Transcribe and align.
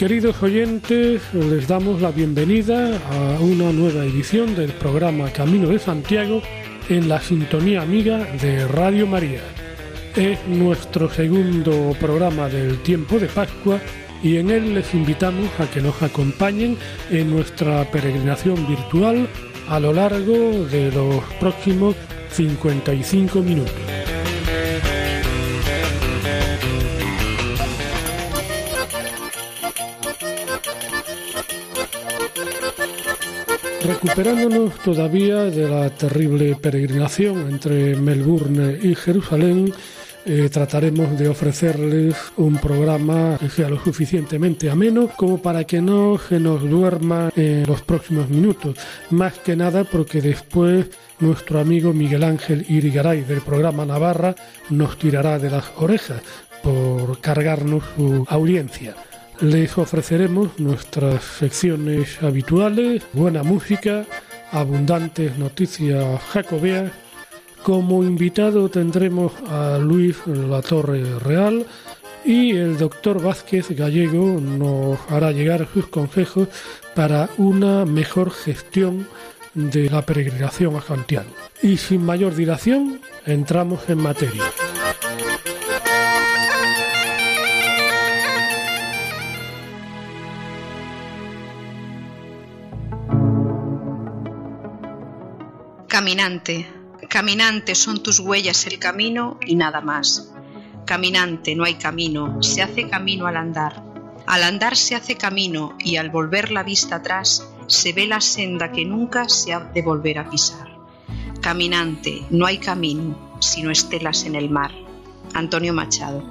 Queridos 0.00 0.42
oyentes, 0.42 1.20
les 1.34 1.68
damos 1.68 2.00
la 2.00 2.10
bienvenida 2.10 2.98
a 3.10 3.38
una 3.38 3.70
nueva 3.70 4.02
edición 4.06 4.56
del 4.56 4.72
programa 4.72 5.30
Camino 5.30 5.68
de 5.68 5.78
Santiago 5.78 6.40
en 6.88 7.06
la 7.06 7.20
sintonía 7.20 7.82
amiga 7.82 8.24
de 8.40 8.66
Radio 8.66 9.06
María. 9.06 9.42
Es 10.16 10.38
nuestro 10.46 11.10
segundo 11.10 11.94
programa 12.00 12.48
del 12.48 12.82
tiempo 12.82 13.18
de 13.18 13.26
Pascua 13.26 13.78
y 14.22 14.38
en 14.38 14.48
él 14.50 14.72
les 14.72 14.94
invitamos 14.94 15.50
a 15.60 15.70
que 15.70 15.82
nos 15.82 16.02
acompañen 16.02 16.78
en 17.10 17.30
nuestra 17.30 17.84
peregrinación 17.90 18.66
virtual 18.66 19.28
a 19.68 19.78
lo 19.80 19.92
largo 19.92 20.64
de 20.64 20.90
los 20.92 21.22
próximos 21.38 21.94
55 22.30 23.42
minutos. 23.42 23.99
Recuperándonos 33.90 34.74
todavía 34.84 35.46
de 35.46 35.68
la 35.68 35.90
terrible 35.90 36.54
peregrinación 36.54 37.50
entre 37.50 37.96
Melbourne 37.96 38.78
y 38.80 38.94
Jerusalén, 38.94 39.74
eh, 40.24 40.48
trataremos 40.48 41.18
de 41.18 41.28
ofrecerles 41.28 42.14
un 42.36 42.56
programa 42.58 43.36
que 43.40 43.50
sea 43.50 43.68
lo 43.68 43.82
suficientemente 43.82 44.70
ameno 44.70 45.08
como 45.16 45.42
para 45.42 45.64
que 45.64 45.82
no 45.82 46.18
se 46.18 46.38
nos 46.38 46.62
duerma 46.62 47.32
en 47.34 47.66
los 47.66 47.82
próximos 47.82 48.28
minutos. 48.28 48.76
Más 49.10 49.38
que 49.38 49.56
nada 49.56 49.82
porque 49.82 50.22
después 50.22 50.86
nuestro 51.18 51.58
amigo 51.58 51.92
Miguel 51.92 52.22
Ángel 52.22 52.64
Irigaray 52.68 53.22
del 53.22 53.40
programa 53.40 53.84
Navarra 53.84 54.36
nos 54.68 54.98
tirará 54.98 55.40
de 55.40 55.50
las 55.50 55.64
orejas 55.76 56.22
por 56.62 57.20
cargarnos 57.20 57.82
su 57.96 58.24
audiencia. 58.28 58.94
Les 59.40 59.78
ofreceremos 59.78 60.58
nuestras 60.58 61.24
secciones 61.24 62.22
habituales, 62.22 63.02
buena 63.14 63.42
música, 63.42 64.04
abundantes 64.52 65.38
noticias 65.38 66.20
jacobeas. 66.24 66.92
Como 67.62 68.04
invitado 68.04 68.68
tendremos 68.68 69.32
a 69.48 69.78
Luis 69.78 70.18
Latorre 70.26 71.18
Real 71.20 71.64
y 72.22 72.50
el 72.50 72.76
doctor 72.76 73.22
Vázquez 73.22 73.70
Gallego 73.70 74.38
nos 74.40 74.98
hará 75.08 75.32
llegar 75.32 75.66
sus 75.72 75.86
consejos 75.86 76.48
para 76.94 77.30
una 77.38 77.86
mejor 77.86 78.32
gestión 78.32 79.06
de 79.54 79.88
la 79.88 80.02
peregrinación 80.02 80.76
a 80.76 80.82
Santiago. 80.82 81.30
Y 81.62 81.78
sin 81.78 82.04
mayor 82.04 82.34
dilación, 82.34 83.00
entramos 83.24 83.88
en 83.88 83.98
materia. 84.02 84.42
Caminante, 96.00 96.66
caminante 97.10 97.74
son 97.74 98.02
tus 98.02 98.20
huellas 98.20 98.66
el 98.66 98.78
camino 98.78 99.38
y 99.46 99.54
nada 99.54 99.82
más. 99.82 100.32
Caminante, 100.86 101.54
no 101.54 101.64
hay 101.64 101.74
camino, 101.74 102.42
se 102.42 102.62
hace 102.62 102.88
camino 102.88 103.26
al 103.26 103.36
andar. 103.36 103.84
Al 104.26 104.44
andar 104.44 104.78
se 104.78 104.94
hace 104.96 105.16
camino 105.16 105.76
y 105.78 105.96
al 105.96 106.08
volver 106.08 106.52
la 106.52 106.62
vista 106.62 106.96
atrás 106.96 107.46
se 107.66 107.92
ve 107.92 108.06
la 108.06 108.22
senda 108.22 108.72
que 108.72 108.86
nunca 108.86 109.28
se 109.28 109.52
ha 109.52 109.60
de 109.60 109.82
volver 109.82 110.20
a 110.20 110.30
pisar. 110.30 110.74
Caminante, 111.42 112.24
no 112.30 112.46
hay 112.46 112.56
camino, 112.56 113.36
sino 113.38 113.70
estelas 113.70 114.24
en 114.24 114.36
el 114.36 114.48
mar. 114.48 114.70
Antonio 115.34 115.74
Machado. 115.74 116.24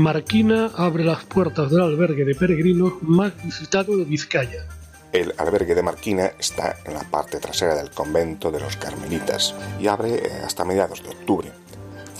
Marquina 0.00 0.70
abre 0.76 1.04
las 1.04 1.24
puertas 1.24 1.70
del 1.70 1.82
albergue 1.82 2.24
de 2.24 2.34
peregrinos 2.34 2.94
más 3.02 3.32
visitado 3.44 3.98
de 3.98 4.04
Vizcaya. 4.04 4.64
El 5.12 5.34
albergue 5.36 5.74
de 5.74 5.82
Marquina 5.82 6.32
está 6.38 6.76
en 6.86 6.94
la 6.94 7.02
parte 7.02 7.38
trasera 7.38 7.74
del 7.74 7.90
convento 7.90 8.50
de 8.50 8.60
los 8.60 8.76
Carmelitas 8.76 9.54
y 9.78 9.88
abre 9.88 10.14
eh, 10.14 10.42
hasta 10.42 10.64
mediados 10.64 11.02
de 11.02 11.10
octubre. 11.10 11.52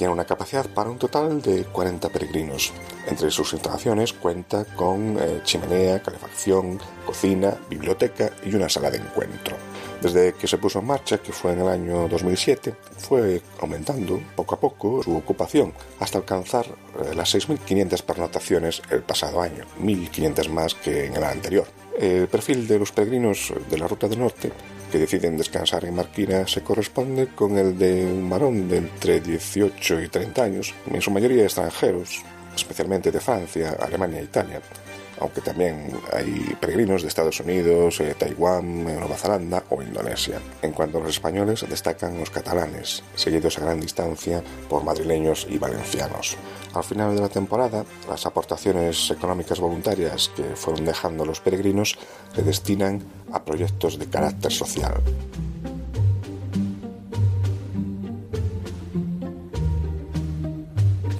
Tiene 0.00 0.15
una 0.15 0.25
capacidad 0.25 0.66
para 0.66 0.88
un 0.88 0.97
total 0.97 1.43
de 1.43 1.65
40 1.65 2.09
peregrinos. 2.09 2.72
Entre 3.06 3.31
sus 3.31 3.53
instalaciones 3.53 4.15
cuenta 4.15 4.65
con 4.65 5.19
eh, 5.21 5.43
chimenea, 5.44 6.03
calefacción, 6.03 6.81
cocina, 7.05 7.55
biblioteca 7.69 8.31
y 8.43 8.55
una 8.55 8.71
sala 8.71 8.91
de 8.91 8.97
encuentro. 8.97 9.59
Desde 10.00 10.33
que 10.33 10.47
se 10.47 10.56
puso 10.56 10.78
en 10.78 10.87
marcha, 10.87 11.19
que 11.19 11.34
fue 11.34 11.53
en 11.53 11.60
el 11.60 11.69
año 11.69 12.09
2007, 12.09 12.75
fue 12.97 13.43
aumentando 13.60 14.19
poco 14.34 14.55
a 14.55 14.60
poco 14.60 15.03
su 15.03 15.15
ocupación 15.15 15.75
hasta 15.99 16.16
alcanzar 16.16 16.65
eh, 16.65 17.15
las 17.15 17.34
6.500 17.34 18.03
pernotaciones 18.03 18.81
el 18.89 19.03
pasado 19.03 19.43
año, 19.43 19.66
1.500 19.83 20.49
más 20.49 20.75
que 20.77 21.05
en 21.05 21.16
el 21.16 21.25
anterior. 21.25 21.66
El 21.99 22.27
perfil 22.28 22.66
de 22.66 22.78
los 22.78 22.91
peregrinos 22.91 23.53
de 23.69 23.77
la 23.77 23.87
Ruta 23.87 24.09
del 24.09 24.21
Norte 24.21 24.50
que 24.91 24.99
deciden 24.99 25.37
descansar 25.37 25.84
en 25.84 25.95
Marquina 25.95 26.47
se 26.47 26.62
corresponde 26.62 27.28
con 27.28 27.56
el 27.56 27.78
de 27.78 28.05
un 28.05 28.28
varón 28.28 28.69
de 28.69 28.78
entre 28.78 29.21
18 29.21 30.03
y 30.03 30.09
30 30.09 30.43
años, 30.43 30.75
en 30.87 31.01
su 31.01 31.11
mayoría 31.11 31.45
extranjeros, 31.45 32.23
especialmente 32.55 33.11
de 33.11 33.21
Francia, 33.21 33.77
Alemania 33.81 34.21
e 34.21 34.25
Italia, 34.25 34.61
aunque 35.21 35.41
también 35.41 35.93
hay 36.13 36.57
peregrinos 36.61 37.03
de 37.03 37.09
Estados 37.09 37.41
Unidos, 37.41 38.01
eh, 38.01 38.15
Taiwán, 38.19 38.85
Nueva 38.85 39.17
Zelanda 39.17 39.63
o 39.71 39.83
Indonesia. 39.83 40.41
En 40.63 40.73
cuanto 40.73 40.99
a 40.99 41.03
los 41.03 41.11
españoles, 41.11 41.65
destacan 41.69 42.19
los 42.19 42.31
catalanes, 42.31 43.03
seguidos 43.15 43.59
a 43.59 43.63
gran 43.63 43.81
distancia 43.81 44.43
por 44.69 44.83
madrileños 44.83 45.47
y 45.49 45.59
valencianos. 45.59 46.37
Al 46.75 46.85
final 46.85 47.15
de 47.15 47.23
la 47.23 47.29
temporada, 47.29 47.85
las 48.09 48.27
aportaciones 48.27 49.11
económicas 49.11 49.61
voluntarias 49.61 50.31
que 50.35 50.45
fueron 50.57 50.85
dejando 50.85 51.25
los 51.25 51.41
peregrinos 51.41 51.99
se 52.35 52.43
destinan 52.43 53.03
a 53.33 53.45
proyectos 53.45 53.99
de 53.99 54.07
carácter 54.07 54.53
social. 54.53 55.01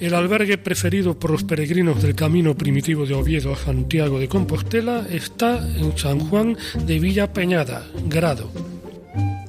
El 0.01 0.15
albergue 0.15 0.57
preferido 0.57 1.19
por 1.19 1.31
los 1.31 1.45
peregrinos 1.45 2.03
del 2.03 2.15
camino 2.15 2.57
primitivo 2.57 3.05
de 3.05 3.15
Oviedo 3.15 3.53
a 3.53 3.57
Santiago 3.57 4.19
de 4.19 4.29
Compostela 4.29 5.07
está 5.11 5.59
en 5.77 5.97
San 5.99 6.21
Juan 6.21 6.57
de 6.87 6.99
Villa 6.99 7.35
Peñada, 7.35 7.87
Grado. 8.09 8.80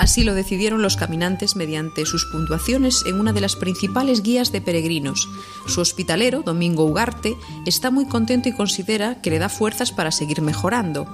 Así 0.01 0.23
lo 0.23 0.33
decidieron 0.33 0.81
los 0.81 0.97
caminantes 0.97 1.55
mediante 1.55 2.07
sus 2.07 2.25
puntuaciones 2.25 3.03
en 3.05 3.19
una 3.19 3.33
de 3.33 3.41
las 3.41 3.55
principales 3.55 4.23
guías 4.23 4.51
de 4.51 4.59
peregrinos. 4.59 5.29
Su 5.67 5.79
hospitalero, 5.79 6.41
Domingo 6.41 6.85
Ugarte, 6.85 7.37
está 7.67 7.91
muy 7.91 8.07
contento 8.07 8.49
y 8.49 8.53
considera 8.53 9.21
que 9.21 9.29
le 9.29 9.37
da 9.37 9.47
fuerzas 9.47 9.91
para 9.91 10.09
seguir 10.09 10.41
mejorando. 10.41 11.05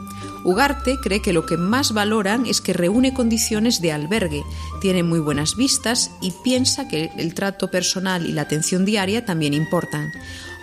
Ugarte 0.45 1.01
cree 1.03 1.21
que 1.21 1.33
lo 1.33 1.45
que 1.45 1.57
más 1.57 1.91
valoran 1.91 2.45
es 2.45 2.61
que 2.61 2.71
reúne 2.71 3.13
condiciones 3.13 3.81
de 3.81 3.91
albergue, 3.91 4.45
tiene 4.79 5.03
muy 5.03 5.19
buenas 5.19 5.57
vistas 5.57 6.11
y 6.21 6.31
piensa 6.41 6.87
que 6.87 7.11
el 7.17 7.33
trato 7.33 7.69
personal 7.69 8.25
y 8.25 8.31
la 8.31 8.43
atención 8.43 8.85
diaria 8.85 9.25
también 9.25 9.53
importan. 9.53 10.13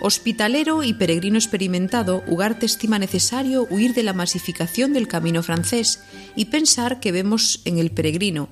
Hospitalero 0.07 0.83
y 0.83 0.93
peregrino 0.93 1.39
experimentado, 1.39 2.23
Ugarte 2.27 2.67
estima 2.67 2.99
necesario 2.99 3.65
huir 3.71 3.95
de 3.95 4.03
la 4.03 4.13
masificación 4.13 4.93
del 4.93 5.07
camino 5.07 5.41
francés 5.41 5.99
y 6.35 6.45
pensar 6.45 6.99
que 6.99 7.11
vemos 7.11 7.61
en 7.65 7.79
el 7.79 7.89
peregrino 7.89 8.49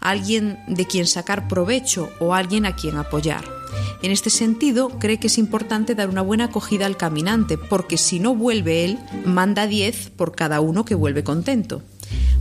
alguien 0.00 0.58
de 0.66 0.84
quien 0.84 1.06
sacar 1.06 1.46
provecho 1.46 2.10
o 2.18 2.34
alguien 2.34 2.66
a 2.66 2.74
quien 2.74 2.96
apoyar. 2.96 3.44
En 4.02 4.10
este 4.10 4.30
sentido, 4.30 4.98
cree 4.98 5.20
que 5.20 5.28
es 5.28 5.38
importante 5.38 5.94
dar 5.94 6.08
una 6.08 6.22
buena 6.22 6.46
acogida 6.46 6.86
al 6.86 6.96
caminante, 6.96 7.56
porque 7.56 7.98
si 7.98 8.18
no 8.18 8.34
vuelve 8.34 8.84
él, 8.84 8.98
manda 9.24 9.68
10 9.68 10.10
por 10.10 10.34
cada 10.34 10.60
uno 10.60 10.84
que 10.84 10.96
vuelve 10.96 11.22
contento 11.22 11.84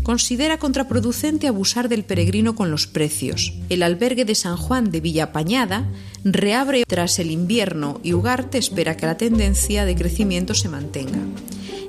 considera 0.05 0.59
contraproducente 0.59 1.47
abusar 1.47 1.89
del 1.89 2.03
peregrino 2.03 2.53
con 2.53 2.69
los 2.69 2.85
precios. 2.85 3.53
El 3.69 3.81
albergue 3.81 4.23
de 4.23 4.35
San 4.35 4.55
Juan 4.55 4.91
de 4.91 5.01
Villapañada 5.01 5.89
reabre 6.23 6.83
tras 6.87 7.17
el 7.17 7.31
invierno 7.31 7.99
y 8.03 8.13
Ugarte 8.13 8.59
espera 8.59 8.97
que 8.97 9.07
la 9.07 9.17
tendencia 9.17 9.83
de 9.83 9.95
crecimiento 9.95 10.53
se 10.53 10.69
mantenga. 10.69 11.19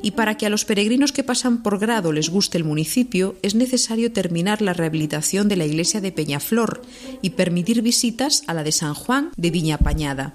y 0.03 0.13
para 0.13 0.37
que 0.37 0.47
a 0.47 0.51
los 0.51 0.65
peregrinos 0.65 1.11
que 1.11 1.25
pasan 1.25 1.63
por 1.63 1.79
grado 1.79 2.13
les 2.13 2.31
guste 2.31 2.57
el 2.57 2.65
municipio, 2.65 3.35
es 3.43 3.55
necesario 3.55 4.13
terminar 4.13 4.63
la 4.63 4.73
rehabilitación 4.73 5.49
de 5.49 5.57
la 5.57 5.67
iglesia 5.67 6.01
de 6.01 6.13
Peñaflor 6.13 6.83
y 7.23 7.31
permitir 7.31 7.83
visitas 7.83 8.45
a 8.47 8.55
la 8.55 8.63
de 8.63 8.73
San 8.73 8.95
Juan 8.95 9.31
de 9.37 9.51
Viña 9.51 9.79
Pañada. 9.79 10.33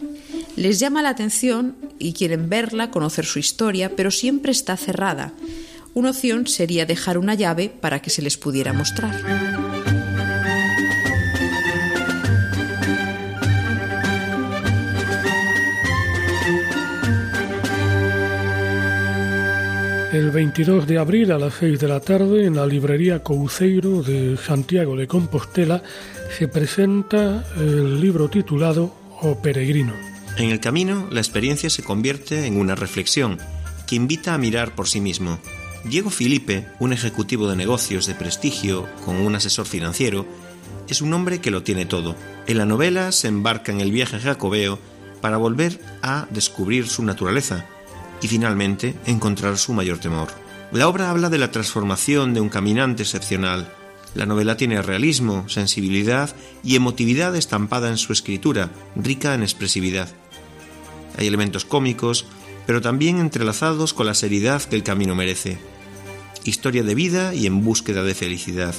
Les 0.57 0.80
llama 0.80 1.01
la 1.01 1.10
atención 1.10 1.78
y 2.00 2.12
quieren 2.13 2.50
verla, 2.50 2.92
conocer 2.92 3.25
su 3.25 3.39
historia, 3.39 3.95
pero 3.95 4.12
siempre 4.12 4.51
está 4.51 4.75
cerrada. 4.75 5.33
Una 5.94 6.12
opción 6.12 6.48
sería 6.48 6.86
dejar 6.86 7.18
una 7.18 7.34
llave 7.34 7.70
para 7.70 8.02
que 8.02 8.10
se 8.10 8.22
les 8.22 8.38
pudiera 8.38 8.72
mostrar. 8.72 9.14
El 20.14 20.32
22 20.32 20.88
de 20.88 20.98
abril 20.98 21.32
a 21.32 21.40
las 21.40 21.54
6 21.56 21.80
de 21.80 21.88
la 21.88 22.00
tarde 22.02 22.46
en 22.46 22.56
la 22.56 22.66
librería 22.66 23.24
Couceiro 23.24 24.04
de 24.04 24.38
Santiago 24.38 24.96
de 24.96 25.08
Compostela 25.08 25.84
se 26.38 26.48
presenta 26.48 27.46
el 27.58 28.00
libro 28.00 28.30
titulado 28.30 28.94
O 29.22 29.42
Peregrino. 29.42 29.94
En 30.38 30.52
el 30.52 30.60
camino, 30.60 31.08
la 31.12 31.20
experiencia 31.20 31.70
se 31.70 31.84
convierte 31.84 32.46
en 32.46 32.58
una 32.58 32.76
reflexión 32.76 33.38
que 33.88 33.96
invita 33.96 34.34
a 34.34 34.38
mirar 34.38 34.76
por 34.76 34.88
sí 34.88 35.02
mismo. 35.02 35.40
Diego 35.83 36.12
Felipe, 36.12 36.68
un 36.80 36.94
ejecutivo 36.94 37.50
de 37.50 37.56
negocios 37.56 38.06
de 38.06 38.13
prestigio 38.13 38.88
con 39.04 39.16
un 39.16 39.36
asesor 39.36 39.66
financiero, 39.66 40.28
es 40.88 41.01
un 41.01 41.12
hombre 41.13 41.42
que 41.42 41.50
lo 41.50 41.63
tiene 41.63 41.86
todo. 41.86 42.16
En 42.45 42.60
la 42.60 42.68
novela 42.68 43.12
se 43.12 43.28
embarca 43.28 43.72
en 43.72 43.81
el 43.81 43.92
viaje 43.92 44.19
jacobeo 44.19 44.78
para 45.22 45.38
volver 45.38 45.81
a 46.04 46.28
descubrir 46.30 46.88
su 46.88 47.04
naturaleza 47.04 47.66
y 48.22 48.28
finalmente 48.28 48.95
encontrar 49.06 49.57
su 49.57 49.74
mayor 49.74 49.98
temor. 49.98 50.30
La 50.72 50.88
obra 50.88 51.10
habla 51.10 51.30
de 51.30 51.39
la 51.39 51.51
transformación 51.51 52.33
de 52.36 52.42
un 52.42 52.50
caminante 52.50 53.01
excepcional. 53.04 53.74
La 54.13 54.28
novela 54.28 54.57
tiene 54.57 54.81
realismo, 54.81 55.50
sensibilidad 55.50 56.36
y 56.63 56.75
emotividad 56.75 57.36
estampada 57.36 57.89
en 57.89 57.98
su 57.98 58.13
escritura, 58.13 58.69
rica 58.95 59.33
en 59.33 59.42
expresividad. 59.42 60.10
Hay 61.18 61.28
elementos 61.28 61.66
cómicos, 61.66 62.25
pero 62.68 62.81
también 62.81 63.19
entrelazados 63.19 63.94
con 63.94 64.06
la 64.06 64.13
seriedad 64.13 64.62
que 64.62 64.75
el 64.75 64.83
camino 64.83 65.16
merece. 65.16 65.70
Historia 66.44 66.84
de 66.84 66.96
vida 66.96 67.34
y 67.34 67.46
en 67.46 67.64
búsqueda 67.64 68.04
de 68.04 68.16
felicidad. 68.16 68.76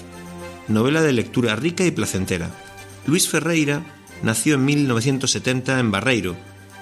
Novela 0.68 1.02
de 1.02 1.12
lectura 1.12 1.56
rica 1.56 1.84
y 1.84 1.90
placentera. 1.90 2.50
Luis 3.06 3.28
Ferreira 3.28 3.84
nació 4.22 4.54
en 4.54 4.64
1970 4.64 5.78
en 5.78 5.90
Barreiro. 5.90 6.36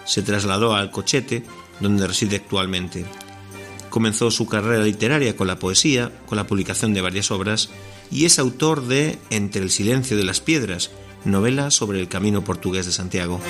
Se 0.05 0.23
trasladó 0.23 0.75
a 0.75 0.81
Alcochete 0.81 1.45
donde 1.81 2.07
reside 2.07 2.37
actualmente. 2.37 3.05
Comenzó 3.89 4.31
su 4.31 4.47
carrera 4.47 4.85
literaria 4.85 5.37
con 5.37 5.49
la 5.49 5.59
poesía, 5.59 6.13
con 6.27 6.37
la 6.37 6.47
publicación 6.47 6.95
de 6.95 7.01
varias 7.01 7.31
obras, 7.31 7.71
y 8.11 8.25
es 8.25 8.39
autor 8.39 8.87
de 8.87 9.19
Entre 9.31 9.63
el 9.63 9.71
silencio 9.71 10.17
de 10.17 10.25
las 10.25 10.41
piedras, 10.41 10.91
novela 11.25 11.71
sobre 11.71 12.01
el 12.01 12.09
camino 12.09 12.45
portugués 12.45 12.87
de 12.87 12.93
Santiago. 12.93 13.41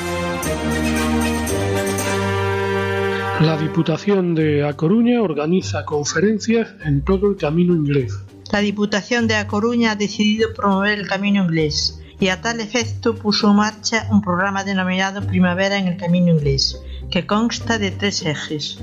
La 3.41 3.57
Diputación 3.57 4.35
de 4.35 4.69
A 4.69 4.75
Coruña 4.75 5.23
organiza 5.23 5.87
conferencias 5.87 6.75
en 6.85 7.03
todo 7.03 7.31
el 7.31 7.39
camino 7.39 7.75
inglés. 7.75 8.13
La 8.53 8.59
Diputación 8.59 9.29
de 9.29 9.37
A 9.37 9.47
Coruña 9.47 9.93
ha 9.93 9.97
decidido 9.97 10.53
promover 10.53 10.99
el 10.99 11.09
camino 11.09 11.45
inglés 11.45 12.03
y 12.21 12.29
a 12.29 12.43
tal 12.43 12.61
efecto 12.61 13.15
puso 13.15 13.49
en 13.49 13.57
marcha 13.57 14.07
un 14.11 14.21
programa 14.21 14.63
denominado 14.63 15.27
Primavera 15.27 15.79
en 15.79 15.89
el 15.89 15.97
Camino 15.97 16.35
Inglés, 16.35 16.83
que 17.11 17.27
consta 17.27 17.79
de 17.79 17.91
tres 17.91 18.27
ejes. 18.27 18.79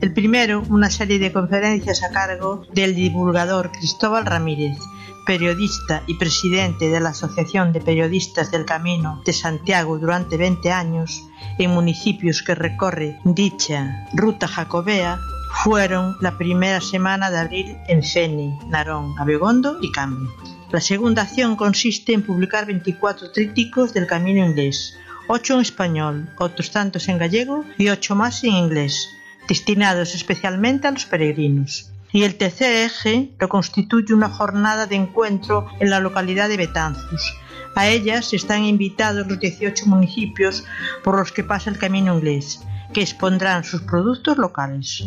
El 0.00 0.14
primero, 0.14 0.64
una 0.70 0.88
serie 0.88 1.18
de 1.18 1.30
conferencias 1.30 2.02
a 2.02 2.10
cargo 2.10 2.62
del 2.72 2.94
divulgador 2.94 3.70
Cristóbal 3.70 4.24
Ramírez, 4.24 4.78
periodista 5.24 6.02
y 6.06 6.14
presidente 6.14 6.88
de 6.88 7.00
la 7.00 7.10
Asociación 7.10 7.72
de 7.72 7.80
Periodistas 7.80 8.50
del 8.50 8.64
Camino 8.64 9.22
de 9.24 9.32
Santiago 9.32 9.98
durante 9.98 10.36
20 10.36 10.72
años, 10.72 11.22
en 11.58 11.70
municipios 11.70 12.42
que 12.42 12.54
recorre 12.54 13.18
dicha 13.24 14.06
ruta 14.12 14.48
jacobea, 14.48 15.18
fueron 15.62 16.16
la 16.20 16.38
primera 16.38 16.80
semana 16.80 17.30
de 17.30 17.38
abril 17.38 17.76
en 17.88 18.02
Feni, 18.02 18.58
Narón, 18.68 19.14
Abegondo 19.18 19.78
y 19.82 19.90
Cambre. 19.92 20.30
La 20.70 20.80
segunda 20.80 21.22
acción 21.22 21.56
consiste 21.56 22.12
en 22.12 22.22
publicar 22.22 22.66
24 22.66 23.32
trípticos 23.32 23.92
del 23.92 24.06
camino 24.06 24.44
inglés, 24.44 24.96
ocho 25.26 25.54
en 25.54 25.60
español, 25.60 26.30
otros 26.38 26.70
tantos 26.70 27.08
en 27.08 27.18
gallego 27.18 27.64
y 27.76 27.88
ocho 27.88 28.14
más 28.14 28.44
en 28.44 28.52
inglés, 28.52 29.08
destinados 29.48 30.14
especialmente 30.14 30.86
a 30.86 30.92
los 30.92 31.04
peregrinos. 31.06 31.90
Y 32.12 32.24
el 32.24 32.36
tercer 32.36 32.86
eje 32.86 33.30
lo 33.38 33.48
constituye 33.48 34.14
una 34.14 34.28
jornada 34.28 34.86
de 34.86 34.96
encuentro 34.96 35.66
en 35.78 35.90
la 35.90 36.00
localidad 36.00 36.48
de 36.48 36.56
Betanzos. 36.56 37.34
A 37.76 37.88
ellas 37.88 38.32
están 38.32 38.64
invitados 38.64 39.26
los 39.26 39.38
18 39.38 39.86
municipios 39.86 40.64
por 41.04 41.16
los 41.16 41.30
que 41.32 41.44
pasa 41.44 41.70
el 41.70 41.78
camino 41.78 42.14
inglés, 42.14 42.60
que 42.92 43.02
expondrán 43.02 43.64
sus 43.64 43.82
productos 43.82 44.38
locales. 44.38 45.04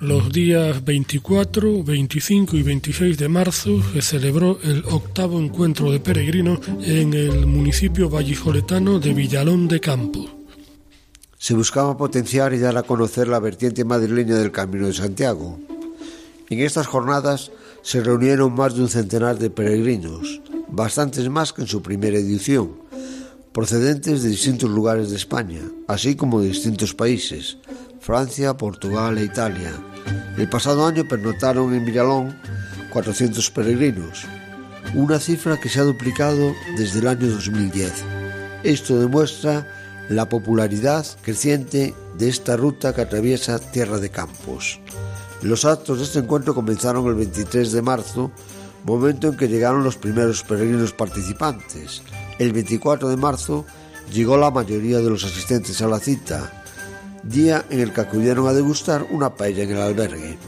Los 0.00 0.30
días 0.30 0.84
24, 0.84 1.82
25 1.82 2.56
y 2.58 2.62
26 2.62 3.16
de 3.16 3.28
marzo 3.30 3.82
se 3.94 4.02
celebró 4.02 4.58
el 4.62 4.84
octavo 4.84 5.40
encuentro 5.40 5.90
de 5.90 6.00
peregrinos 6.00 6.60
en 6.82 7.14
el 7.14 7.46
municipio 7.46 8.10
vallisoletano 8.10 8.98
de 8.98 9.14
Villalón 9.14 9.68
de 9.68 9.80
Campos. 9.80 10.35
Se 11.46 11.54
buscaba 11.54 11.96
potenciar 11.96 12.54
y 12.54 12.58
dar 12.58 12.76
a 12.76 12.82
conocer 12.82 13.28
la 13.28 13.38
vertiente 13.38 13.84
madrileña 13.84 14.34
del 14.34 14.50
Camino 14.50 14.88
de 14.88 14.92
Santiago. 14.92 15.60
En 16.50 16.58
estas 16.58 16.88
jornadas 16.88 17.52
se 17.82 18.00
reunieron 18.00 18.52
más 18.52 18.74
de 18.74 18.82
un 18.82 18.88
centenar 18.88 19.38
de 19.38 19.48
peregrinos, 19.48 20.42
bastantes 20.66 21.28
más 21.28 21.52
que 21.52 21.62
en 21.62 21.68
su 21.68 21.82
primera 21.82 22.18
edición, 22.18 22.72
procedentes 23.52 24.24
de 24.24 24.30
distintos 24.30 24.68
lugares 24.68 25.10
de 25.10 25.16
España, 25.18 25.60
así 25.86 26.16
como 26.16 26.40
de 26.40 26.48
distintos 26.48 26.94
países, 26.94 27.58
Francia, 28.00 28.56
Portugal 28.56 29.16
e 29.16 29.22
Italia. 29.22 29.70
El 30.36 30.48
pasado 30.48 30.84
año 30.84 31.06
pernotaron 31.08 31.72
en 31.74 31.84
Villalón 31.84 32.36
400 32.92 33.52
peregrinos, 33.52 34.24
una 34.96 35.20
cifra 35.20 35.60
que 35.60 35.68
se 35.68 35.78
ha 35.78 35.84
duplicado 35.84 36.52
desde 36.76 36.98
el 36.98 37.06
año 37.06 37.28
2010. 37.28 37.92
Esto 38.64 38.98
demuestra 38.98 39.75
la 40.08 40.28
popularidad 40.28 41.06
creciente 41.22 41.94
de 42.16 42.28
esta 42.28 42.56
ruta 42.56 42.94
que 42.94 43.02
atraviesa 43.02 43.58
Tierra 43.58 43.98
de 43.98 44.10
Campos. 44.10 44.80
Los 45.42 45.64
actos 45.64 45.98
de 45.98 46.04
este 46.04 46.20
encuentro 46.20 46.54
comenzaron 46.54 47.06
el 47.06 47.14
23 47.14 47.72
de 47.72 47.82
marzo, 47.82 48.30
momento 48.84 49.28
en 49.28 49.36
que 49.36 49.48
llegaron 49.48 49.84
los 49.84 49.96
primeros 49.96 50.42
peregrinos 50.42 50.92
participantes. 50.92 52.02
El 52.38 52.52
24 52.52 53.08
de 53.08 53.16
marzo 53.16 53.66
llegó 54.12 54.36
la 54.36 54.50
mayoría 54.50 54.98
de 54.98 55.10
los 55.10 55.24
asistentes 55.24 55.82
a 55.82 55.88
la 55.88 55.98
cita, 55.98 56.64
día 57.22 57.64
en 57.70 57.80
el 57.80 57.92
que 57.92 58.00
acudieron 58.00 58.46
a 58.46 58.52
degustar 58.52 59.06
una 59.10 59.34
paella 59.34 59.64
en 59.64 59.70
el 59.70 59.80
albergue. 59.80 60.38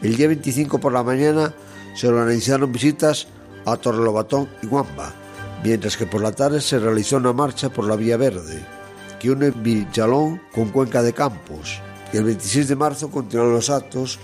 El 0.00 0.16
día 0.16 0.28
25 0.28 0.78
por 0.78 0.92
la 0.92 1.02
mañana 1.02 1.54
se 1.94 2.06
organizaron 2.06 2.70
visitas 2.70 3.26
a 3.66 3.76
Torrelobatón 3.76 4.48
y 4.62 4.66
Guamba, 4.66 5.12
mientras 5.62 5.96
que 5.96 6.06
por 6.06 6.22
la 6.22 6.32
tarde 6.32 6.60
se 6.60 6.78
realizó 6.78 7.16
una 7.16 7.32
marcha 7.32 7.68
por 7.68 7.86
la 7.86 7.96
Vía 7.96 8.16
Verde, 8.16 8.64
que 9.18 9.30
une 9.30 9.50
Villalón 9.50 10.40
con 10.52 10.70
Cuenca 10.70 11.02
de 11.02 11.12
Campos. 11.12 11.80
Y 12.12 12.16
el 12.16 12.24
26 12.24 12.68
de 12.68 12.76
marzo 12.76 13.10
continuaron 13.10 13.54
los 13.54 13.70
actos 13.70 14.18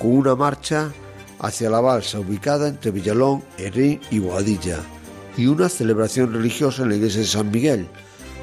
con 0.00 0.12
una 0.12 0.34
marcha 0.34 0.92
hacia 1.40 1.70
la 1.70 1.80
balsa 1.80 2.20
ubicada 2.20 2.68
entre 2.68 2.90
Villalón, 2.90 3.42
Herrín 3.58 4.00
y 4.10 4.18
Boadilla, 4.18 4.78
y 5.36 5.46
una 5.46 5.68
celebración 5.68 6.32
religiosa 6.32 6.82
en 6.82 6.90
la 6.90 6.96
iglesia 6.96 7.20
de 7.20 7.26
San 7.26 7.50
Miguel, 7.50 7.88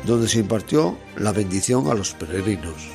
donde 0.06 0.28
se 0.28 0.40
impartió 0.40 0.98
la 1.18 1.32
bendición 1.32 1.90
a 1.90 1.94
los 1.94 2.14
peregrinos. 2.14 2.95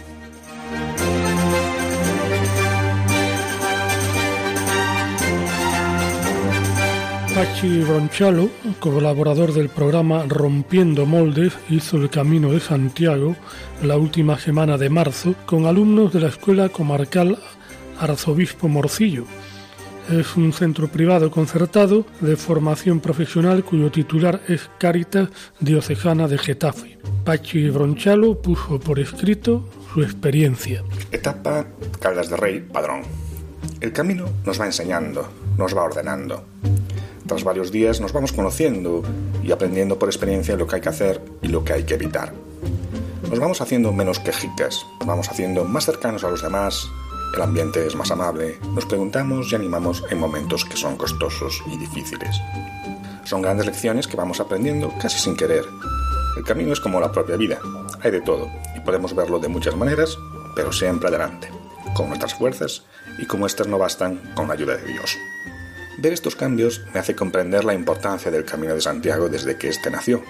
Pachi 7.41 7.81
Bronchalo, 7.85 8.51
colaborador 8.81 9.55
del 9.55 9.71
programa 9.71 10.27
Rompiendo 10.29 11.07
Moldes, 11.07 11.55
hizo 11.71 11.97
el 11.97 12.11
Camino 12.11 12.53
de 12.53 12.61
Santiago 12.61 13.35
la 13.83 13.97
última 13.97 14.39
semana 14.39 14.77
de 14.77 14.91
marzo 14.91 15.35
con 15.47 15.65
alumnos 15.65 16.13
de 16.13 16.21
la 16.21 16.29
Escuela 16.29 16.69
Comarcal 16.69 17.39
Arzobispo 17.99 18.69
Morcillo. 18.69 19.25
Es 20.11 20.37
un 20.37 20.53
centro 20.53 20.89
privado 20.89 21.31
concertado 21.31 22.05
de 22.21 22.37
formación 22.37 23.01
profesional 23.01 23.65
cuyo 23.65 23.91
titular 23.91 24.43
es 24.47 24.69
Caritas 24.77 25.31
Diocesana 25.61 26.29
de 26.29 26.37
Getafe. 26.37 26.99
Pachi 27.25 27.71
Bronchalo 27.71 28.43
puso 28.43 28.79
por 28.79 28.99
escrito 28.99 29.67
su 29.95 30.03
experiencia. 30.03 30.85
Etapa 31.11 31.65
Caldas 32.01 32.29
de 32.29 32.37
Rey, 32.37 32.61
Padrón. 32.61 33.01
El 33.81 33.95
camino 33.95 34.27
nos 34.45 34.61
va 34.61 34.67
enseñando, 34.67 35.27
nos 35.57 35.75
va 35.75 35.85
ordenando. 35.85 36.45
Tras 37.31 37.45
varios 37.45 37.71
días 37.71 38.01
nos 38.01 38.13
vamos 38.13 38.33
conociendo 38.33 39.05
y 39.41 39.53
aprendiendo 39.53 40.01
por 40.01 40.09
experiencia 40.09 40.57
lo 40.57 40.67
que 40.67 40.75
hay 40.75 40.81
que 40.81 40.89
hacer 40.89 41.23
y 41.41 41.47
lo 41.47 41.63
que 41.63 41.73
hay 41.75 41.85
que 41.85 41.95
evitar. 41.95 42.35
Nos 43.31 43.39
vamos 43.39 43.61
haciendo 43.61 43.93
menos 43.93 44.19
quejicas, 44.19 44.85
vamos 45.07 45.29
haciendo 45.29 45.65
más 45.65 45.87
cercanos 45.87 46.25
a 46.25 46.31
los 46.31 46.43
demás, 46.43 46.89
el 47.33 47.41
ambiente 47.41 47.87
es 47.87 47.95
más 47.95 48.11
amable, 48.11 48.59
nos 48.75 48.85
preguntamos 48.85 49.53
y 49.53 49.55
animamos 49.55 50.03
en 50.11 50.19
momentos 50.19 50.65
que 50.65 50.77
son 50.77 50.97
costosos 50.97 51.63
y 51.73 51.79
difíciles. 51.79 52.37
Son 53.23 53.43
grandes 53.43 53.67
lecciones 53.67 54.09
que 54.09 54.17
vamos 54.17 54.41
aprendiendo 54.41 54.93
casi 55.01 55.21
sin 55.21 55.37
querer. 55.37 55.65
El 56.37 56.43
camino 56.43 56.73
es 56.73 56.81
como 56.81 56.99
la 56.99 57.13
propia 57.13 57.37
vida, 57.37 57.61
hay 58.03 58.11
de 58.11 58.23
todo 58.23 58.51
y 58.77 58.81
podemos 58.81 59.15
verlo 59.15 59.39
de 59.39 59.47
muchas 59.47 59.77
maneras, 59.77 60.19
pero 60.57 60.73
siempre 60.73 61.11
adelante, 61.11 61.49
con 61.95 62.09
nuestras 62.09 62.35
fuerzas 62.35 62.83
y 63.21 63.27
como 63.27 63.47
éstas 63.47 63.69
no 63.69 63.79
bastan, 63.79 64.21
con 64.35 64.49
la 64.49 64.55
ayuda 64.55 64.77
de 64.77 64.87
Dios. 64.87 65.17
Ver 66.01 66.15
estos 66.15 66.35
cambios 66.35 66.81
me 66.95 67.01
hace 67.01 67.15
comprender 67.15 67.63
la 67.63 67.75
importancia 67.75 68.31
del 68.31 68.47
Camino 68.47 68.75
de 68.75 68.81
Santiago 68.81 69.29
desde 69.29 69.59
que 69.59 69.69
éste 69.69 69.91
nació. 69.91 70.23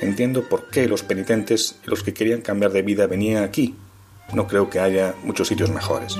Entiendo 0.00 0.48
por 0.48 0.70
qué 0.70 0.86
los 0.86 1.02
penitentes 1.02 1.80
los 1.84 2.04
que 2.04 2.14
querían 2.14 2.42
cambiar 2.42 2.70
de 2.70 2.82
vida 2.82 3.08
venían 3.08 3.42
aquí. 3.42 3.74
No 4.32 4.46
creo 4.46 4.70
que 4.70 4.78
haya 4.78 5.16
muchos 5.24 5.48
sitios 5.48 5.70
mejores. 5.70 6.14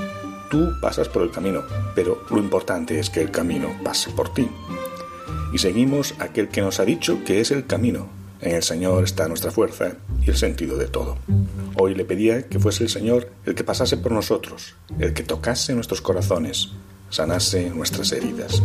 Tú 0.51 0.73
pasas 0.83 1.09
por 1.09 1.23
el 1.23 1.31
camino, 1.31 1.63
pero 1.95 2.25
lo 2.31 2.39
importante 2.39 2.99
es 2.99 3.09
que 3.09 3.21
el 3.21 3.31
camino 3.31 3.79
pase 3.85 4.11
por 4.11 4.35
ti. 4.35 4.49
Y 5.53 5.59
seguimos 5.59 6.17
aquel 6.19 6.49
que 6.49 6.63
nos 6.63 6.81
ha 6.81 6.85
dicho 6.85 7.23
que 7.25 7.41
es 7.41 7.53
el 7.53 7.65
camino. 7.65 8.09
En 8.41 8.57
el 8.57 8.65
Señor 8.65 9.05
está 9.05 9.29
nuestra 9.29 9.53
fuerza 9.53 9.93
y 10.21 10.31
el 10.31 10.37
sentido 10.37 10.77
de 10.77 10.89
todo. 10.89 11.17
Hoy 11.77 11.95
le 11.95 12.05
pedía 12.05 12.49
que 12.49 12.59
fuese 12.59 12.83
el 12.83 12.91
Señor 12.91 13.31
el 13.45 13.55
que 13.55 13.63
pasase 13.63 13.99
por 13.99 14.11
nosotros, 14.11 14.75
el 14.99 15.15
que 15.15 15.23
tocase 15.23 15.75
nuestros 15.75 16.01
corazones, 16.01 16.73
sanase 17.11 17.71
nuestras 17.71 18.13
heridas. 18.13 18.63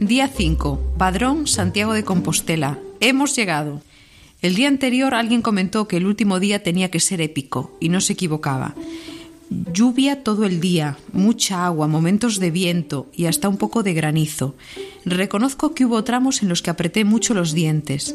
Día 0.00 0.28
5. 0.28 0.94
Padrón 0.98 1.46
Santiago 1.46 1.92
de 1.92 2.04
Compostela. 2.04 2.78
Hemos 3.00 3.36
llegado. 3.36 3.82
El 4.42 4.54
día 4.54 4.68
anterior 4.68 5.14
alguien 5.14 5.42
comentó 5.42 5.86
que 5.86 5.98
el 5.98 6.06
último 6.06 6.40
día 6.40 6.62
tenía 6.62 6.90
que 6.90 7.00
ser 7.00 7.20
épico, 7.20 7.76
y 7.80 7.90
no 7.90 8.00
se 8.00 8.14
equivocaba. 8.14 8.74
Lluvia 9.50 10.22
todo 10.22 10.44
el 10.44 10.60
día, 10.60 10.96
mucha 11.12 11.66
agua, 11.66 11.88
momentos 11.88 12.38
de 12.38 12.50
viento 12.50 13.08
y 13.12 13.26
hasta 13.26 13.48
un 13.48 13.56
poco 13.56 13.82
de 13.82 13.94
granizo. 13.94 14.54
Reconozco 15.04 15.74
que 15.74 15.84
hubo 15.84 16.04
tramos 16.04 16.42
en 16.42 16.48
los 16.48 16.62
que 16.62 16.70
apreté 16.70 17.04
mucho 17.04 17.34
los 17.34 17.52
dientes. 17.52 18.14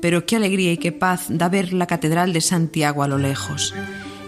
Pero 0.00 0.24
qué 0.26 0.36
alegría 0.36 0.72
y 0.72 0.78
qué 0.78 0.92
paz 0.92 1.26
da 1.28 1.48
ver 1.48 1.72
la 1.72 1.86
Catedral 1.86 2.32
de 2.32 2.40
Santiago 2.40 3.02
a 3.02 3.08
lo 3.08 3.18
lejos. 3.18 3.74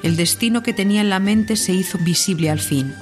El 0.03 0.17
destino 0.17 0.63
que 0.63 0.73
tenía 0.73 1.01
en 1.01 1.11
la 1.11 1.21
mente 1.21 1.57
se 1.57 1.73
hizo 1.73 1.97
visible 1.99 2.51
al 2.51 2.59
fin. 2.59 2.93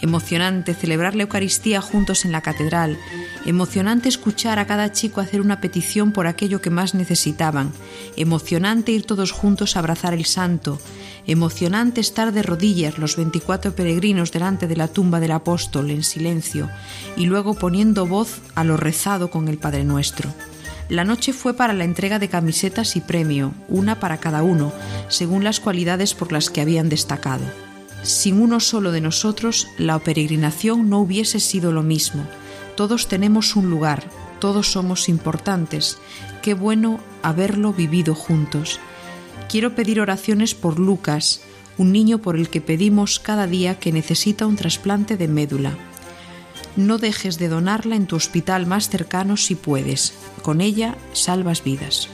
Emocionante 0.00 0.74
celebrar 0.74 1.16
la 1.16 1.24
Eucaristía 1.24 1.80
juntos 1.80 2.24
en 2.24 2.32
la 2.32 2.40
catedral. 2.40 2.98
Emocionante 3.44 4.08
escuchar 4.08 4.58
a 4.58 4.66
cada 4.66 4.92
chico 4.92 5.20
hacer 5.20 5.40
una 5.40 5.60
petición 5.60 6.12
por 6.12 6.26
aquello 6.26 6.60
que 6.60 6.70
más 6.70 6.94
necesitaban. 6.94 7.72
Emocionante 8.16 8.92
ir 8.92 9.04
todos 9.04 9.32
juntos 9.32 9.74
a 9.74 9.80
abrazar 9.80 10.14
el 10.14 10.24
santo. 10.24 10.80
Emocionante 11.26 12.00
estar 12.00 12.32
de 12.32 12.42
rodillas 12.42 12.98
los 12.98 13.16
24 13.16 13.74
peregrinos 13.74 14.30
delante 14.30 14.68
de 14.68 14.76
la 14.76 14.88
tumba 14.88 15.18
del 15.20 15.32
apóstol 15.32 15.90
en 15.90 16.04
silencio 16.04 16.70
y 17.16 17.26
luego 17.26 17.54
poniendo 17.54 18.06
voz 18.06 18.40
a 18.54 18.64
lo 18.64 18.76
rezado 18.76 19.30
con 19.30 19.48
el 19.48 19.58
Padre 19.58 19.84
Nuestro. 19.84 20.32
La 20.88 21.04
noche 21.04 21.34
fue 21.34 21.54
para 21.54 21.74
la 21.74 21.84
entrega 21.84 22.18
de 22.18 22.28
camisetas 22.28 22.96
y 22.96 23.00
premio, 23.00 23.52
una 23.68 24.00
para 24.00 24.18
cada 24.18 24.42
uno, 24.42 24.72
según 25.08 25.44
las 25.44 25.60
cualidades 25.60 26.14
por 26.14 26.32
las 26.32 26.48
que 26.48 26.62
habían 26.62 26.88
destacado. 26.88 27.67
Sin 28.02 28.40
uno 28.40 28.60
solo 28.60 28.92
de 28.92 29.00
nosotros, 29.00 29.68
la 29.76 29.98
peregrinación 29.98 30.88
no 30.88 31.00
hubiese 31.00 31.40
sido 31.40 31.72
lo 31.72 31.82
mismo. 31.82 32.26
Todos 32.76 33.08
tenemos 33.08 33.56
un 33.56 33.70
lugar, 33.70 34.08
todos 34.38 34.70
somos 34.72 35.08
importantes. 35.08 35.98
Qué 36.42 36.54
bueno 36.54 37.00
haberlo 37.22 37.72
vivido 37.72 38.14
juntos. 38.14 38.78
Quiero 39.48 39.74
pedir 39.74 40.00
oraciones 40.00 40.54
por 40.54 40.78
Lucas, 40.78 41.40
un 41.76 41.92
niño 41.92 42.18
por 42.18 42.36
el 42.36 42.48
que 42.50 42.60
pedimos 42.60 43.18
cada 43.18 43.46
día 43.46 43.78
que 43.78 43.92
necesita 43.92 44.46
un 44.46 44.56
trasplante 44.56 45.16
de 45.16 45.28
médula. 45.28 45.76
No 46.76 46.98
dejes 46.98 47.38
de 47.38 47.48
donarla 47.48 47.96
en 47.96 48.06
tu 48.06 48.16
hospital 48.16 48.66
más 48.66 48.88
cercano 48.88 49.36
si 49.36 49.54
puedes. 49.54 50.12
Con 50.42 50.60
ella 50.60 50.96
salvas 51.12 51.64
vidas. 51.64 52.08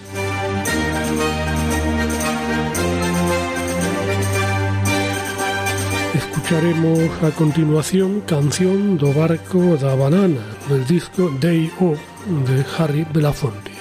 Escucharemos 6.44 6.98
a 7.22 7.30
continuación 7.30 8.20
Canción 8.28 8.98
do 9.00 9.14
Barco 9.16 9.80
da 9.80 9.96
Banana 9.96 10.44
del 10.68 10.84
disco 10.84 11.32
Day 11.40 11.72
O 11.80 11.96
de 12.44 12.60
Harry 12.76 13.08
Belafonte. 13.08 13.73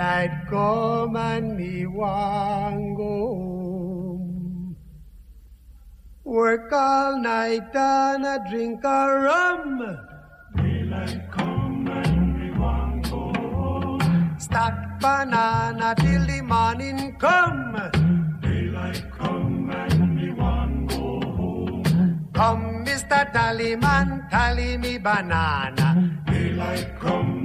Daylight 0.00 0.48
come 0.48 1.14
and 1.14 1.58
me 1.58 1.86
want 1.86 2.96
go 2.96 3.12
home. 3.36 4.76
Work 6.24 6.72
all 6.72 7.20
night 7.20 7.76
and 7.76 8.24
a 8.24 8.42
drink 8.48 8.82
a 8.82 9.20
rum. 9.26 9.98
Daylight 10.56 11.30
come 11.30 11.86
and 11.86 12.32
me 12.32 12.50
want 12.58 13.10
go 13.10 13.28
home. 13.44 14.36
Stack 14.38 15.00
banana 15.00 15.94
till 15.98 16.24
the 16.24 16.40
morning 16.40 17.14
come. 17.18 17.76
Daylight 18.40 19.04
come 19.12 19.70
and 19.70 20.16
me 20.16 20.30
want 20.32 20.88
go 20.88 21.20
home. 21.36 22.30
Come, 22.32 22.86
Mr. 22.86 23.30
Tallyman, 23.34 24.30
tally 24.30 24.78
me 24.78 24.96
banana. 24.96 26.18
Daylight 26.26 26.98
come 26.98 27.39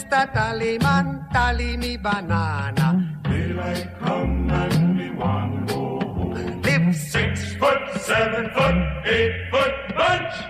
Mr. 0.00 0.32
Tallyman, 0.32 1.30
tally 1.30 1.76
me 1.76 1.98
banana. 1.98 3.20
Daylight 3.24 3.98
come 3.98 4.50
and 4.50 4.96
me 4.96 5.10
want 5.10 5.68
go 5.68 6.00
home. 6.00 6.62
Live 6.62 6.96
Six 6.96 7.54
foot, 7.56 8.00
seven 8.00 8.48
foot, 8.56 8.76
eight 9.04 9.36
foot 9.50 9.74
bunch. 9.94 10.49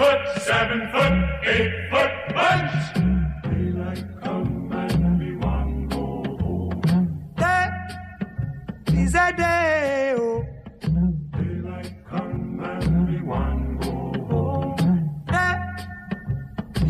foot, 0.00 0.22
seven 0.48 0.80
foot, 0.92 1.14
eight 1.54 1.74
foot 1.90 2.12
bunch. 2.36 2.74
Daylight 3.44 4.04
come 4.22 4.72
and 4.72 5.18
me 5.20 5.30
want 5.36 5.90
go 5.92 6.04
home. 6.40 6.80
day 7.36 7.68
is 9.02 9.14
a 9.14 9.28
day. 9.36 10.14
Oh. 10.16 10.46
Daylight 11.36 11.92
come 12.08 12.60
and 12.70 12.88
me 13.08 13.18
want 13.30 13.80
go 13.82 13.94
home. 14.30 14.76
Day 15.34 15.56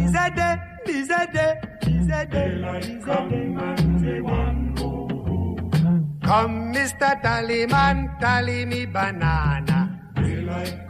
is 0.04 0.14
a 0.14 0.26
day, 0.38 0.54
is 0.86 1.10
a 1.10 1.22
day, 1.34 1.52
is 1.94 2.08
a 2.18 2.22
day, 2.26 2.48
Daylight 2.48 2.84
is 2.84 3.02
a 3.02 3.06
come 3.06 3.28
day. 3.30 3.46
and 3.66 4.02
me 4.02 4.20
want 4.20 4.76
go 4.78 4.90
home. 5.26 6.20
Come, 6.22 6.72
Mr. 6.74 7.10
Tallyman, 7.24 8.20
tally 8.20 8.64
me 8.66 8.86
banana. 8.86 9.78
Daylight 10.14 10.89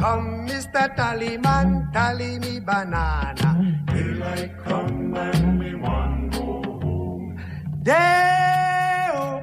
come, 0.00 0.48
Mr. 0.48 0.84
Tallyman, 0.96 1.92
tally 1.92 2.38
me 2.38 2.58
banana. 2.60 3.50
Daylight 3.86 4.52
come 4.64 5.14
and 5.14 5.58
we 5.60 5.74
want 5.74 6.32
go 6.32 6.62
home. 6.80 7.36
Day-o, 7.82 9.42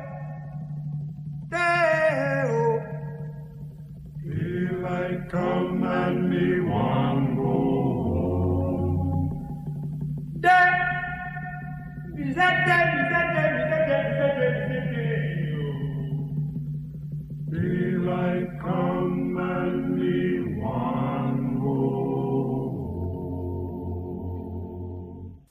day-o. 1.54 2.82
Daylight 4.26 5.22
come 5.30 5.84
and 5.84 6.30
we 6.34 6.60
want 6.62 7.36
go 7.38 7.54
home. 8.10 9.30
Day, 10.42 10.74
is 12.26 12.36
that 12.36 12.56
day, 12.66 12.86
is 13.02 13.10
that 13.14 13.28
day? 13.38 13.47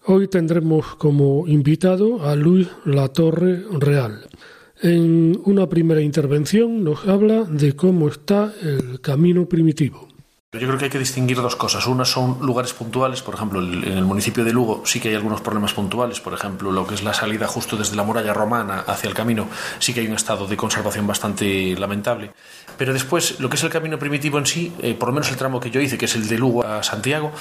Hoy 0.09 0.29
tendremos 0.29 0.95
como 0.95 1.49
invitado 1.49 2.25
a 2.25 2.37
Luis 2.37 2.69
Latorre 2.85 3.65
Real. 3.73 4.29
En 4.81 5.37
una 5.45 5.69
primera 5.69 6.01
intervención 6.01 6.85
nos 6.85 7.09
habla 7.09 7.43
de 7.43 7.75
cómo 7.75 8.07
está 8.07 8.55
el 8.63 9.01
camino 9.01 9.47
primitivo. 9.49 10.07
Yo 10.53 10.67
creo 10.67 10.79
que 10.79 10.85
hay 10.85 10.91
que 10.91 10.99
distinguir 10.99 11.37
dos 11.39 11.57
cosas. 11.57 11.87
Una 11.87 12.05
son 12.05 12.39
lugares 12.41 12.73
puntuales, 12.73 13.21
por 13.21 13.35
ejemplo, 13.35 13.61
en 13.61 13.99
el 13.99 14.05
municipio 14.05 14.45
de 14.45 14.53
Lugo 14.53 14.83
sí 14.87 15.01
que 15.01 15.09
hay 15.09 15.15
algunos 15.15 15.41
problemas 15.41 15.75
puntuales, 15.75 16.21
por 16.21 16.33
ejemplo, 16.33 16.71
lo 16.71 16.87
que 16.87 16.95
es 16.95 17.03
la 17.03 17.13
salida 17.13 17.47
justo 17.47 17.77
desde 17.77 17.97
la 17.97 18.05
muralla 18.05 18.33
romana 18.33 18.85
hacia 18.87 19.09
el 19.09 19.15
camino, 19.15 19.49
sí 19.81 19.93
que 19.93 20.01
hay 20.01 20.07
un 20.07 20.15
estado 20.15 20.47
de 20.47 20.57
conservación 20.57 21.07
bastante 21.07 21.75
lamentable. 21.77 22.33
Pero 22.79 22.93
después, 22.93 23.41
lo 23.41 23.51
que 23.51 23.57
es 23.57 23.65
el 23.65 23.71
camino 23.71 23.99
primitivo 23.99 24.39
en 24.39 24.47
sí, 24.47 24.73
eh, 24.81 24.95
por 24.95 25.09
lo 25.09 25.15
menos 25.15 25.31
el 25.31 25.37
tramo 25.37 25.61
que 25.61 25.71
yo 25.71 25.81
hice, 25.81 25.99
que 25.99 26.07
es 26.07 26.15
el 26.15 26.29
de 26.29 26.39
Lugo 26.39 26.65
a 26.65 26.83
Santiago, 26.83 27.33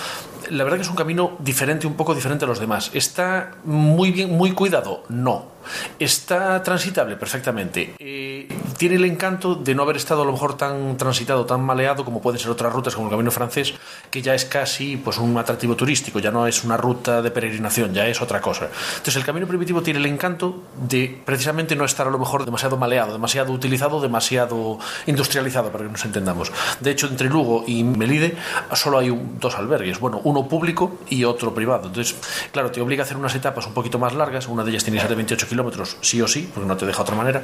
la 0.49 0.63
verdad 0.63 0.77
que 0.77 0.83
es 0.83 0.89
un 0.89 0.95
camino 0.95 1.37
diferente, 1.39 1.87
un 1.87 1.95
poco 1.95 2.13
diferente 2.13 2.45
a 2.45 2.47
los 2.47 2.59
demás. 2.59 2.91
¿Está 2.93 3.51
muy 3.63 4.11
bien, 4.11 4.31
muy 4.31 4.51
cuidado? 4.51 5.03
No. 5.09 5.55
¿Está 5.99 6.61
transitable? 6.63 7.15
Perfectamente. 7.15 7.95
Eh, 7.99 8.47
tiene 8.77 8.95
el 8.95 9.05
encanto 9.05 9.55
de 9.55 9.73
no 9.73 9.83
haber 9.83 9.97
estado 9.97 10.21
a 10.21 10.25
lo 10.25 10.31
mejor 10.31 10.57
tan 10.57 10.97
transitado, 10.97 11.45
tan 11.45 11.61
maleado 11.61 12.05
como 12.05 12.21
pueden 12.21 12.39
ser 12.39 12.51
otras 12.51 12.71
rutas 12.71 12.95
como 12.95 13.07
el 13.07 13.11
Camino 13.11 13.31
Francés, 13.31 13.73
que 14.09 14.21
ya 14.21 14.35
es 14.35 14.45
casi 14.45 14.97
pues, 14.97 15.17
un 15.17 15.37
atractivo 15.37 15.75
turístico, 15.75 16.19
ya 16.19 16.31
no 16.31 16.47
es 16.47 16.63
una 16.63 16.77
ruta 16.77 17.21
de 17.21 17.31
peregrinación, 17.31 17.93
ya 17.93 18.07
es 18.07 18.21
otra 18.21 18.41
cosa. 18.41 18.69
Entonces 18.89 19.15
el 19.15 19.25
Camino 19.25 19.47
Primitivo 19.47 19.81
tiene 19.81 19.99
el 19.99 20.05
encanto 20.05 20.63
de 20.75 21.21
precisamente 21.25 21.75
no 21.75 21.85
estar 21.85 22.07
a 22.07 22.11
lo 22.11 22.19
mejor 22.19 22.45
demasiado 22.45 22.77
maleado, 22.77 23.13
demasiado 23.13 23.51
utilizado, 23.51 24.01
demasiado 24.01 24.79
industrializado, 25.07 25.71
para 25.71 25.85
que 25.85 25.91
nos 25.91 26.05
entendamos. 26.05 26.51
De 26.79 26.91
hecho, 26.91 27.07
entre 27.07 27.29
Lugo 27.29 27.63
y 27.67 27.83
Melide 27.83 28.35
solo 28.73 28.99
hay 28.99 29.09
dos 29.39 29.55
albergues, 29.55 29.99
bueno, 29.99 30.21
uno 30.23 30.34
público 30.43 30.99
y 31.09 31.23
otro 31.23 31.53
privado. 31.53 31.87
Entonces, 31.87 32.15
claro, 32.51 32.71
te 32.71 32.81
obliga 32.81 33.03
a 33.03 33.05
hacer 33.05 33.17
unas 33.17 33.35
etapas 33.35 33.65
un 33.67 33.73
poquito 33.73 33.97
más 33.99 34.13
largas, 34.13 34.47
una 34.47 34.63
de 34.63 34.71
ellas 34.71 34.83
tiene 34.83 34.97
que 34.97 35.01
ser 35.01 35.09
de 35.09 35.15
28 35.15 35.47
kilómetros, 35.47 35.97
sí 36.01 36.21
o 36.21 36.27
sí, 36.27 36.49
porque 36.53 36.67
no 36.67 36.77
te 36.77 36.85
deja 36.85 37.01
otra 37.01 37.15
manera, 37.15 37.43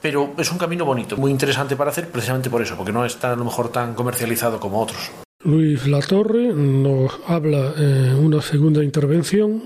pero 0.00 0.34
es 0.38 0.50
un 0.50 0.58
camino 0.58 0.84
bonito, 0.84 1.16
muy 1.16 1.30
interesante 1.30 1.76
para 1.76 1.90
hacer 1.90 2.08
precisamente 2.08 2.50
por 2.50 2.62
eso, 2.62 2.76
porque 2.76 2.92
no 2.92 3.04
está 3.04 3.32
a 3.32 3.36
lo 3.36 3.44
mejor 3.44 3.70
tan 3.70 3.94
comercializado 3.94 4.60
como 4.60 4.80
otros. 4.80 5.10
Luis 5.44 5.88
Latorre 5.88 6.52
nos 6.54 7.18
habla 7.26 7.74
en 7.76 8.14
una 8.14 8.40
segunda 8.42 8.84
intervención 8.84 9.62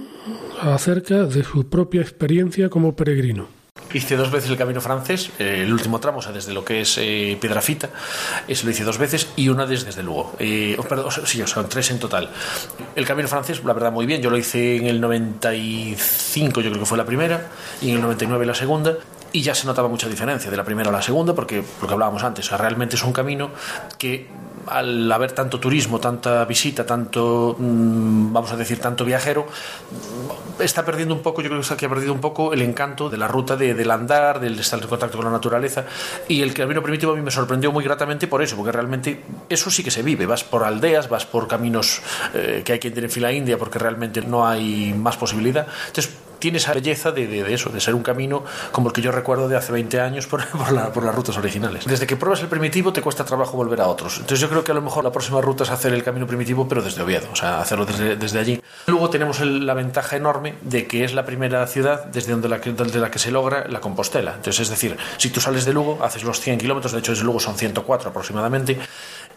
acerca 0.62 1.25
de 1.25 1.45
su 1.45 1.68
propia 1.68 2.00
experiencia 2.00 2.71
como 2.71 2.97
peregrino. 2.97 3.55
Hice 3.93 4.17
dos 4.17 4.31
veces 4.31 4.51
el 4.51 4.57
camino 4.57 4.81
francés, 4.81 5.31
eh, 5.39 5.63
el 5.63 5.73
último 5.73 6.01
tramo, 6.01 6.19
o 6.19 6.23
sea, 6.23 6.33
desde 6.33 6.53
lo 6.53 6.65
que 6.65 6.81
es 6.81 6.99
eh, 6.99 7.39
Piedrafita, 7.41 7.91
eso 8.49 8.65
lo 8.65 8.71
hice 8.71 8.85
dos 8.85 8.99
veces 8.99 9.29
y 9.37 9.49
una 9.49 9.67
desde, 9.67 9.87
desde 9.87 10.03
luego. 10.03 10.35
Eh, 10.39 10.77
oh, 10.79 10.83
perdón, 10.83 11.11
sí, 11.25 11.41
o 11.41 11.47
sea, 11.47 11.65
tres 11.65 11.91
en 11.91 11.99
total. 11.99 12.31
El 12.95 13.07
camino 13.07 13.29
francés, 13.29 13.63
la 13.65 13.73
verdad, 13.73 13.93
muy 13.93 14.07
bien. 14.07 14.21
Yo 14.21 14.31
lo 14.31 14.37
hice 14.37 14.77
en 14.77 14.87
el 14.87 15.01
95, 15.01 16.61
yo 16.61 16.71
creo 16.71 16.81
que 16.81 16.87
fue 16.87 16.99
la 16.99 17.07
primera, 17.07 17.49
y 17.81 17.91
en 17.91 17.97
el 17.97 18.03
99 18.03 18.47
la 18.47 18.55
segunda 18.55 18.97
y 19.33 19.43
ya 19.43 19.55
se 19.55 19.67
notaba 19.67 19.89
mucha 19.89 20.09
diferencia 20.09 20.51
de 20.51 20.57
la 20.57 20.65
primera 20.65 20.89
a 20.89 20.93
la 20.93 21.03
segunda 21.03 21.35
porque 21.35 21.63
lo 21.83 21.87
que 21.87 21.93
hablábamos 21.93 22.23
antes, 22.23 22.47
o 22.47 22.49
sea, 22.49 22.59
realmente 22.59 22.97
es 22.97 23.03
un 23.03 23.13
camino 23.13 23.51
que 23.99 24.27
al 24.67 25.11
haber 25.11 25.33
tanto 25.33 25.61
turismo, 25.61 25.99
tanta 25.99 26.45
visita, 26.45 26.85
tanto, 26.85 27.57
mm, 27.59 28.33
vamos 28.33 28.52
a 28.52 28.57
decir, 28.57 28.81
tanto 28.81 29.05
viajero, 29.05 29.47
está 30.59 30.85
perdiendo 30.85 31.15
un 31.15 31.23
poco, 31.23 31.43
yo 31.43 31.49
creo 31.49 31.63
que 31.76 31.87
ha 31.87 31.89
perdido 31.89 32.13
un 32.13 32.21
poco 32.21 32.52
el 32.52 32.63
encanto 32.63 33.09
de 33.09 33.17
la 33.17 33.29
ruta 33.29 33.57
de, 33.57 33.75
del 33.75 33.91
andar, 33.91 34.41
del 34.41 34.59
estar 34.59 34.81
en 34.81 34.89
contacto 34.89 35.19
con 35.19 35.26
la 35.26 35.33
naturaleza. 35.33 35.85
Y 36.29 36.43
el 36.43 36.55
camino 36.55 36.83
primitivo 36.83 37.13
a 37.13 37.17
mí 37.17 37.23
me 37.23 37.31
sorprendió 37.31 37.73
muy 37.73 37.85
gratamente 37.85 38.26
por 38.26 38.43
eso, 38.43 38.57
porque 38.57 38.73
realmente 38.73 39.23
eso 39.49 39.71
sí 39.71 39.83
que 39.83 39.91
se 39.91 40.02
vive. 40.02 40.26
Vas 40.26 40.45
por 40.45 40.65
aldeas, 40.65 41.09
vas 41.09 41.26
por 41.26 41.47
caminos 41.47 42.00
eh, 42.35 42.63
que 42.65 42.73
hay 42.73 42.79
que 42.79 42.89
ir 42.89 42.99
en 42.99 43.11
fila 43.11 43.33
india 43.33 43.59
porque 43.59 43.79
realmente 43.79 44.23
no 44.23 44.47
hay 44.47 44.95
más 44.95 45.17
posibilidad. 45.17 45.67
Entonces, 45.89 46.15
tiene 46.39 46.59
esa 46.59 46.73
belleza 46.73 47.13
de, 47.13 47.53
eso, 47.53 47.71
de 47.71 47.81
ser 47.81 47.95
un 47.95 48.03
camino 48.03 48.45
como 48.73 48.89
el 48.89 48.95
que 48.95 49.03
yo 49.03 49.13
recuerdo 49.13 49.49
de 49.49 49.57
hace 49.57 49.73
20 49.73 50.01
años 50.01 50.27
por, 50.27 50.47
por, 50.51 50.73
la, 50.73 50.93
por, 50.93 51.05
las 51.05 51.15
rutas 51.15 51.37
originales. 51.37 51.85
Desde 51.85 52.07
que 52.07 52.17
pruebas 52.17 52.41
el 52.43 52.49
primitivo 52.49 52.93
te 52.93 53.03
cuesta 53.03 53.25
trabajo 53.25 53.57
volver 53.57 53.81
a 53.81 53.89
otros. 53.89 54.17
Entonces 54.17 54.41
yo 54.41 54.49
creo 54.49 54.65
que 54.65 54.73
a 54.73 54.75
lo 54.75 54.83
mejor 54.83 55.05
la 55.05 55.13
próxima 55.13 55.41
ruta 55.41 55.65
es 55.65 55.71
hacer 55.71 55.93
el 55.93 56.03
camino 56.03 56.27
primitivo 56.27 56.69
pero 56.69 56.83
desde 56.83 57.03
Oviedo, 57.03 57.29
o 57.33 57.37
sea, 57.37 57.61
hacerlo 57.61 57.87
desde, 57.87 58.39
allí. 58.39 58.61
Luego 58.87 59.11
tenemos 59.11 59.41
la 59.41 59.75
ventaja 59.75 60.17
enorme 60.17 60.55
de 60.63 60.87
que 60.87 61.05
es 61.05 61.15
la 61.15 61.25
primera 61.25 61.67
ciudad 61.67 62.05
desde 62.07 62.33
donde 62.33 62.49
la, 62.49 62.59
desde 62.59 62.99
la 62.99 63.11
que 63.11 63.19
se 63.19 63.31
logra 63.31 63.67
la 63.69 63.81
Compostela. 63.81 64.35
Entonces 64.37 64.61
es 64.61 64.71
decir, 64.71 64.97
si 65.17 65.31
tú 65.31 65.41
sales 65.41 65.65
de 65.65 65.73
Lugo, 65.73 65.99
haces 66.03 66.25
los 66.25 66.41
100 66.41 66.59
kilómetros, 66.59 66.93
de 66.93 66.99
hecho 67.01 67.13
desde 67.13 67.25
Lugo 67.25 67.41
son 67.41 67.57
104 67.57 68.11
aproximadamente, 68.11 68.79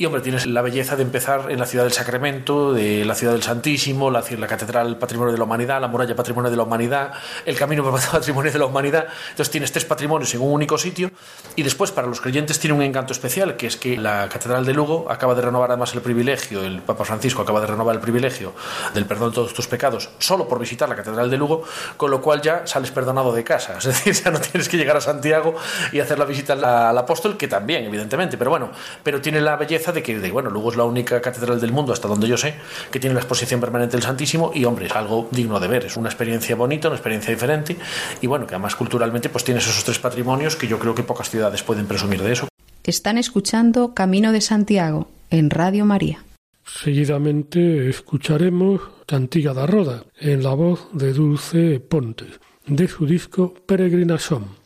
y 0.02 0.06
hombre, 0.06 0.22
tienes 0.22 0.46
la 0.46 0.62
belleza 0.62 0.96
de 0.96 1.04
empezar 1.04 1.52
en 1.52 1.60
la 1.60 1.66
ciudad 1.66 1.84
del 1.84 1.92
Sacramento, 1.92 2.72
de 2.72 3.04
la 3.04 3.16
ciudad 3.16 3.34
del 3.34 3.44
Santísimo, 3.44 4.10
la, 4.10 4.24
la 4.38 4.48
catedral 4.48 4.98
Patrimonio 4.98 5.34
de 5.34 5.38
la 5.38 5.44
Humanidad, 5.44 5.82
la 5.82 5.90
muralla 5.90 6.16
Patrimonio 6.16 6.50
de 6.50 6.56
la 6.56 6.64
Humanidad, 6.64 7.12
el 7.46 7.58
camino 7.58 7.84
Patrimonio 8.12 8.50
de 8.50 8.60
la 8.60 8.66
Humanidad. 8.66 9.08
Entonces 9.32 9.52
tienes 9.52 9.74
tres 9.74 9.84
patrimonios 9.84 10.34
en 10.34 10.40
un 10.40 10.54
único 10.54 10.78
sitio. 10.78 11.12
Y 11.58 11.64
después, 11.64 11.92
para 11.92 12.08
los 12.08 12.22
creyentes, 12.22 12.60
tiene 12.60 12.78
un 12.78 12.82
encanto 12.82 13.12
especial, 13.12 13.58
que 13.58 13.68
es 13.68 13.76
que 13.76 13.98
la 13.98 14.30
Catedral 14.30 14.66
de 14.66 14.74
Lugo 14.74 15.06
acaba 15.12 15.36
de 15.36 15.42
renovar 15.42 15.70
además 15.70 15.94
el 15.94 16.00
privilegio, 16.00 16.64
el 16.64 16.82
Papa 16.82 17.04
Francisco 17.04 17.42
acaba 17.42 17.60
de 17.60 17.68
renovar 17.68 17.94
el 17.94 18.02
privilegio 18.02 18.54
del 18.94 19.06
perdón 19.06 19.32
de 19.32 19.36
todos 19.36 19.54
tus 19.54 19.68
pecados, 19.68 20.12
solo 20.20 20.48
por 20.48 20.60
visitar 20.60 20.88
la 20.88 20.96
Catedral 20.96 21.30
de 21.30 21.36
Lugo, 21.36 21.66
con 21.98 22.10
lo 22.10 22.22
cual 22.22 22.42
ya 22.42 22.66
sales 22.66 22.92
perdonado 22.92 23.34
de 23.34 23.44
casa. 23.44 23.80
Es 23.80 23.84
decir, 23.84 24.14
ya 24.14 24.32
no 24.32 24.40
tienes 24.40 24.70
que 24.70 24.78
llegar 24.78 24.96
a 24.96 25.02
Santiago 25.02 25.56
y 25.92 26.00
hacer 26.00 26.18
la 26.18 26.24
visita 26.24 26.54
al 26.54 26.98
apóstol, 26.98 27.36
que 27.36 27.50
también, 27.50 27.84
evidentemente, 27.84 28.38
pero 28.38 28.50
bueno, 28.50 28.72
pero 29.04 29.20
tiene 29.20 29.42
la 29.42 29.58
belleza 29.58 29.89
de 29.92 30.04
que, 30.04 30.20
de, 30.20 30.32
bueno, 30.32 30.50
Lugo 30.50 30.72
es 30.72 30.78
la 30.78 30.86
única 30.86 31.22
catedral 31.22 31.60
del 31.60 31.72
mundo, 31.72 31.94
hasta 31.94 32.08
donde 32.08 32.28
yo 32.28 32.38
sé, 32.38 32.56
que 32.92 33.00
tiene 33.00 33.14
la 33.14 33.22
exposición 33.22 33.60
permanente 33.60 33.98
del 33.98 34.04
Santísimo 34.04 34.52
y, 34.54 34.66
hombre, 34.66 34.88
es 34.88 34.96
algo 34.96 35.28
digno 35.32 35.60
de 35.60 35.68
ver, 35.68 35.86
es 35.86 35.98
una 35.98 36.10
experiencia 36.10 36.56
bonita, 36.56 36.88
una 36.88 36.98
experiencia 36.98 37.34
diferente 37.34 37.78
y, 38.22 38.28
bueno, 38.28 38.48
que 38.48 38.56
además 38.56 38.76
culturalmente 38.76 39.30
pues 39.30 39.44
tienes 39.44 39.68
esos 39.68 39.84
tres 39.84 40.00
patrimonios 40.00 40.56
que 40.56 40.68
yo 40.68 40.80
creo 40.80 40.96
que 40.96 41.04
pocas 41.04 41.30
ciudades 41.30 41.64
pueden 41.64 41.88
presumir 41.88 42.22
de 42.22 42.34
eso. 42.34 42.48
Están 42.84 43.18
escuchando 43.18 43.94
Camino 43.94 44.32
de 44.32 44.42
Santiago 44.42 45.10
en 45.30 45.50
Radio 45.50 45.86
María. 45.86 46.24
Seguidamente 46.66 47.90
escucharemos 47.90 48.82
Cantiga 49.06 49.54
da 49.54 49.66
Roda 49.66 50.04
en 50.20 50.44
la 50.44 50.54
voz 50.54 50.88
de 50.94 51.14
Dulce 51.14 51.80
Ponte 51.80 52.26
de 52.68 52.88
su 52.88 53.06
disco 53.06 53.54
Peregrinación. 53.66 54.59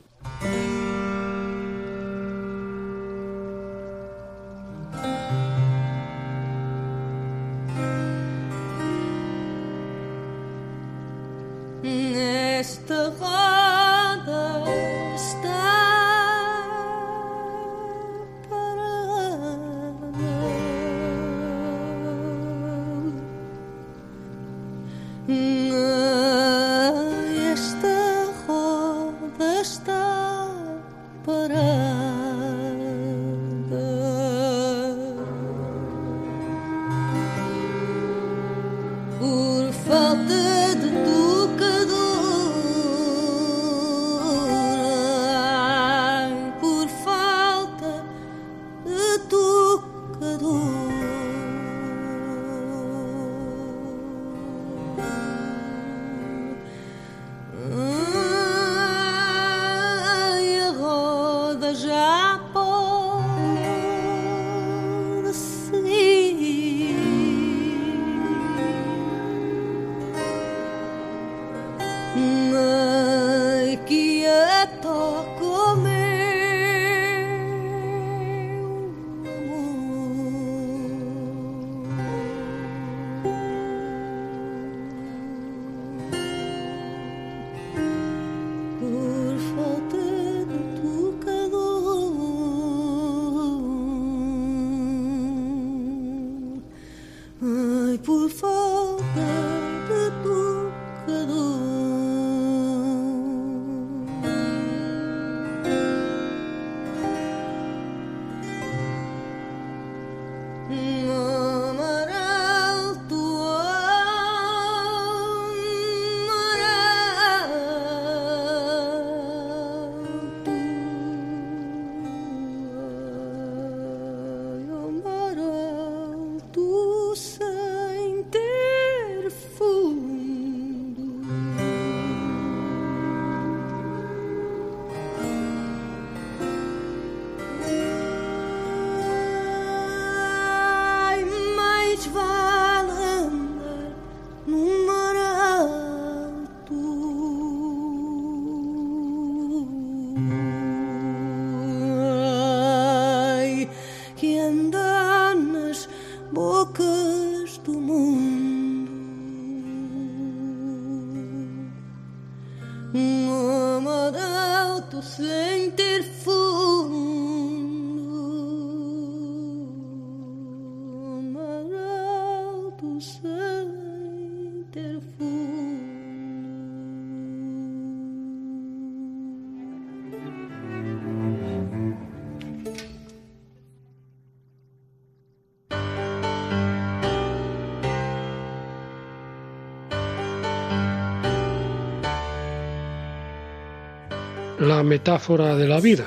Metáfora 194.83 195.55
de 195.55 195.67
la 195.67 195.79
vida 195.79 196.05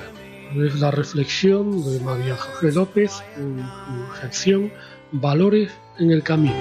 es 0.55 0.79
la 0.81 0.91
reflexión 0.91 1.85
de 1.85 1.99
María 2.01 2.37
José 2.37 2.73
López 2.73 3.11
en 3.37 3.59
su 3.59 4.21
sección 4.21 4.73
Valores 5.12 5.73
en 5.99 6.11
el 6.11 6.23
Camino. 6.23 6.55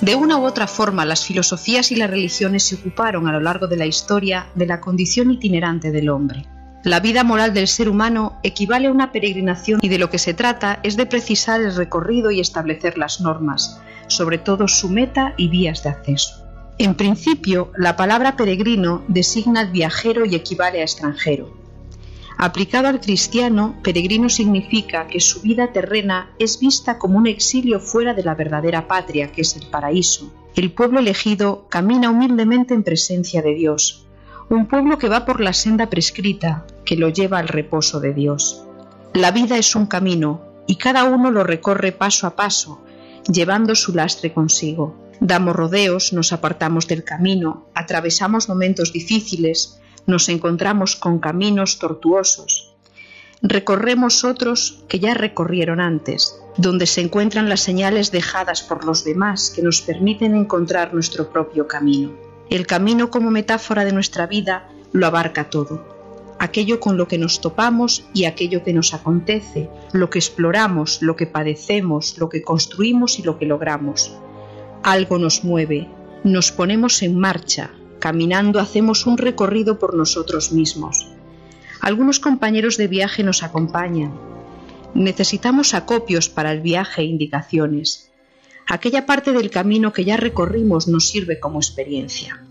De 0.00 0.14
una 0.14 0.38
u 0.38 0.44
otra 0.44 0.66
forma, 0.66 1.04
las 1.04 1.24
filosofías 1.24 1.92
y 1.92 1.96
las 1.96 2.10
religiones 2.10 2.64
se 2.64 2.74
ocuparon 2.74 3.28
a 3.28 3.32
lo 3.32 3.40
largo 3.40 3.66
de 3.66 3.76
la 3.76 3.86
historia 3.86 4.46
de 4.54 4.66
la 4.66 4.80
condición 4.80 5.30
itinerante 5.30 5.92
del 5.92 6.08
hombre. 6.08 6.46
La 6.82 7.00
vida 7.00 7.24
moral 7.24 7.54
del 7.54 7.68
ser 7.68 7.88
humano 7.88 8.38
equivale 8.42 8.88
a 8.88 8.90
una 8.90 9.12
peregrinación 9.12 9.80
y 9.82 9.88
de 9.88 9.98
lo 9.98 10.10
que 10.10 10.18
se 10.18 10.34
trata 10.34 10.80
es 10.82 10.98
de 10.98 11.06
precisar 11.06 11.62
el 11.62 11.74
recorrido 11.74 12.30
y 12.30 12.40
establecer 12.40 12.98
las 12.98 13.22
normas, 13.22 13.80
sobre 14.08 14.38
todo 14.38 14.68
su 14.68 14.88
meta 14.88 15.34
y 15.36 15.48
vías 15.48 15.82
de 15.82 15.90
acceso. 15.90 16.44
En 16.78 16.94
principio, 16.94 17.70
la 17.76 17.96
palabra 17.96 18.36
peregrino 18.36 19.04
designa 19.06 19.64
viajero 19.64 20.24
y 20.24 20.34
equivale 20.34 20.80
a 20.80 20.82
extranjero. 20.82 21.52
Aplicado 22.36 22.88
al 22.88 23.00
cristiano, 23.00 23.76
peregrino 23.82 24.28
significa 24.28 25.06
que 25.06 25.20
su 25.20 25.40
vida 25.40 25.72
terrena 25.72 26.30
es 26.40 26.58
vista 26.58 26.98
como 26.98 27.18
un 27.18 27.28
exilio 27.28 27.78
fuera 27.78 28.12
de 28.12 28.24
la 28.24 28.34
verdadera 28.34 28.88
patria, 28.88 29.30
que 29.30 29.42
es 29.42 29.54
el 29.56 29.66
paraíso. 29.66 30.32
El 30.56 30.72
pueblo 30.72 30.98
elegido 30.98 31.68
camina 31.68 32.10
humildemente 32.10 32.74
en 32.74 32.82
presencia 32.82 33.40
de 33.40 33.54
Dios, 33.54 34.06
un 34.48 34.66
pueblo 34.66 34.98
que 34.98 35.08
va 35.08 35.24
por 35.24 35.40
la 35.40 35.52
senda 35.52 35.88
prescrita, 35.88 36.66
que 36.84 36.96
lo 36.96 37.08
lleva 37.08 37.38
al 37.38 37.48
reposo 37.48 38.00
de 38.00 38.12
Dios. 38.12 38.64
La 39.12 39.30
vida 39.30 39.56
es 39.56 39.74
un 39.76 39.86
camino, 39.86 40.42
y 40.66 40.76
cada 40.76 41.04
uno 41.04 41.30
lo 41.30 41.44
recorre 41.44 41.92
paso 41.92 42.26
a 42.26 42.36
paso, 42.36 42.83
llevando 43.28 43.74
su 43.74 43.92
lastre 43.94 44.32
consigo. 44.32 44.94
Damos 45.20 45.56
rodeos, 45.56 46.12
nos 46.12 46.32
apartamos 46.32 46.86
del 46.86 47.04
camino, 47.04 47.66
atravesamos 47.74 48.48
momentos 48.48 48.92
difíciles, 48.92 49.80
nos 50.06 50.28
encontramos 50.28 50.96
con 50.96 51.18
caminos 51.18 51.78
tortuosos. 51.78 52.74
Recorremos 53.42 54.24
otros 54.24 54.84
que 54.88 54.98
ya 54.98 55.14
recorrieron 55.14 55.80
antes, 55.80 56.36
donde 56.56 56.86
se 56.86 57.02
encuentran 57.02 57.48
las 57.48 57.60
señales 57.60 58.10
dejadas 58.10 58.62
por 58.62 58.84
los 58.84 59.04
demás 59.04 59.52
que 59.54 59.62
nos 59.62 59.82
permiten 59.82 60.34
encontrar 60.34 60.94
nuestro 60.94 61.30
propio 61.30 61.66
camino. 61.68 62.12
El 62.50 62.66
camino 62.66 63.10
como 63.10 63.30
metáfora 63.30 63.84
de 63.84 63.92
nuestra 63.92 64.26
vida 64.26 64.68
lo 64.92 65.06
abarca 65.06 65.50
todo. 65.50 65.93
Aquello 66.38 66.80
con 66.80 66.96
lo 66.96 67.08
que 67.08 67.18
nos 67.18 67.40
topamos 67.40 68.04
y 68.12 68.24
aquello 68.24 68.64
que 68.64 68.72
nos 68.72 68.92
acontece, 68.92 69.70
lo 69.92 70.10
que 70.10 70.18
exploramos, 70.18 71.00
lo 71.00 71.16
que 71.16 71.26
padecemos, 71.26 72.18
lo 72.18 72.28
que 72.28 72.42
construimos 72.42 73.18
y 73.18 73.22
lo 73.22 73.38
que 73.38 73.46
logramos. 73.46 74.12
Algo 74.82 75.18
nos 75.18 75.44
mueve, 75.44 75.88
nos 76.24 76.52
ponemos 76.52 77.02
en 77.02 77.18
marcha, 77.18 77.70
caminando 78.00 78.60
hacemos 78.60 79.06
un 79.06 79.16
recorrido 79.16 79.78
por 79.78 79.94
nosotros 79.94 80.52
mismos. 80.52 81.06
Algunos 81.80 82.18
compañeros 82.18 82.76
de 82.76 82.88
viaje 82.88 83.22
nos 83.22 83.42
acompañan. 83.42 84.12
Necesitamos 84.94 85.74
acopios 85.74 86.28
para 86.28 86.52
el 86.52 86.60
viaje 86.60 87.02
e 87.02 87.04
indicaciones. 87.04 88.10
Aquella 88.66 89.06
parte 89.06 89.32
del 89.32 89.50
camino 89.50 89.92
que 89.92 90.04
ya 90.04 90.16
recorrimos 90.16 90.88
nos 90.88 91.08
sirve 91.08 91.38
como 91.38 91.58
experiencia. 91.58 92.42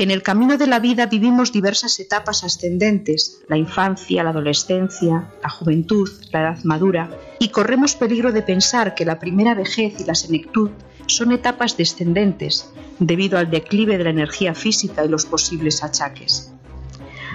En 0.00 0.10
el 0.10 0.22
camino 0.22 0.56
de 0.56 0.66
la 0.66 0.80
vida 0.80 1.04
vivimos 1.04 1.52
diversas 1.52 2.00
etapas 2.00 2.42
ascendentes, 2.42 3.42
la 3.48 3.58
infancia, 3.58 4.24
la 4.24 4.30
adolescencia, 4.30 5.30
la 5.42 5.50
juventud, 5.50 6.08
la 6.32 6.40
edad 6.40 6.64
madura, 6.64 7.10
y 7.38 7.50
corremos 7.50 7.96
peligro 7.96 8.32
de 8.32 8.40
pensar 8.40 8.94
que 8.94 9.04
la 9.04 9.18
primera 9.18 9.54
vejez 9.54 10.00
y 10.00 10.04
la 10.04 10.14
senectud 10.14 10.70
son 11.04 11.32
etapas 11.32 11.76
descendentes, 11.76 12.72
debido 12.98 13.36
al 13.36 13.50
declive 13.50 13.98
de 13.98 14.04
la 14.04 14.08
energía 14.08 14.54
física 14.54 15.04
y 15.04 15.08
los 15.10 15.26
posibles 15.26 15.84
achaques. 15.84 16.50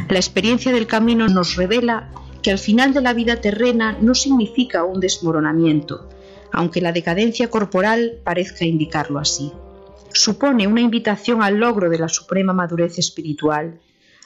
La 0.10 0.18
experiencia 0.18 0.74
del 0.74 0.88
camino 0.88 1.28
nos 1.28 1.58
revela 1.58 2.10
que 2.42 2.50
al 2.50 2.58
final 2.58 2.96
de 2.96 3.02
la 3.02 3.14
vida 3.14 3.42
terrena 3.42 3.96
no 4.02 4.16
significa 4.16 4.86
un 4.86 5.00
desmoronamiento, 5.00 6.10
aunque 6.52 6.82
la 6.82 6.94
decadencia 6.94 7.48
corporal 7.48 8.22
parezca 8.24 8.66
indicarlo 8.66 9.20
así. 9.20 9.54
Supone 10.16 10.66
una 10.66 10.80
invitación 10.80 11.44
al 11.44 11.58
logro 11.58 11.90
de 11.90 12.00
la 12.00 12.08
suprema 12.08 12.54
madurez 12.54 12.98
espiritual, 13.00 13.82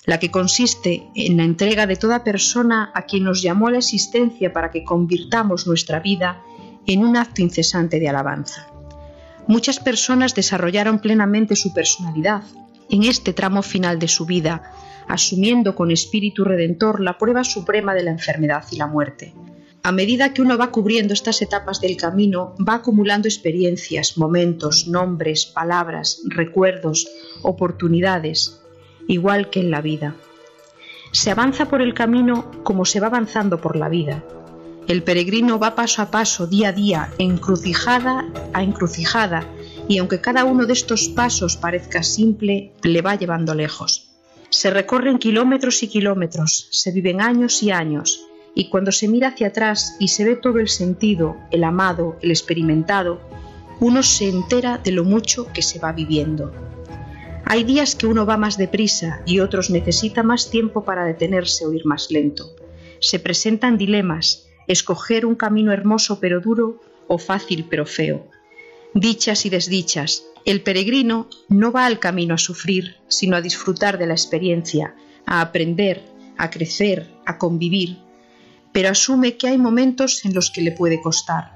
la 0.06 0.20
que 0.20 0.30
consiste 0.30 1.10
en 1.16 1.38
la 1.38 1.44
entrega 1.44 1.88
de 1.88 1.96
toda 1.96 2.24
persona 2.24 2.92
a 2.94 3.08
quien 3.08 3.24
nos 3.24 3.42
llamó 3.42 3.72
la 3.72 3.80
existencia 3.80 4.54
para 4.54 4.70
que 4.70 4.84
convirtamos 4.84 5.66
nuestra 5.66 6.00
vida 6.00 6.44
en 6.86 7.04
un 7.04 7.18
acto 7.18 7.42
incesante 7.42 8.00
de 8.00 8.08
alabanza. 8.08 8.68
Muchas 9.48 9.80
personas 9.80 10.36
desarrollaron 10.36 11.00
plenamente 11.00 11.56
su 11.56 11.74
personalidad 11.74 12.44
en 12.92 13.04
este 13.04 13.34
tramo 13.34 13.64
final 13.64 13.98
de 13.98 14.08
su 14.10 14.28
vida, 14.28 14.72
asumiendo 15.08 15.74
con 15.74 15.90
espíritu 15.90 16.44
redentor 16.44 17.00
la 17.00 17.18
prueba 17.18 17.44
suprema 17.44 17.96
de 17.96 18.04
la 18.04 18.12
enfermedad 18.12 18.64
y 18.70 18.78
la 18.78 18.86
muerte. 18.86 19.34
A 19.82 19.92
medida 19.94 20.34
que 20.34 20.42
uno 20.42 20.58
va 20.58 20.72
cubriendo 20.72 21.14
estas 21.14 21.42
etapas 21.42 21.80
del 21.80 21.96
camino, 21.96 22.54
va 22.58 22.76
acumulando 22.76 23.28
experiencias, 23.28 24.18
momentos, 24.18 24.88
nombres, 24.88 25.46
palabras, 25.46 26.22
recuerdos, 26.26 27.08
oportunidades, 27.44 28.62
igual 29.08 29.50
que 29.50 29.62
en 29.62 29.72
la 29.72 29.82
vida. 29.82 30.16
Se 31.12 31.32
avanza 31.32 31.70
por 31.70 31.82
el 31.82 31.94
camino 31.94 32.52
como 32.64 32.84
se 32.86 33.00
va 33.00 33.08
avanzando 33.08 33.62
por 33.62 33.78
la 33.78 33.90
vida. 33.90 34.24
El 34.88 35.04
peregrino 35.04 35.60
va 35.60 35.76
paso 35.76 36.02
a 36.02 36.12
paso, 36.12 36.46
día 36.46 36.70
a 36.70 36.74
día, 36.74 37.14
encrucijada 37.18 38.28
a 38.54 38.64
encrucijada, 38.64 39.48
y 39.88 39.98
aunque 40.00 40.20
cada 40.20 40.44
uno 40.44 40.66
de 40.66 40.74
estos 40.74 41.08
pasos 41.10 41.56
parezca 41.58 42.04
simple, 42.04 42.74
le 42.84 43.02
va 43.02 43.16
llevando 43.16 43.56
lejos. 43.56 44.10
Se 44.50 44.72
recorren 44.72 45.20
kilómetros 45.20 45.84
y 45.84 45.88
kilómetros, 45.88 46.68
se 46.72 46.92
viven 46.92 47.22
años 47.22 47.64
y 47.64 47.72
años, 47.72 48.29
y 48.56 48.70
cuando 48.70 48.92
se 48.92 49.08
mira 49.08 49.30
hacia 49.30 49.48
atrás 49.48 49.96
y 50.00 50.10
se 50.10 50.26
ve 50.26 50.36
todo 50.36 50.60
el 50.60 50.70
sentido, 50.70 51.38
el 51.52 51.64
amado, 51.64 52.18
el 52.22 52.32
experimentado, 52.32 53.22
uno 53.80 54.04
se 54.04 54.28
entera 54.28 54.78
de 54.78 54.92
lo 54.92 55.04
mucho 55.04 55.48
que 55.54 55.62
se 55.62 55.80
va 55.80 55.92
viviendo. 55.92 56.52
Hay 57.46 57.64
días 57.64 57.96
que 57.96 58.06
uno 58.06 58.26
va 58.26 58.38
más 58.38 58.58
deprisa 58.58 59.22
y 59.26 59.40
otros 59.40 59.70
necesita 59.70 60.22
más 60.22 60.52
tiempo 60.52 60.84
para 60.84 61.06
detenerse 61.06 61.66
o 61.66 61.74
ir 61.74 61.86
más 61.86 62.12
lento. 62.12 62.56
Se 63.00 63.20
presentan 63.20 63.78
dilemas, 63.78 64.48
escoger 64.68 65.26
un 65.26 65.36
camino 65.36 65.72
hermoso 65.72 66.20
pero 66.20 66.42
duro 66.42 66.82
o 67.08 67.18
fácil 67.18 67.66
pero 67.70 67.86
feo. 67.86 68.28
Dichas 68.94 69.46
y 69.46 69.50
desdichas, 69.50 70.26
el 70.46 70.62
peregrino 70.62 71.28
no 71.48 71.72
va 71.72 71.86
al 71.86 72.00
camino 72.00 72.36
a 72.36 72.38
sufrir, 72.38 72.98
sino 73.08 73.36
a 73.36 73.42
disfrutar 73.42 73.98
de 73.98 74.08
la 74.08 74.14
experiencia, 74.14 74.96
a 75.26 75.42
aprender, 75.42 76.04
a 76.38 76.50
crecer, 76.50 77.08
a 77.26 77.38
convivir, 77.38 77.98
pero 78.72 78.90
asume 78.90 79.38
que 79.38 79.48
hay 79.48 79.58
momentos 79.58 80.26
en 80.26 80.34
los 80.34 80.52
que 80.52 80.62
le 80.62 80.72
puede 80.72 81.02
costar. 81.02 81.52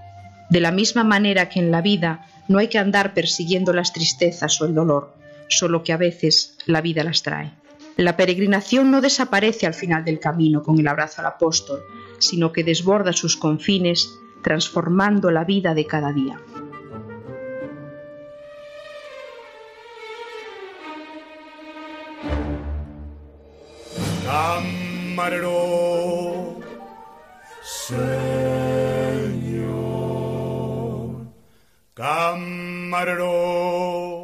De 0.49 0.59
la 0.59 0.71
misma 0.71 1.03
manera 1.03 1.49
que 1.49 1.59
en 1.59 1.71
la 1.71 1.81
vida 1.81 2.25
no 2.47 2.59
hay 2.59 2.67
que 2.67 2.79
andar 2.79 3.13
persiguiendo 3.13 3.73
las 3.73 3.93
tristezas 3.93 4.59
o 4.61 4.65
el 4.65 4.75
dolor, 4.75 5.15
solo 5.47 5.83
que 5.83 5.93
a 5.93 5.97
veces 5.97 6.57
la 6.65 6.81
vida 6.81 7.03
las 7.03 7.23
trae. 7.23 7.53
La 7.95 8.17
peregrinación 8.17 8.89
no 8.89 9.01
desaparece 9.01 9.67
al 9.67 9.73
final 9.73 10.03
del 10.03 10.19
camino 10.19 10.63
con 10.63 10.79
el 10.79 10.87
abrazo 10.87 11.21
al 11.21 11.27
apóstol, 11.27 11.83
sino 12.17 12.51
que 12.51 12.63
desborda 12.63 13.13
sus 13.13 13.37
confines, 13.37 14.09
transformando 14.43 15.29
la 15.29 15.43
vida 15.43 15.73
de 15.73 15.85
cada 15.85 16.11
día. 16.11 16.39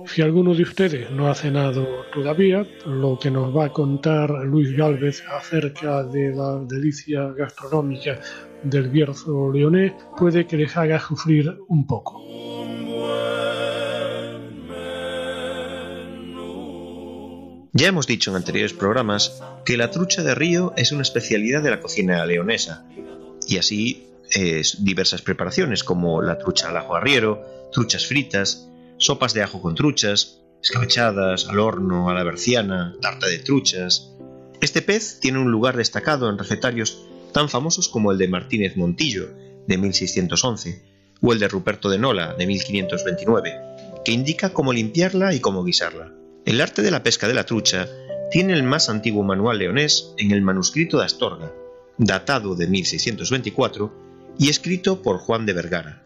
Si 0.08 0.22
alguno 0.22 0.56
de 0.56 0.64
ustedes 0.64 1.12
no 1.12 1.30
ha 1.30 1.36
cenado 1.36 2.06
todavía, 2.14 2.66
lo 2.86 3.20
que 3.20 3.30
nos 3.30 3.54
va 3.56 3.66
a 3.66 3.74
contar 3.74 4.30
Luis 4.46 4.72
Galvez 4.78 5.22
acerca 5.30 6.04
de 6.06 6.34
la 6.34 6.60
delicia 6.70 7.34
gastronómica 7.38 8.22
del 8.64 8.90
Bierzo 8.90 9.52
leonés 9.52 9.92
puede 10.18 10.48
que 10.48 10.56
les 10.56 10.78
haga 10.78 10.98
sufrir 11.02 11.58
un 11.68 11.86
poco. 11.86 12.24
Ya 17.74 17.88
hemos 17.90 18.08
dicho 18.08 18.32
en 18.32 18.38
anteriores 18.38 18.74
programas 18.74 19.44
que 19.66 19.76
la 19.76 19.92
trucha 19.92 20.24
de 20.24 20.34
río 20.34 20.74
es 20.78 20.94
una 20.94 21.02
especialidad 21.02 21.62
de 21.62 21.72
la 21.72 21.82
cocina 21.82 22.26
leonesa, 22.26 22.86
y 23.50 23.58
así 23.58 24.08
es 24.32 24.84
diversas 24.84 25.22
preparaciones 25.22 25.84
como 25.84 26.22
la 26.22 26.38
trucha 26.38 26.70
al 26.70 26.78
ajo 26.78 26.96
arriero, 26.96 27.46
truchas 27.72 28.06
fritas, 28.06 28.68
sopas 28.98 29.34
de 29.34 29.44
ajo 29.44 29.62
con 29.62 29.76
truchas, 29.76 30.40
escabechadas, 30.62 31.48
al 31.48 31.60
horno, 31.60 32.10
a 32.10 32.14
la 32.14 32.24
berciana, 32.24 32.96
tarta 33.02 33.28
de 33.28 33.40
truchas. 33.40 34.12
Este 34.62 34.82
pez 34.82 35.20
tiene 35.20 35.40
un 35.40 35.52
lugar 35.52 35.78
destacado 35.78 36.30
en 36.30 36.38
recetarios 36.38 37.06
tan 37.32 37.50
famosos 37.50 37.88
como 37.88 38.12
el 38.12 38.18
de 38.18 38.28
Martínez 38.28 38.76
Montillo, 38.76 39.30
de 39.68 39.78
1611, 39.78 40.84
o 41.22 41.34
el 41.34 41.40
de 41.40 41.48
Ruperto 41.48 41.90
de 41.90 42.00
Nola, 42.00 42.34
de 42.34 42.48
1529, 42.48 43.54
que 44.04 44.12
indica 44.12 44.52
cómo 44.52 44.74
limpiarla 44.74 45.34
y 45.34 45.40
cómo 45.40 45.64
guisarla. 45.64 46.12
El 46.46 46.62
arte 46.62 46.82
de 46.82 46.92
la 46.92 47.04
pesca 47.04 47.28
de 47.28 47.34
la 47.34 47.46
trucha 47.46 47.88
tiene 48.32 48.54
el 48.54 48.64
más 48.64 48.90
antiguo 48.90 49.24
manual 49.24 49.60
leonés 49.60 50.14
en 50.18 50.32
el 50.32 50.42
manuscrito 50.42 51.00
de 51.00 51.06
Astorga, 51.06 51.52
datado 52.00 52.56
de 52.56 52.68
1624 52.68 53.94
y 54.40 54.50
escrito 54.50 55.04
por 55.04 55.18
Juan 55.18 55.46
de 55.46 55.54
Vergara. 55.54 56.04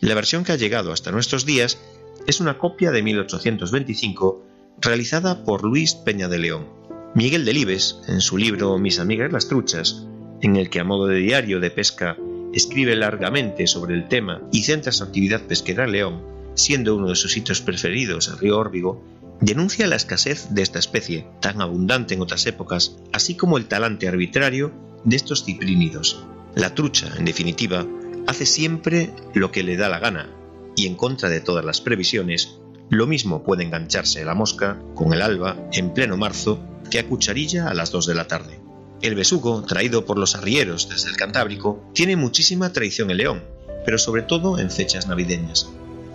La 0.00 0.14
versión 0.14 0.42
que 0.42 0.52
ha 0.52 0.56
llegado 0.56 0.90
hasta 0.90 1.12
nuestros 1.12 1.44
días 1.44 1.78
es 2.26 2.40
una 2.40 2.58
copia 2.58 2.90
de 2.90 3.02
1825 3.02 4.42
realizada 4.80 5.44
por 5.44 5.62
Luis 5.62 5.94
Peña 5.94 6.28
de 6.28 6.38
León. 6.38 6.66
Miguel 7.14 7.44
Delibes, 7.44 8.00
en 8.08 8.20
su 8.20 8.38
libro 8.38 8.76
Mis 8.78 8.98
amigas 8.98 9.30
las 9.30 9.46
truchas, 9.46 10.06
en 10.40 10.56
el 10.56 10.70
que 10.70 10.80
a 10.80 10.84
modo 10.84 11.06
de 11.06 11.18
diario 11.18 11.60
de 11.60 11.70
pesca 11.70 12.16
escribe 12.54 12.96
largamente 12.96 13.66
sobre 13.66 13.94
el 13.94 14.08
tema 14.08 14.42
y 14.50 14.62
centra 14.62 14.92
su 14.92 15.04
actividad 15.04 15.42
pesquera 15.42 15.84
en 15.84 15.92
León, 15.92 16.22
siendo 16.54 16.96
uno 16.96 17.08
de 17.08 17.16
sus 17.16 17.32
sitios 17.32 17.60
preferidos 17.60 18.28
el 18.28 18.38
río 18.38 18.58
Órbigo, 18.58 19.04
denuncia 19.40 19.86
la 19.86 19.96
escasez 19.96 20.48
de 20.50 20.62
esta 20.62 20.78
especie, 20.78 21.26
tan 21.40 21.60
abundante 21.60 22.14
en 22.14 22.22
otras 22.22 22.46
épocas, 22.46 22.96
así 23.12 23.36
como 23.36 23.58
el 23.58 23.66
talante 23.66 24.08
arbitrario 24.08 24.72
de 25.04 25.16
estos 25.16 25.44
ciprínidos. 25.44 26.24
La 26.54 26.74
trucha, 26.74 27.12
en 27.18 27.24
definitiva, 27.24 27.86
hace 28.26 28.46
siempre 28.46 29.14
lo 29.34 29.50
que 29.50 29.62
le 29.62 29.76
da 29.76 29.88
la 29.88 29.98
gana, 29.98 30.30
y 30.76 30.86
en 30.86 30.96
contra 30.96 31.28
de 31.28 31.40
todas 31.40 31.64
las 31.64 31.80
previsiones, 31.80 32.58
lo 32.90 33.06
mismo 33.06 33.42
puede 33.42 33.64
engancharse 33.64 34.24
la 34.24 34.34
mosca 34.34 34.80
con 34.94 35.12
el 35.12 35.22
alba 35.22 35.56
en 35.72 35.94
pleno 35.94 36.16
marzo 36.16 36.60
que 36.90 36.98
a 36.98 37.06
cucharilla 37.06 37.68
a 37.68 37.74
las 37.74 37.90
2 37.90 38.06
de 38.06 38.14
la 38.14 38.26
tarde. 38.26 38.60
El 39.02 39.14
besugo, 39.14 39.62
traído 39.62 40.04
por 40.06 40.18
los 40.18 40.34
arrieros 40.34 40.88
desde 40.88 41.10
el 41.10 41.16
Cantábrico, 41.16 41.82
tiene 41.92 42.16
muchísima 42.16 42.72
tradición 42.72 43.10
en 43.10 43.18
León, 43.18 43.44
pero 43.84 43.98
sobre 43.98 44.22
todo 44.22 44.58
en 44.58 44.70
fechas 44.70 45.06
navideñas. 45.06 45.68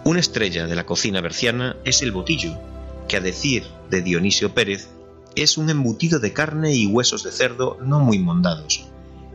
Una 0.06 0.20
estrella 0.20 0.68
de 0.68 0.76
la 0.76 0.86
cocina 0.86 1.22
berciana 1.22 1.76
es 1.84 2.02
el 2.02 2.12
botillo, 2.12 2.58
que 3.08 3.18
a 3.18 3.22
decir 3.22 3.64
de 3.90 4.02
Dionisio 4.02 4.54
Pérez, 4.54 4.90
es 5.36 5.58
un 5.58 5.70
embutido 5.70 6.20
de 6.20 6.34
carne 6.34 6.76
y 6.76 6.86
huesos 6.86 7.24
de 7.24 7.32
cerdo 7.32 7.78
no 7.82 8.00
muy 8.00 8.20
mondados, 8.20 8.86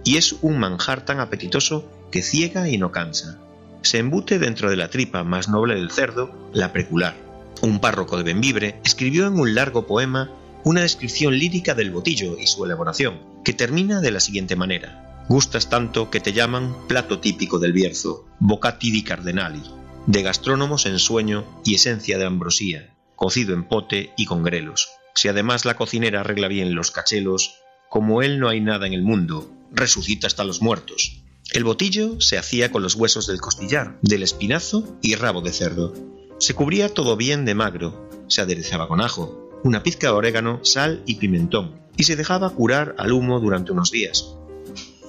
y 0.05 0.17
es 0.17 0.37
un 0.43 0.59
manjar 0.59 1.05
tan 1.05 1.21
apetitoso 1.21 1.89
que 2.11 2.23
ciega 2.23 2.69
y 2.69 2.79
no 2.79 2.93
cansa. 2.93 3.39
Se 3.83 3.99
embute 3.99 4.39
dentro 4.39 4.71
de 4.71 4.77
la 4.77 4.89
tripa 4.89 5.25
más 5.25 5.49
noble 5.49 5.75
del 5.75 5.91
cerdo, 5.91 6.31
la 6.53 6.73
precular. 6.73 7.15
Un 7.61 7.81
párroco 7.81 8.17
de 8.17 8.23
Benvibre 8.23 8.81
escribió 8.85 9.27
en 9.27 9.39
un 9.39 9.55
largo 9.55 9.87
poema 9.87 10.31
una 10.65 10.83
descripción 10.83 11.39
lírica 11.39 11.75
del 11.75 11.91
botillo 11.91 12.39
y 12.39 12.47
su 12.47 12.65
elaboración, 12.65 13.21
que 13.45 13.53
termina 13.53 14.01
de 14.01 14.11
la 14.11 14.21
siguiente 14.21 14.57
manera. 14.57 15.25
Gustas 15.29 15.69
tanto 15.69 16.11
que 16.11 16.21
te 16.21 16.33
llaman 16.33 16.75
plato 16.89 17.21
típico 17.21 17.59
del 17.59 17.73
Bierzo, 17.73 18.27
bocati 18.41 18.91
di 18.91 19.03
cardenali, 19.03 19.63
de 20.07 20.23
gastrónomos 20.23 20.87
en 20.87 20.99
sueño 20.99 21.45
y 21.65 21.75
esencia 21.75 22.19
de 22.19 22.27
ambrosía, 22.27 22.95
cocido 23.17 23.55
en 23.55 23.65
pote 23.65 24.13
y 24.17 24.27
con 24.27 24.43
grelos. 24.43 24.89
Si 25.15 25.29
además 25.29 25.65
la 25.65 25.77
cocinera 25.77 26.21
arregla 26.21 26.49
bien 26.49 26.75
los 26.75 26.91
cachelos, 26.91 27.57
como 27.89 28.23
él 28.23 28.41
no 28.41 28.49
hay 28.49 28.61
nada 28.61 28.87
en 28.87 28.93
el 28.93 29.03
mundo, 29.03 29.51
resucita 29.71 30.27
hasta 30.27 30.45
los 30.45 30.61
muertos. 30.61 31.23
El 31.53 31.65
botillo 31.65 32.21
se 32.21 32.39
hacía 32.39 32.73
con 32.73 32.83
los 32.83 32.95
huesos 32.95 33.27
del 33.27 33.41
costillar, 33.41 33.99
del 34.03 34.23
espinazo 34.23 34.99
y 35.03 35.15
rabo 35.15 35.41
de 35.41 35.53
cerdo. 35.53 35.95
Se 36.39 36.55
cubría 36.55 36.89
todo 36.89 37.17
bien 37.17 37.45
de 37.45 37.55
magro, 37.55 38.09
se 38.29 38.41
aderezaba 38.41 38.89
con 38.89 39.01
ajo, 39.01 39.61
una 39.63 39.83
pizca 39.83 40.09
de 40.09 40.15
orégano, 40.15 40.61
sal 40.65 41.03
y 41.07 41.15
pimentón, 41.17 41.81
y 41.97 42.05
se 42.05 42.17
dejaba 42.17 42.51
curar 42.51 42.97
al 42.99 43.13
humo 43.13 43.39
durante 43.39 43.73
unos 43.73 43.91
días. 43.91 44.35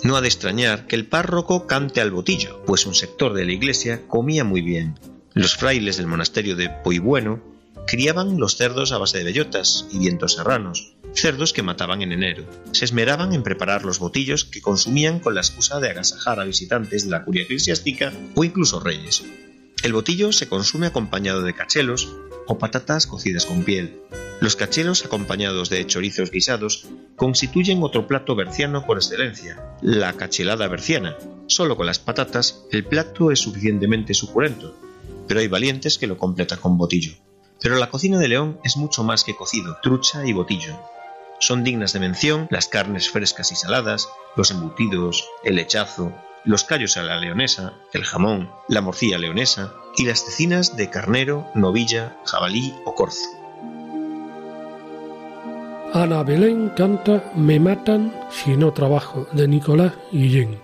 No 0.03 0.15
ha 0.15 0.21
de 0.21 0.27
extrañar 0.27 0.85
que 0.85 0.95
el 0.95 1.07
párroco 1.07 1.65
cante 1.65 1.99
al 1.99 2.11
botillo, 2.11 2.63
pues 2.65 2.85
un 2.85 2.93
sector 2.93 3.33
de 3.33 3.45
la 3.45 3.53
iglesia 3.53 4.07
comía 4.07 4.43
muy 4.43 4.61
bien. 4.61 4.99
Los 5.33 5.55
frailes 5.55 5.97
del 5.97 6.07
monasterio 6.07 6.55
de 6.55 6.69
Poibueno 6.69 7.54
criaban 7.87 8.39
los 8.39 8.57
cerdos 8.57 8.91
a 8.91 8.97
base 8.97 9.19
de 9.19 9.23
bellotas 9.23 9.87
y 9.91 9.99
vientos 9.99 10.33
serranos, 10.33 10.95
cerdos 11.13 11.53
que 11.53 11.63
mataban 11.63 12.01
en 12.01 12.11
enero. 12.11 12.45
Se 12.71 12.85
esmeraban 12.85 13.33
en 13.33 13.43
preparar 13.43 13.85
los 13.85 13.99
botillos 13.99 14.45
que 14.45 14.61
consumían 14.61 15.19
con 15.19 15.35
la 15.35 15.41
excusa 15.41 15.79
de 15.79 15.89
agasajar 15.89 16.39
a 16.39 16.45
visitantes 16.45 17.05
de 17.05 17.11
la 17.11 17.23
curia 17.23 17.43
eclesiástica 17.43 18.11
o 18.35 18.43
incluso 18.43 18.79
reyes. 18.79 19.23
El 19.83 19.93
botillo 19.93 20.31
se 20.31 20.47
consume 20.47 20.87
acompañado 20.87 21.43
de 21.43 21.53
cachelos 21.53 22.09
o 22.47 22.57
patatas 22.57 23.07
cocidas 23.07 23.45
con 23.45 23.63
piel. 23.63 24.01
Los 24.41 24.55
cachelos 24.55 25.05
acompañados 25.05 25.69
de 25.69 25.85
chorizos 25.85 26.31
guisados 26.31 26.87
constituyen 27.15 27.81
otro 27.83 28.07
plato 28.07 28.35
berciano 28.35 28.85
por 28.85 28.97
excelencia, 28.97 29.77
la 29.81 30.13
cachelada 30.13 30.67
berciana. 30.67 31.15
Solo 31.47 31.77
con 31.77 31.85
las 31.85 31.99
patatas 31.99 32.65
el 32.71 32.83
plato 32.83 33.31
es 33.31 33.39
suficientemente 33.39 34.13
suculento, 34.13 34.75
pero 35.27 35.39
hay 35.39 35.47
valientes 35.47 35.97
que 35.97 36.07
lo 36.07 36.17
completan 36.17 36.59
con 36.59 36.77
botillo. 36.77 37.13
Pero 37.65 37.77
la 37.77 37.89
cocina 37.89 38.19
de 38.19 38.27
León 38.27 38.59
es 38.63 38.77
mucho 38.77 39.03
más 39.03 39.23
que 39.23 39.35
cocido, 39.35 39.79
trucha 39.81 40.23
y 40.23 40.33
botillo. 40.33 40.79
Son 41.39 41.63
dignas 41.63 41.93
de 41.93 41.99
mención 41.99 42.45
las 42.51 42.67
carnes 42.67 43.09
frescas 43.09 43.51
y 43.51 43.55
saladas, 43.55 44.07
los 44.35 44.51
embutidos, 44.51 45.27
el 45.43 45.55
lechazo, 45.55 46.13
los 46.43 46.63
callos 46.63 46.95
a 46.95 47.01
la 47.01 47.19
leonesa, 47.19 47.73
el 47.91 48.03
jamón, 48.03 48.51
la 48.67 48.81
morcilla 48.81 49.17
leonesa 49.17 49.73
y 49.97 50.05
las 50.05 50.23
cecinas 50.23 50.77
de 50.77 50.91
carnero, 50.91 51.47
novilla, 51.55 52.15
jabalí 52.25 52.71
o 52.85 52.93
corzo. 52.93 53.31
Ana 55.91 56.21
Belén 56.21 56.69
canta 56.77 57.31
Me 57.35 57.59
matan 57.59 58.13
si 58.29 58.55
no 58.55 58.73
trabajo 58.73 59.25
de 59.31 59.47
Nicolás 59.47 59.93
Guillén. 60.11 60.61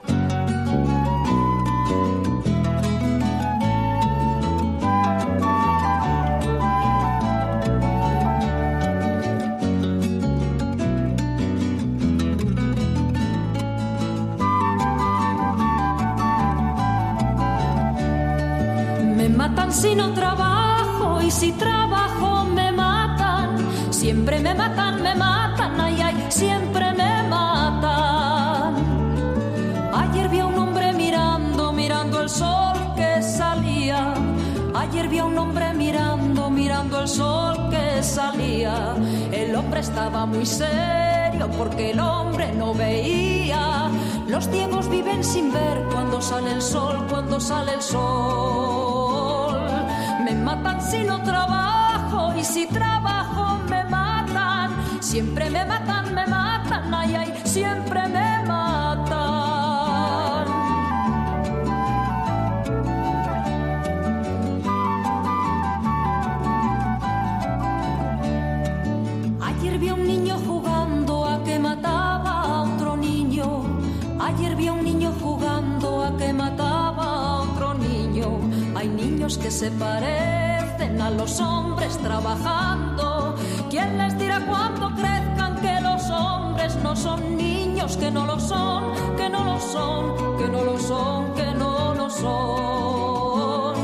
Que 79.37 79.51
se 79.51 79.71
parecen 79.71 81.01
a 81.01 81.09
los 81.09 81.39
hombres 81.39 81.97
trabajando. 81.99 83.35
¿Quién 83.69 83.97
les 83.97 84.17
dirá 84.17 84.45
cuando 84.45 84.89
crezcan 84.95 85.55
que 85.61 85.79
los 85.79 86.09
hombres 86.09 86.75
no 86.83 86.95
son 86.95 87.37
niños, 87.37 87.95
que 87.97 88.11
no 88.11 88.25
lo 88.25 88.39
son, 88.39 88.83
que 89.15 89.29
no 89.29 89.43
lo 89.43 89.59
son, 89.59 90.37
que 90.37 90.47
no 90.47 90.63
lo 90.63 90.77
son, 90.79 91.33
que 91.33 91.45
no 91.53 91.93
lo 91.93 92.09
son? 92.09 93.75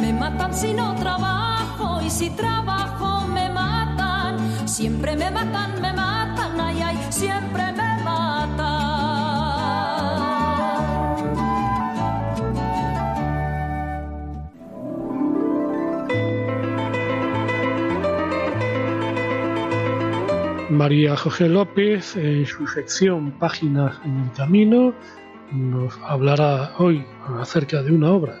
Me 0.00 0.12
matan 0.12 0.52
si 0.52 0.74
no 0.74 0.94
trabajo 0.96 2.02
y 2.02 2.10
si 2.10 2.30
trabajo 2.30 3.26
me 3.28 3.48
matan. 3.48 4.68
Siempre 4.68 5.16
me 5.16 5.30
matan, 5.30 5.80
me 5.80 5.92
matan, 5.92 6.60
ay, 6.60 6.82
ay, 6.82 7.06
siempre 7.10 7.72
me 7.72 7.85
María 20.76 21.16
José 21.16 21.48
López, 21.48 22.16
en 22.16 22.44
su 22.44 22.66
sección 22.66 23.30
Páginas 23.38 23.96
en 24.04 24.20
el 24.20 24.32
Camino, 24.32 24.92
nos 25.50 25.98
hablará 26.04 26.74
hoy 26.76 27.02
acerca 27.40 27.82
de 27.82 27.92
una 27.92 28.12
obra, 28.12 28.38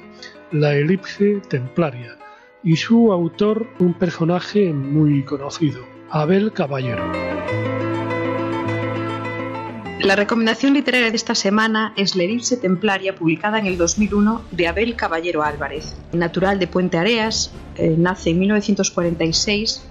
La 0.52 0.74
Elipse 0.74 1.40
Templaria, 1.48 2.18
y 2.62 2.76
su 2.76 3.10
autor, 3.10 3.66
un 3.78 3.94
personaje 3.94 4.70
muy 4.74 5.24
conocido, 5.24 5.80
Abel 6.10 6.52
Caballero. 6.52 7.10
La 10.00 10.14
recomendación 10.14 10.74
literaria 10.74 11.10
de 11.10 11.16
esta 11.16 11.34
semana 11.34 11.94
es 11.96 12.16
La 12.16 12.24
Elipse 12.24 12.58
Templaria, 12.58 13.14
publicada 13.14 13.58
en 13.58 13.66
el 13.66 13.78
2001 13.78 14.42
de 14.50 14.68
Abel 14.68 14.94
Caballero 14.94 15.42
Álvarez. 15.42 15.96
Natural 16.12 16.58
de 16.58 16.66
Puente 16.66 16.98
Areas, 16.98 17.50
eh, 17.76 17.94
nace 17.96 18.30
en 18.30 18.40
1946 18.40 19.82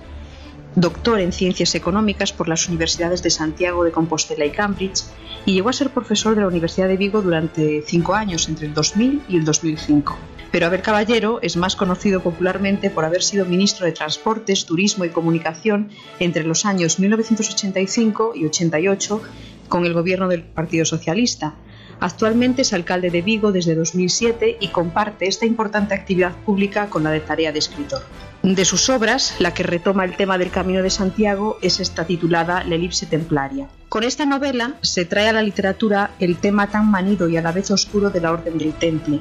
doctor 0.76 1.22
en 1.22 1.32
Ciencias 1.32 1.74
Económicas 1.74 2.34
por 2.34 2.50
las 2.50 2.68
Universidades 2.68 3.24
de 3.24 3.30
Santiago 3.30 3.86
de 3.86 3.92
Compostela 3.92 4.46
y 4.46 4.52
Cambridge, 4.52 5.04
y 5.46 5.54
llegó 5.54 5.70
a 5.70 5.74
ser 5.74 5.90
profesor 5.92 6.36
de 6.36 6.42
la 6.42 6.48
Universidad 6.48 6.90
de 6.90 6.98
Vigo 6.98 7.22
durante 7.22 7.82
cinco 7.86 8.14
años, 8.14 8.50
entre 8.50 8.68
el 8.68 8.74
2000 8.74 9.22
y 9.30 9.38
el 9.38 9.46
2005. 9.46 10.18
Pero 10.52 10.68
Abel 10.68 10.82
Caballero 10.82 11.40
es 11.42 11.56
más 11.56 11.76
conocido 11.76 12.22
popularmente 12.22 12.90
por 12.90 13.06
haber 13.06 13.24
sido 13.24 13.46
ministro 13.46 13.86
de 13.86 13.94
Transportes, 13.94 14.66
Turismo 14.66 15.06
y 15.06 15.10
Comunicación 15.10 15.90
entre 16.20 16.44
los 16.44 16.66
años 16.66 17.00
1985 17.00 18.34
y 18.36 18.46
88 18.46 19.22
con 19.70 19.86
el 19.86 19.94
gobierno 19.94 20.28
del 20.28 20.44
Partido 20.44 20.86
Socialista. 20.86 21.56
Actualmente 22.00 22.64
es 22.64 22.74
alcalde 22.74 23.10
de 23.10 23.22
Vigo 23.22 23.52
desde 23.52 23.76
2007 23.76 24.58
y 24.60 24.68
comparte 24.70 25.28
esta 25.28 25.46
importante 25.46 25.94
actividad 25.94 26.36
pública 26.46 26.90
con 26.90 27.04
la 27.04 27.12
de 27.12 27.22
tarea 27.22 27.52
de 27.52 27.60
escritor. 27.60 28.02
De 28.46 28.64
sus 28.64 28.92
obras, 28.92 29.34
la 29.40 29.56
que 29.56 29.64
retoma 29.64 30.06
el 30.06 30.16
tema 30.16 30.38
del 30.38 30.52
Camino 30.52 30.84
de 30.84 30.92
Santiago 30.92 31.58
es 31.64 31.80
esta 31.80 32.06
titulada 32.06 32.64
La 32.64 32.76
elipse 32.76 33.08
templaria. 33.08 33.68
Con 33.90 34.04
esta 34.04 34.24
novela 34.28 34.76
se 34.82 35.04
trae 35.04 35.30
a 35.30 35.34
la 35.34 35.42
literatura 35.42 36.12
el 36.20 36.38
tema 36.38 36.70
tan 36.70 36.92
manido 36.92 37.28
y 37.28 37.38
a 37.38 37.42
la 37.42 37.52
vez 37.52 37.72
oscuro 37.72 38.12
de 38.12 38.22
la 38.22 38.32
Orden 38.32 38.60
del 38.60 38.74
Temple. 38.74 39.20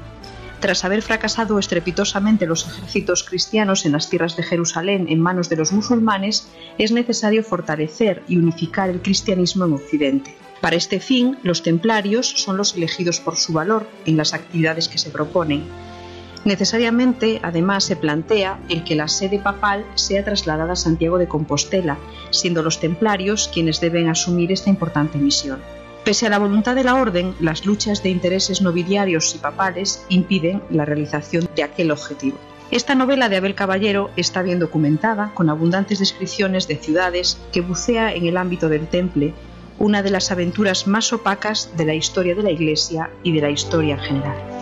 Tras 0.61 0.85
haber 0.85 1.01
fracasado 1.01 1.59
estrepitosamente 1.59 2.45
los 2.45 2.67
ejércitos 2.67 3.25
cristianos 3.25 3.87
en 3.87 3.93
las 3.93 4.11
tierras 4.11 4.37
de 4.37 4.43
Jerusalén 4.43 5.07
en 5.09 5.23
manos 5.23 5.49
de 5.49 5.57
los 5.57 5.73
musulmanes, 5.73 6.47
es 6.77 6.93
necesario 6.93 7.43
fortalecer 7.43 8.23
y 8.29 8.37
unificar 8.37 8.91
el 8.91 9.01
cristianismo 9.01 9.65
en 9.65 9.73
Occidente. 9.73 10.37
Para 10.61 10.77
este 10.77 11.01
fin, 11.01 11.39
los 11.43 11.63
templarios 11.63 12.29
son 12.29 12.59
los 12.59 12.77
elegidos 12.77 13.21
por 13.21 13.37
su 13.37 13.55
valor 13.55 13.89
en 14.05 14.19
las 14.19 14.35
actividades 14.35 14.89
que 14.89 14.99
se 14.99 15.09
proponen 15.09 15.65
Necesariamente, 16.45 17.41
además, 17.43 17.85
se 17.85 17.97
plantea 17.97 18.59
el 18.69 18.85
que 18.85 18.95
la 18.95 19.09
sede 19.09 19.39
papal 19.39 19.87
sea 19.95 20.25
trasladada 20.25 20.75
a 20.75 20.77
Santiago 20.77 21.19
de 21.19 21.29
Compostela, 21.29 21.97
siendo 22.31 22.63
los 22.63 22.81
templarios 22.81 23.49
quienes 23.53 23.81
deben 23.81 24.09
asumir 24.09 24.53
esta 24.53 24.69
importante 24.69 25.17
misión. 25.19 25.61
Pese 26.05 26.27
a 26.27 26.31
la 26.31 26.39
voluntad 26.39 26.75
de 26.75 26.85
la 26.85 26.97
Orden, 26.97 27.35
las 27.41 27.65
luchas 27.65 28.03
de 28.03 28.11
intereses 28.11 28.61
nobiliarios 28.61 29.35
y 29.35 29.39
papales 29.39 30.05
impiden 30.11 30.63
la 30.69 30.85
realización 30.85 31.49
de 31.57 31.63
aquel 31.63 31.91
objetivo. 31.91 32.37
Esta 32.71 32.95
novela 32.95 33.31
de 33.31 33.37
Abel 33.37 33.55
Caballero 33.55 34.11
está 34.17 34.43
bien 34.43 34.59
documentada, 34.59 35.33
con 35.33 35.49
abundantes 35.49 36.01
descripciones 36.01 36.69
de 36.69 36.77
ciudades 36.77 37.39
que 37.53 37.63
bucea 37.63 38.13
en 38.13 38.27
el 38.27 38.37
ámbito 38.37 38.69
del 38.69 38.87
temple, 38.87 39.33
una 39.79 40.03
de 40.03 40.11
las 40.11 40.31
aventuras 40.31 40.87
más 40.87 41.11
opacas 41.15 41.71
de 41.77 41.87
la 41.87 41.95
historia 41.95 42.35
de 42.35 42.43
la 42.43 42.51
Iglesia 42.51 43.11
y 43.23 43.33
de 43.33 43.41
la 43.41 43.51
historia 43.51 43.95
en 43.95 44.01
general. 44.01 44.54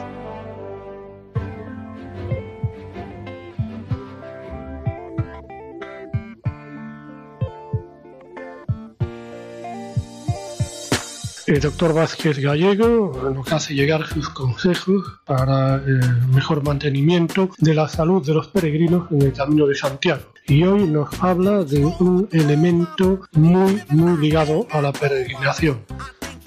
El 11.45 11.61
doctor 11.61 11.93
Vázquez 11.93 12.39
Gallego 12.39 13.33
nos 13.35 13.53
hace 13.53 13.75
llegar 13.75 14.07
sus 14.07 14.29
consejos 14.29 15.19
para 15.27 15.75
el 15.75 16.27
mejor 16.29 16.63
mantenimiento 16.63 17.51
de 17.59 17.75
la 17.75 17.89
salud 17.89 18.25
de 18.25 18.33
los 18.33 18.47
peregrinos 18.47 19.11
en 19.11 19.23
el 19.23 19.33
Camino 19.33 19.67
de 19.67 19.75
Santiago. 19.75 20.23
Y 20.47 20.63
hoy 20.63 20.85
nos 20.87 21.21
habla 21.21 21.65
de 21.65 21.85
un 21.85 22.29
elemento 22.31 23.23
muy, 23.33 23.83
muy 23.89 24.19
ligado 24.19 24.69
a 24.71 24.81
la 24.81 24.93
peregrinación, 24.93 25.85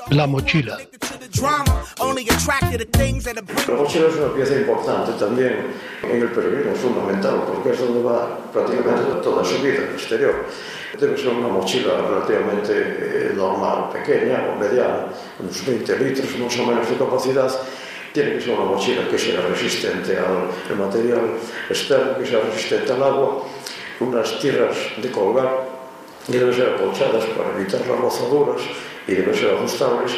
la 0.09 0.27
mochila. 0.27 0.77
La 3.67 3.75
mochila 3.75 4.07
es 4.07 4.15
una 4.15 4.33
pieza 4.33 4.55
importante 4.55 5.11
también 5.19 5.57
en 6.03 6.21
el 6.21 6.29
peregrino, 6.29 6.75
fundamental, 6.75 7.43
porque 7.47 7.71
es 7.71 7.79
donde 7.79 8.03
va 8.03 8.37
prácticamente 8.53 9.21
toda 9.23 9.43
su 9.43 9.61
vida, 9.61 9.83
el 9.87 9.93
exterior. 9.95 10.45
Debe 10.99 11.17
ser 11.17 11.29
una 11.29 11.47
mochila 11.47 11.93
relativamente 12.07 12.73
eh, 12.73 13.33
normal, 13.35 13.89
pequeña 13.91 14.45
o 14.53 14.59
mediana, 14.59 15.07
unos 15.39 15.65
20 15.65 15.99
litros 15.99 16.39
más 16.39 16.57
o 16.59 16.65
menos 16.65 16.89
de 16.89 16.95
capacidad. 16.95 17.51
Tiene 18.13 18.33
que 18.33 18.41
ser 18.41 18.57
una 18.57 18.65
mochila 18.65 19.07
que 19.09 19.19
sea 19.19 19.41
resistente 19.41 20.17
al 20.17 20.77
material 20.77 21.31
externo, 21.69 22.17
que 22.17 22.25
sea 22.25 22.39
resistente 22.39 22.93
al 22.93 23.03
agua, 23.03 23.43
unas 23.99 24.39
tiras 24.39 24.77
de 25.01 25.11
colgar 25.11 25.74
deben 26.27 26.53
ser 26.53 26.75
acolchadas 26.75 27.25
para 27.37 27.51
evitar 27.57 27.81
las 27.87 27.99
rozaduras 27.99 28.61
e 29.07 29.13
deben 29.13 29.35
ser 29.35 29.53
ajustables 29.53 30.11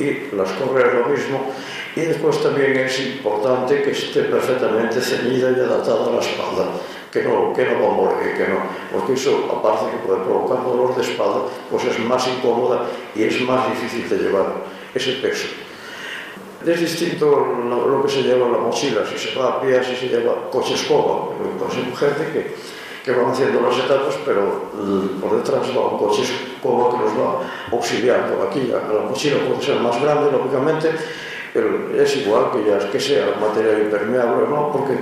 e 0.00 0.30
las 0.34 0.50
correas 0.58 0.94
lo 0.94 1.06
mismo 1.06 1.54
y 1.94 2.00
después 2.00 2.42
también 2.42 2.76
es 2.76 2.98
importante 2.98 3.82
que 3.82 3.92
esté 3.92 4.24
perfectamente 4.24 5.00
ceñida 5.00 5.54
y 5.54 5.60
adaptada 5.60 6.10
a 6.10 6.10
la 6.10 6.20
espalda 6.20 6.66
que 7.12 7.22
no, 7.22 7.52
que 7.54 7.64
no 7.64 7.78
bambolee, 7.78 8.34
que 8.34 8.48
no 8.50 8.58
porque 8.90 9.12
eso 9.14 9.46
aparte 9.46 9.94
que 9.94 10.02
puede 10.02 10.24
provocar 10.24 10.64
dolor 10.64 10.96
de 10.96 11.02
espalda 11.02 11.46
pues 11.70 11.84
es 11.84 11.98
más 12.00 12.26
incómoda 12.26 12.90
y 13.14 13.22
es 13.22 13.40
más 13.42 13.70
difícil 13.70 14.08
de 14.08 14.16
llevar 14.24 14.46
ese 14.92 15.12
peso 15.22 15.46
es 16.66 16.80
distinto 16.80 17.26
lo, 17.68 17.86
lo 17.86 18.02
que 18.02 18.10
se 18.10 18.22
lleva 18.22 18.46
en 18.46 18.52
la 18.52 18.58
mochila 18.58 19.02
si 19.06 19.16
se 19.16 19.38
va 19.38 19.54
a 19.54 19.60
pie, 19.60 19.84
si 19.84 19.94
se 19.94 20.08
lleva 20.08 20.50
coche 20.50 20.74
escoba 20.74 21.30
pues 21.38 21.76
hay 21.76 21.94
gente 21.94 22.32
que 22.32 22.54
que 23.04 23.12
van 23.12 23.30
haciendo 23.30 23.60
las 23.60 23.76
etapas, 23.78 24.14
pero 24.24 24.70
eh, 24.72 25.20
por 25.20 25.36
detrás 25.36 25.68
va 25.76 25.88
un 25.88 25.98
coche 25.98 26.22
como 26.62 26.90
que 26.90 27.04
nos 27.04 27.12
va 27.12 27.40
auxiliando 27.70 28.42
aquí, 28.48 28.72
la 28.72 29.00
mochila 29.08 29.36
puede 29.46 29.62
ser 29.62 29.78
más 29.80 30.00
grande, 30.00 30.32
lógicamente, 30.32 30.90
pero 31.52 31.94
es 31.94 32.16
igual 32.16 32.50
que 32.52 32.70
ya 32.70 32.90
que 32.90 32.98
sea 32.98 33.36
material 33.38 33.82
impermeable, 33.82 34.48
¿no? 34.48 34.72
porque 34.72 34.98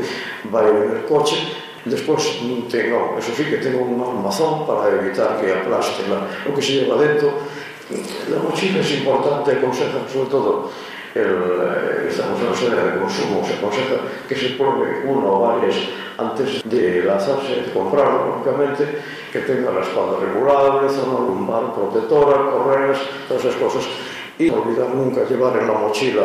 va 0.52 0.60
a 0.60 0.68
ir 0.68 0.90
el 0.96 1.04
coche, 1.06 1.36
Despois 1.84 2.38
tengo, 2.70 3.16
eso 3.18 3.32
sí 3.36 3.42
que 3.44 3.56
tengo 3.56 3.82
un 3.82 4.00
armazón 4.00 4.64
para 4.68 4.88
evitar 4.88 5.40
que 5.40 5.52
aplaste 5.52 6.06
la, 6.08 6.28
o 6.48 6.54
que 6.54 6.62
se 6.62 6.74
lleva 6.74 6.94
dentro. 6.94 7.32
La 8.30 8.38
mochila 8.38 8.78
es 8.80 8.92
importante, 8.92 9.50
aconseja 9.50 9.98
sobre 10.06 10.30
todo 10.30 10.70
el, 11.14 11.26
eh, 11.26 12.08
estamos 12.08 12.40
en 12.40 12.50
la 12.50 12.56
sede 12.56 12.92
de 12.92 12.98
consumo, 13.00 13.44
se 13.46 13.54
aconseja 13.54 13.96
que 14.28 14.34
se 14.34 14.50
pone 14.50 15.04
uno 15.04 15.34
o 15.34 15.40
varias 15.40 15.76
antes 16.18 16.62
de 16.64 17.04
lanzarse, 17.04 17.62
de 17.62 17.72
comprarlo, 17.72 18.26
lógicamente, 18.26 18.86
que 19.32 19.40
tenga 19.40 19.72
la 19.72 19.80
espalda 19.80 20.18
regulable, 20.20 20.88
zona 20.88 21.20
lumbar 21.20 21.72
protectora, 21.74 22.50
correas, 22.50 22.98
todas 23.28 23.44
esas 23.44 23.56
cosas, 23.56 23.84
y 24.38 24.50
no 24.50 24.62
olvidar 24.62 24.88
nunca 24.88 25.24
llevar 25.28 25.56
en 25.58 25.68
la 25.68 25.74
mochila 25.74 26.22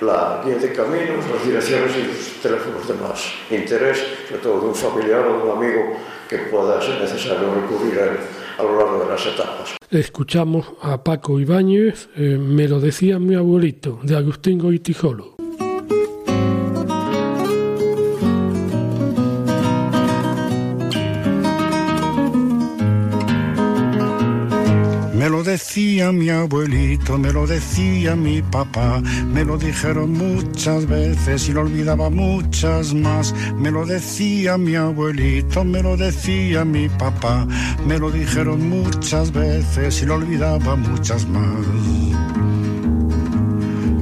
la 0.00 0.42
guía 0.44 0.56
de 0.56 0.72
caminos, 0.72 1.28
las 1.32 1.44
direcciones 1.44 1.96
y 1.96 2.02
los 2.02 2.42
teléfonos 2.42 2.86
de 2.86 2.94
más 2.94 3.32
interés, 3.50 3.98
sobre 4.28 4.42
todo 4.42 4.60
de 4.60 4.66
un 4.66 4.74
familiar 4.74 5.26
o 5.26 5.38
de 5.38 5.42
un 5.42 5.56
amigo 5.56 5.96
que 6.28 6.38
pueda 6.38 6.80
ser 6.80 7.00
necesario 7.00 7.52
recurrir 7.54 7.98
a 7.98 8.04
él. 8.04 8.18
A 8.58 8.62
lo 8.62 8.76
largo 8.76 9.04
de 9.04 9.10
las 9.10 9.26
etapas. 9.26 9.76
Escuchamos 9.90 10.66
a 10.82 11.02
Paco 11.02 11.40
Ibáñez, 11.40 12.08
eh, 12.16 12.36
me 12.38 12.68
lo 12.68 12.80
decía 12.80 13.18
mi 13.18 13.34
abuelito, 13.34 14.00
de 14.02 14.16
Agustín 14.16 14.58
Goitijolo. 14.58 15.37
Decía 25.48 26.12
mi 26.12 26.28
abuelito, 26.28 27.16
me 27.16 27.32
lo 27.32 27.46
decía 27.46 28.14
mi 28.14 28.42
papá, 28.42 29.00
me 29.32 29.46
lo 29.46 29.56
dijeron 29.56 30.12
muchas 30.12 30.86
veces 30.86 31.48
y 31.48 31.52
lo 31.54 31.62
olvidaba 31.62 32.10
muchas 32.10 32.92
más. 32.92 33.34
Me 33.56 33.70
lo 33.70 33.86
decía 33.86 34.58
mi 34.58 34.74
abuelito, 34.74 35.64
me 35.64 35.82
lo 35.82 35.96
decía 35.96 36.66
mi 36.66 36.90
papá, 36.90 37.46
me 37.86 37.98
lo 37.98 38.10
dijeron 38.10 38.68
muchas 38.68 39.32
veces 39.32 40.02
y 40.02 40.04
lo 40.04 40.16
olvidaba 40.16 40.76
muchas 40.76 41.26
más. 41.26 41.64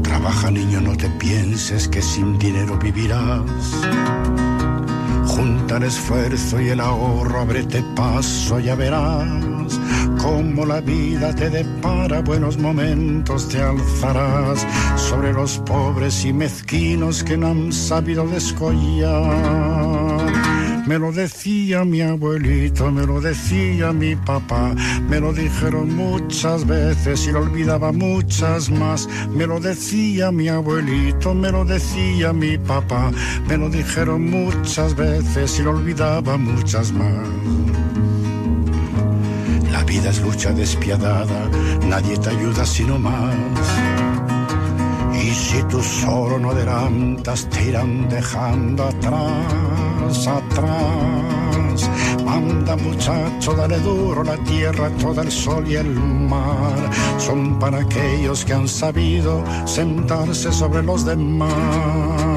Trabaja 0.03 0.51
niño, 0.51 0.81
no 0.81 0.97
te 0.97 1.09
pienses 1.11 1.87
que 1.87 2.03
sin 2.03 2.37
dinero 2.41 2.77
vivirás. 2.77 3.43
Junta 5.27 5.77
el 5.77 5.85
esfuerzo 5.85 6.61
y 6.61 6.71
el 6.71 6.81
ahorro, 6.81 7.43
ábrete 7.43 7.85
paso, 7.95 8.59
ya 8.59 8.75
verás 8.75 9.46
como 10.21 10.65
la 10.67 10.81
vida 10.81 11.35
te 11.35 11.51
depara 11.51 12.21
buenos 12.21 12.59
momentos, 12.59 13.49
te 13.49 13.63
alzarás 13.63 14.67
sobre 14.97 15.33
los 15.33 15.59
pobres 15.59 16.25
y 16.25 16.33
mezquinos 16.33 17.23
que 17.23 17.37
no 17.37 17.49
han 17.49 17.73
sabido 17.73 18.27
descollar. 18.27 19.57
Me 20.87 21.01
lo 21.01 21.11
decía 21.11 21.85
mi 21.85 22.01
abuelito, 22.01 22.93
me 22.93 23.05
lo 23.05 23.21
decía 23.21 23.93
mi 23.93 24.15
papá, 24.15 24.73
me 25.09 25.19
lo 25.19 25.33
dijeron 25.33 25.97
muchas 25.97 26.65
veces 26.65 27.27
y 27.27 27.33
lo 27.33 27.41
olvidaba 27.41 27.91
muchas 27.91 28.71
más. 28.71 29.09
Me 29.35 29.49
lo 29.49 29.59
decía 29.59 30.31
mi 30.31 30.47
abuelito, 30.49 31.35
me 31.35 31.51
lo 31.51 31.65
decía 31.65 32.33
mi 32.33 32.57
papá, 32.57 33.11
me 33.49 33.57
lo 33.57 33.69
dijeron 33.69 34.31
muchas 34.31 34.95
veces 34.95 35.59
y 35.59 35.65
lo 35.65 35.73
olvidaba 35.73 36.37
muchas 36.37 36.93
más. 36.93 37.27
Vida 39.97 40.11
es 40.11 40.21
lucha 40.21 40.53
despiadada, 40.53 41.49
nadie 41.89 42.19
te 42.19 42.29
ayuda 42.29 42.67
sino 42.67 42.99
más. 42.99 43.35
Y 45.15 45.31
si 45.31 45.63
tú 45.71 45.83
solo 45.83 46.39
no 46.39 46.51
adelantas, 46.51 47.49
te 47.49 47.69
irán 47.69 48.07
dejando 48.07 48.85
atrás, 48.85 50.27
atrás. 50.27 51.91
Manda 52.27 52.77
muchacho, 52.77 53.55
dale 53.55 53.79
duro 53.79 54.23
la 54.23 54.37
tierra, 54.45 54.91
todo 55.01 55.23
el 55.23 55.33
sol 55.33 55.67
y 55.67 55.77
el 55.77 55.95
mar. 55.95 56.91
Son 57.17 57.59
para 57.59 57.79
aquellos 57.79 58.45
que 58.45 58.53
han 58.53 58.69
sabido 58.69 59.43
sentarse 59.65 60.53
sobre 60.53 60.83
los 60.83 61.07
demás. 61.07 62.36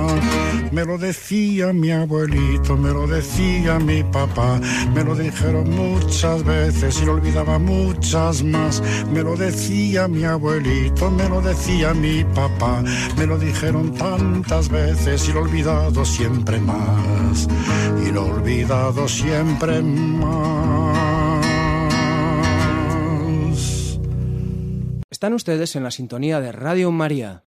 Me 0.71 0.85
lo 0.85 0.97
decía 0.97 1.73
mi 1.73 1.91
abuelito, 1.91 2.77
me 2.77 2.91
lo 2.91 3.07
decía 3.07 3.79
mi 3.79 4.03
papá, 4.03 4.59
me 4.93 5.03
lo 5.03 5.15
dijeron 5.15 5.69
muchas 5.69 6.43
veces 6.43 7.01
y 7.01 7.05
lo 7.05 7.13
olvidaba 7.13 7.57
muchas 7.57 8.43
más. 8.43 8.81
Me 9.11 9.23
lo 9.23 9.35
decía 9.35 10.07
mi 10.07 10.23
abuelito, 10.25 11.09
me 11.09 11.27
lo 11.27 11.41
decía 11.41 11.93
mi 11.93 12.23
papá, 12.23 12.83
me 13.17 13.25
lo 13.25 13.39
dijeron 13.39 13.93
tantas 13.95 14.69
veces 14.69 15.27
y 15.27 15.33
lo 15.33 15.41
olvidado 15.41 16.05
siempre 16.05 16.59
más. 16.59 17.47
Y 18.05 18.11
lo 18.11 18.25
olvidado 18.25 19.07
siempre 19.07 19.81
más. 19.81 21.09
Están 25.09 25.33
ustedes 25.33 25.75
en 25.75 25.83
la 25.83 25.91
sintonía 25.91 26.39
de 26.39 26.51
Radio 26.51 26.91
María. 26.91 27.48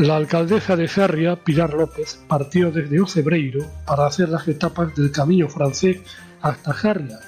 La 0.00 0.16
alcaldesa 0.16 0.76
de 0.76 0.88
Sarria, 0.88 1.36
Pilar 1.36 1.74
López, 1.74 2.24
partió 2.26 2.70
desde 2.70 3.02
Ocebreiro 3.02 3.66
para 3.86 4.06
hacer 4.06 4.30
las 4.30 4.48
etapas 4.48 4.96
del 4.96 5.12
camino 5.12 5.46
francés 5.50 6.00
hasta 6.40 6.72
Sarria, 6.72 7.18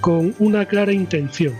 con 0.00 0.34
una 0.40 0.66
clara 0.66 0.92
intención, 0.92 1.54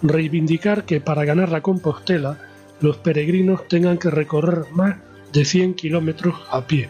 reivindicar 0.00 0.84
que 0.84 1.00
para 1.00 1.24
ganar 1.24 1.48
la 1.48 1.60
Compostela 1.62 2.38
los 2.80 2.98
peregrinos 2.98 3.66
tengan 3.66 3.98
que 3.98 4.10
recorrer 4.10 4.70
más 4.70 4.94
de 5.32 5.44
100 5.44 5.74
kilómetros 5.74 6.36
a 6.50 6.68
pie. 6.68 6.88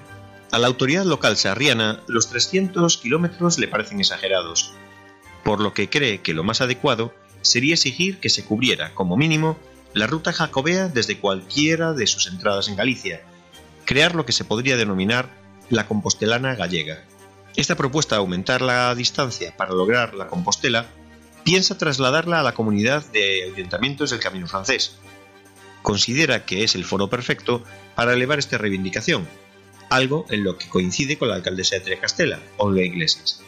A 0.53 0.59
la 0.59 0.67
autoridad 0.67 1.07
local 1.07 1.39
sarriana, 1.39 2.01
los 2.07 2.29
300 2.29 2.99
kilómetros 2.99 3.59
le 3.59 3.69
parecen 3.69 4.01
exagerados, 4.01 4.75
por 5.43 5.63
lo 5.63 5.73
que 5.73 5.89
cree 5.89 6.21
que 6.21 6.35
lo 6.35 6.45
más 6.45 6.61
adecuado 6.61 7.15
sería 7.41 7.77
exigir 7.77 8.19
que 8.19 8.29
se 8.29 8.45
cubriera, 8.45 8.93
como 8.95 9.17
mínimo, 9.17 9.57
la 9.95 10.07
ruta 10.07 10.33
jacobea 10.33 10.89
desde 10.89 11.19
cualquiera 11.19 11.93
de 11.93 12.07
sus 12.07 12.27
entradas 12.27 12.69
en 12.69 12.77
Galicia, 12.77 13.23
crear 13.85 14.15
lo 14.15 14.25
que 14.25 14.33
se 14.33 14.45
podría 14.45 14.77
denominar 14.77 15.29
la 15.69 15.87
compostelana 15.87 16.55
gallega. 16.55 17.05
Esta 17.57 17.77
propuesta 17.77 18.15
de 18.15 18.21
aumentar 18.21 18.63
la 18.63 18.95
distancia 18.95 19.57
para 19.57 19.75
lograr 19.75 20.15
la 20.15 20.29
Compostela 20.29 20.87
piensa 21.45 21.79
trasladarla 21.79 22.41
a 22.41 22.43
la 22.43 22.55
comunidad 22.55 23.05
de 23.07 23.51
ayuntamientos 23.53 24.11
del 24.11 24.21
Camino 24.21 24.47
Francés. 24.47 24.97
Considera 25.83 26.45
que 26.45 26.63
es 26.63 26.75
el 26.75 26.85
foro 26.85 27.09
perfecto 27.09 27.65
para 27.95 28.13
elevar 28.13 28.39
esta 28.39 28.59
reivindicación, 28.59 29.27
algo 29.89 30.27
en 30.31 30.45
lo 30.45 30.59
que 30.59 30.69
coincide 30.69 31.19
con 31.19 31.29
la 31.29 31.35
alcaldesa 31.35 31.77
de 31.77 31.81
Trecastela, 31.81 32.39
Olga 32.59 32.83
Iglesias. 32.83 33.43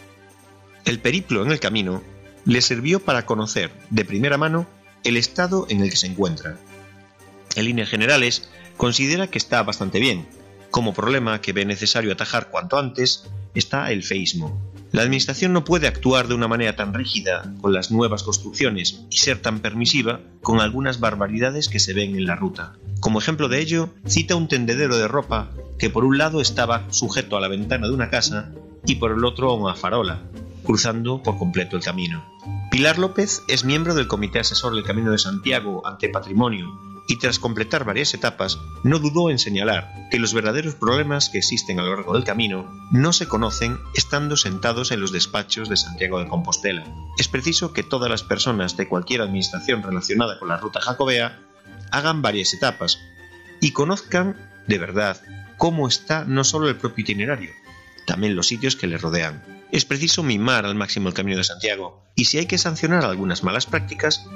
El 0.85 0.99
periplo 0.99 1.45
en 1.45 1.53
el 1.53 1.61
camino 1.61 2.03
le 2.45 2.61
sirvió 2.61 2.99
para 3.01 3.25
conocer 3.25 3.71
de 3.91 4.05
primera 4.05 4.37
mano 4.37 4.67
el 5.05 5.17
estado 5.17 5.67
en 5.69 5.81
el 5.81 5.91
que 5.91 5.97
se 5.97 6.07
encuentra. 6.07 6.59
En 7.57 7.65
líneas 7.65 7.89
generales, 7.89 8.49
considera 8.77 9.27
que 9.27 9.39
está 9.39 9.63
bastante 9.63 10.01
bien. 10.01 10.27
Como 10.71 10.95
problema 10.95 11.41
que 11.41 11.53
ve 11.53 11.65
necesario 11.65 12.13
atajar 12.13 12.51
cuanto 12.51 12.79
antes 12.79 13.25
está 13.55 13.91
el 13.93 14.03
feísmo. 14.03 14.61
La 14.93 15.03
Administración 15.03 15.53
no 15.55 15.65
puede 15.65 15.87
actuar 15.87 16.29
de 16.29 16.35
una 16.35 16.49
manera 16.49 16.77
tan 16.77 16.93
rígida 16.93 17.55
con 17.61 17.73
las 17.73 17.91
nuevas 17.91 18.23
construcciones 18.23 19.05
y 19.11 19.17
ser 19.17 19.41
tan 19.41 19.61
permisiva 19.61 20.21
con 20.43 20.61
algunas 20.61 21.01
barbaridades 21.01 21.69
que 21.69 21.79
se 21.79 21.95
ven 21.95 22.15
en 22.15 22.27
la 22.27 22.37
ruta. 22.37 22.75
Como 23.01 23.19
ejemplo 23.19 23.49
de 23.49 23.61
ello, 23.61 23.89
cita 24.07 24.37
un 24.37 24.49
tendedero 24.49 24.97
de 24.99 25.09
ropa 25.09 25.51
que 25.79 25.89
por 25.91 26.05
un 26.05 26.19
lado 26.19 26.41
estaba 26.41 26.87
sujeto 26.91 27.37
a 27.37 27.41
la 27.41 27.49
ventana 27.49 27.87
de 27.87 27.95
una 27.95 28.11
casa 28.11 28.53
y 28.87 28.97
por 28.97 29.13
el 29.13 29.25
otro 29.25 29.51
a 29.51 29.55
una 29.55 29.75
farola, 29.75 30.23
cruzando 30.65 31.23
por 31.23 31.39
completo 31.39 31.77
el 31.77 31.83
camino. 31.83 32.25
Pilar 32.71 32.99
López 32.99 33.43
es 33.49 33.65
miembro 33.65 33.95
del 33.95 34.09
Comité 34.09 34.39
Asesor 34.39 34.75
del 34.75 34.85
Camino 34.85 35.11
de 35.11 35.19
Santiago 35.19 35.87
ante 35.87 36.09
Patrimonio 36.09 36.93
y 37.09 37.17
tras 37.17 37.39
completar 37.39 37.85
varias 37.85 38.15
etapas, 38.15 38.59
no 38.85 38.99
dudó 38.99 39.31
en 39.31 39.39
señalar 39.39 40.09
que 40.11 40.19
los 40.19 40.35
verdaderos 40.35 40.75
problemas 40.75 41.29
que 41.29 41.39
existen 41.39 41.79
a 41.79 41.83
lo 41.83 41.95
largo 41.95 42.15
del 42.15 42.25
camino 42.25 42.71
no 42.91 43.13
se 43.13 43.27
conocen 43.27 43.79
estando 43.95 44.37
sentados 44.37 44.93
en 44.93 45.01
los 45.01 45.13
despachos 45.13 45.69
de 45.69 45.77
Santiago 45.77 46.21
de 46.21 46.29
Compostela. 46.29 46.85
Es 47.19 47.29
preciso 47.29 47.73
que 47.73 47.83
todas 47.83 48.11
las 48.11 48.23
personas 48.23 48.77
de 48.77 48.89
cualquier 48.89 49.23
administración 49.23 49.83
relacionada 49.83 50.39
con 50.39 50.49
la 50.49 50.57
ruta 50.57 50.81
jacobea 50.81 51.41
hagan 51.91 52.23
varias 52.23 52.55
etapas 52.55 52.99
y 53.61 53.73
conozcan 53.73 54.37
de 54.67 54.79
verdad 54.79 55.21
cómo 55.59 55.89
está 55.89 56.25
no 56.25 56.45
solo 56.45 56.69
el 56.69 56.77
propio 56.77 57.03
itinerario, 57.03 57.51
también 58.07 58.37
los 58.37 58.47
sitios 58.47 58.77
que 58.77 58.87
le 58.87 58.99
rodean. 58.99 59.52
Es 59.73 59.87
preciso 59.87 60.23
mimar 60.23 60.67
al 60.67 60.75
máximo 60.75 61.09
el 61.09 61.15
Camino 61.15 61.39
de 61.39 61.45
Santiago, 61.45 62.05
y 62.15 62.27
si 62.27 62.37
hay 62.37 62.45
que 62.45 62.59
sancionar 62.59 63.07
algunas 63.07 63.43
malas 63.43 63.65
prácticas, 63.65 64.27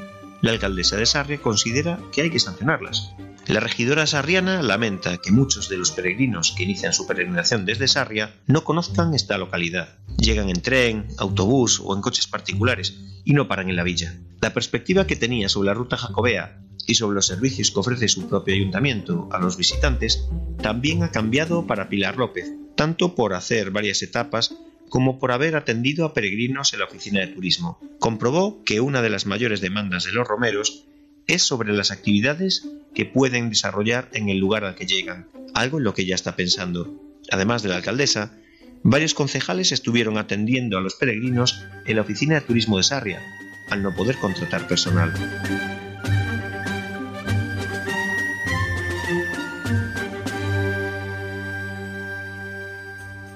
la 0.41 0.51
alcaldesa 0.53 0.97
de 0.97 1.05
Sarria 1.05 1.43
considera 1.43 2.01
que 2.11 2.23
hay 2.23 2.31
que 2.31 2.41
sancionarlas. 2.41 3.13
La 3.47 3.61
regidora 3.61 4.07
sarriana 4.07 4.63
lamenta 4.63 5.19
que 5.19 5.33
muchos 5.33 5.69
de 5.69 5.77
los 5.77 5.91
peregrinos 5.91 6.53
que 6.57 6.63
inician 6.63 6.95
su 6.95 7.07
peregrinación 7.07 7.67
desde 7.67 7.87
Sarria 7.87 8.35
no 8.47 8.65
conozcan 8.65 9.13
esta 9.13 9.37
localidad. 9.37 9.99
Llegan 10.17 10.49
en 10.49 10.63
tren, 10.63 11.09
autobús 11.19 11.83
o 11.85 11.95
en 11.95 12.01
coches 12.01 12.27
particulares 12.27 12.97
y 13.23 13.35
no 13.35 13.47
paran 13.47 13.69
en 13.69 13.77
la 13.77 13.85
villa. 13.85 14.19
La 14.41 14.55
perspectiva 14.55 15.07
que 15.07 15.17
tenía 15.17 15.51
sobre 15.51 15.67
la 15.67 15.75
ruta 15.75 15.99
jacobea 15.99 16.63
y 16.87 16.95
sobre 16.95 17.15
los 17.15 17.27
servicios 17.27 17.71
que 17.71 17.81
ofrece 17.81 18.09
su 18.09 18.27
propio 18.27 18.55
ayuntamiento 18.55 19.29
a 19.31 19.39
los 19.39 19.59
visitantes 19.59 20.31
también 20.63 21.03
ha 21.03 21.11
cambiado 21.11 21.67
para 21.67 21.91
Pilar 21.91 22.17
López, 22.17 22.51
tanto 22.75 23.15
por 23.15 23.35
hacer 23.35 23.71
varias 23.71 24.03
etapas 24.03 24.57
como 24.97 25.19
por 25.19 25.31
haber 25.31 25.57
atendido 25.57 26.07
a 26.07 26.15
peregrinos 26.15 26.73
en 26.73 26.79
la 26.79 26.87
oficina 26.87 27.21
de 27.21 27.27
turismo. 27.27 27.79
Comprobó 27.99 28.65
que 28.65 28.81
una 28.81 29.03
de 29.03 29.11
las 29.11 29.27
mayores 29.27 29.61
demandas 29.61 30.05
de 30.05 30.13
los 30.13 30.27
romeros 30.27 30.87
es 31.27 31.43
sobre 31.43 31.75
las 31.75 31.91
actividades 31.91 32.67
que 32.95 33.05
pueden 33.05 33.51
desarrollar 33.51 34.09
en 34.15 34.31
el 34.31 34.39
lugar 34.39 34.65
al 34.65 34.75
que 34.75 34.87
llegan, 34.87 35.29
algo 35.53 35.77
en 35.77 35.85
lo 35.85 35.93
que 35.93 36.07
ya 36.07 36.15
está 36.15 36.35
pensando. 36.35 36.99
Además 37.31 37.63
de 37.63 37.69
la 37.69 37.77
alcaldesa, 37.77 38.39
varios 38.83 39.13
concejales 39.13 39.71
estuvieron 39.71 40.17
atendiendo 40.17 40.79
a 40.79 40.81
los 40.81 40.95
peregrinos 40.95 41.63
en 41.85 41.97
la 41.97 42.01
oficina 42.01 42.37
de 42.37 42.47
turismo 42.47 42.79
de 42.79 42.85
Sarria, 42.85 43.21
al 43.69 43.83
no 43.83 43.95
poder 43.95 44.17
contratar 44.17 44.67
personal. 44.67 45.13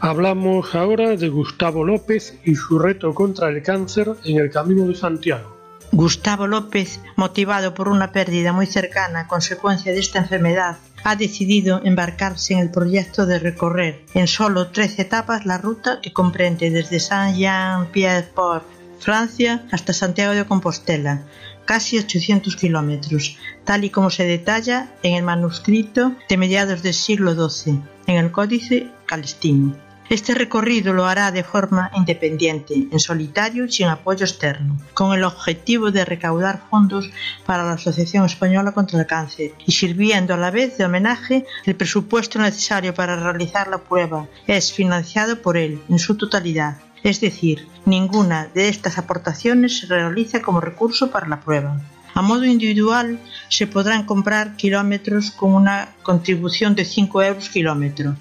Hablamos 0.02 0.74
ahora 0.74 1.14
de 1.14 1.28
Gustavo 1.28 1.84
López 1.84 2.34
y 2.42 2.54
su 2.54 2.78
reto 2.78 3.14
contra 3.14 3.50
el 3.50 3.62
cáncer 3.62 4.14
en 4.24 4.38
el 4.38 4.50
Camino 4.50 4.86
de 4.86 4.94
Santiago. 4.94 5.54
Gustavo 5.92 6.46
López, 6.46 7.00
motivado 7.16 7.74
por 7.74 7.86
una 7.86 8.10
pérdida 8.10 8.54
muy 8.54 8.64
cercana 8.64 9.20
a 9.20 9.28
consecuencia 9.28 9.92
de 9.92 9.98
esta 9.98 10.20
enfermedad, 10.20 10.78
ha 11.04 11.16
decidido 11.16 11.82
embarcarse 11.84 12.54
en 12.54 12.60
el 12.60 12.70
proyecto 12.70 13.26
de 13.26 13.40
recorrer 13.40 14.02
en 14.14 14.26
solo 14.26 14.68
13 14.68 15.02
etapas 15.02 15.44
la 15.44 15.58
ruta 15.58 16.00
que 16.00 16.14
comprende 16.14 16.70
desde 16.70 16.98
Saint-Jean-Pied-Port, 16.98 18.64
Francia, 19.00 19.66
hasta 19.70 19.92
Santiago 19.92 20.32
de 20.32 20.46
Compostela, 20.46 21.24
casi 21.66 21.98
800 21.98 22.56
kilómetros, 22.56 23.36
tal 23.64 23.84
y 23.84 23.90
como 23.90 24.08
se 24.08 24.24
detalla 24.24 24.94
en 25.02 25.14
el 25.14 25.24
manuscrito 25.24 26.14
de 26.26 26.38
mediados 26.38 26.82
del 26.82 26.94
siglo 26.94 27.34
XII, 27.34 27.82
en 28.06 28.16
el 28.16 28.32
Códice 28.32 28.88
Calestino. 29.04 29.89
Este 30.10 30.34
recorrido 30.34 30.92
lo 30.92 31.06
hará 31.06 31.30
de 31.30 31.44
forma 31.44 31.88
independiente, 31.94 32.74
en 32.90 32.98
solitario 32.98 33.66
y 33.66 33.70
sin 33.70 33.86
apoyo 33.86 34.24
externo, 34.24 34.76
con 34.92 35.12
el 35.16 35.22
objetivo 35.22 35.92
de 35.92 36.04
recaudar 36.04 36.64
fondos 36.68 37.08
para 37.46 37.62
la 37.62 37.74
Asociación 37.74 38.24
Española 38.24 38.72
contra 38.72 38.98
el 38.98 39.06
Cáncer 39.06 39.52
y 39.64 39.70
sirviendo 39.70 40.34
a 40.34 40.36
la 40.36 40.50
vez 40.50 40.76
de 40.76 40.84
homenaje 40.84 41.46
el 41.64 41.76
presupuesto 41.76 42.40
necesario 42.40 42.92
para 42.92 43.14
realizar 43.14 43.68
la 43.68 43.78
prueba 43.78 44.26
es 44.48 44.72
financiado 44.72 45.40
por 45.42 45.56
él 45.56 45.80
en 45.88 46.00
su 46.00 46.16
totalidad. 46.16 46.78
Es 47.04 47.20
decir, 47.20 47.68
ninguna 47.86 48.48
de 48.52 48.68
estas 48.68 48.98
aportaciones 48.98 49.78
se 49.78 49.86
realiza 49.86 50.42
como 50.42 50.60
recurso 50.60 51.12
para 51.12 51.28
la 51.28 51.38
prueba. 51.38 51.80
A 52.20 52.22
modo 52.22 52.44
individual 52.44 53.18
se 53.48 53.66
podrán 53.66 54.04
comprar 54.04 54.54
kilómetros 54.54 55.30
con 55.30 55.54
una 55.54 55.94
contribución 56.02 56.74
de 56.74 56.84
5 56.84 57.22
euros 57.22 57.48
kilómetro. 57.48 58.14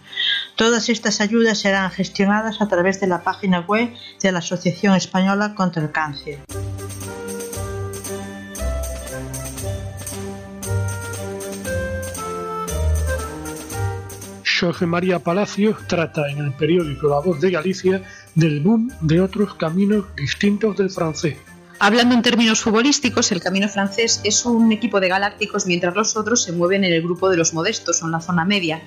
Todas 0.56 0.88
estas 0.88 1.20
ayudas 1.20 1.58
serán 1.60 1.92
gestionadas 1.92 2.62
a 2.62 2.70
través 2.70 3.02
de 3.02 3.08
la 3.08 3.24
página 3.24 3.60
web 3.60 3.94
de 4.22 4.32
la 4.32 4.40
Asociación 4.40 4.96
Española 4.96 5.54
contra 5.54 5.84
el 5.84 5.92
Cáncer. 5.92 6.40
Jorge 14.62 14.86
María 14.86 15.20
Palacios 15.20 15.76
trata 15.88 16.30
en 16.30 16.38
el 16.38 16.54
periódico 16.54 17.10
La 17.10 17.20
Voz 17.20 17.42
de 17.42 17.52
Galicia 17.52 18.02
del 18.34 18.62
boom 18.62 18.90
de 19.02 19.20
otros 19.20 19.56
caminos 19.56 20.06
distintos 20.16 20.78
del 20.78 20.90
francés. 20.90 21.36
Hablando 21.82 22.14
en 22.14 22.22
términos 22.22 22.60
futbolísticos, 22.60 23.32
el 23.32 23.40
Camino 23.40 23.70
francés 23.70 24.20
es 24.26 24.46
un 24.46 24.70
equipo 24.74 25.00
de 25.00 25.08
galácticos 25.08 25.66
mientras 25.66 25.96
los 25.96 26.18
otros 26.18 26.44
se 26.44 26.52
mueven 26.52 26.84
en 26.84 26.92
el 26.92 27.02
grupo 27.02 27.30
de 27.30 27.38
los 27.38 27.54
modestos 27.54 28.04
o 28.04 28.06
en 28.06 28.12
la 28.12 28.20
zona 28.20 28.44
media. 28.44 28.82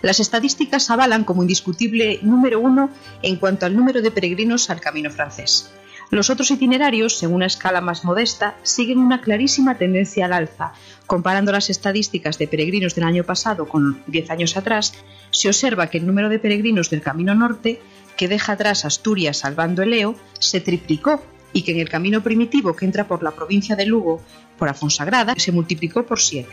Las 0.00 0.20
estadísticas 0.20 0.88
avalan 0.88 1.24
como 1.24 1.42
indiscutible 1.42 2.20
número 2.22 2.60
uno 2.60 2.88
en 3.22 3.34
cuanto 3.34 3.66
al 3.66 3.74
número 3.74 4.00
de 4.00 4.12
peregrinos 4.12 4.70
al 4.70 4.80
Camino 4.80 5.10
francés. 5.10 5.72
Los 6.10 6.30
otros 6.30 6.52
itinerarios, 6.52 7.20
en 7.24 7.34
una 7.34 7.46
escala 7.46 7.80
más 7.80 8.04
modesta, 8.04 8.54
siguen 8.62 8.98
una 8.98 9.22
clarísima 9.22 9.76
tendencia 9.76 10.26
al 10.26 10.32
alza. 10.32 10.72
Comparando 11.08 11.50
las 11.50 11.68
estadísticas 11.68 12.38
de 12.38 12.46
peregrinos 12.46 12.94
del 12.94 13.06
año 13.06 13.24
pasado 13.24 13.66
con 13.66 14.00
10 14.06 14.30
años 14.30 14.56
atrás, 14.56 14.94
se 15.32 15.48
observa 15.48 15.88
que 15.88 15.98
el 15.98 16.06
número 16.06 16.28
de 16.28 16.38
peregrinos 16.38 16.90
del 16.90 17.02
Camino 17.02 17.34
Norte, 17.34 17.82
que 18.16 18.28
deja 18.28 18.52
atrás 18.52 18.84
Asturias 18.84 19.38
salvando 19.38 19.82
el 19.82 19.90
Leo, 19.90 20.14
se 20.38 20.60
triplicó 20.60 21.20
y 21.56 21.62
que 21.62 21.72
en 21.72 21.80
el 21.80 21.88
camino 21.88 22.22
primitivo 22.22 22.76
que 22.76 22.84
entra 22.84 23.08
por 23.08 23.22
la 23.22 23.30
provincia 23.30 23.76
de 23.76 23.86
Lugo, 23.86 24.20
por 24.58 24.68
Afonsagrada, 24.68 25.34
se 25.38 25.52
multiplicó 25.52 26.04
por 26.04 26.20
7. 26.20 26.46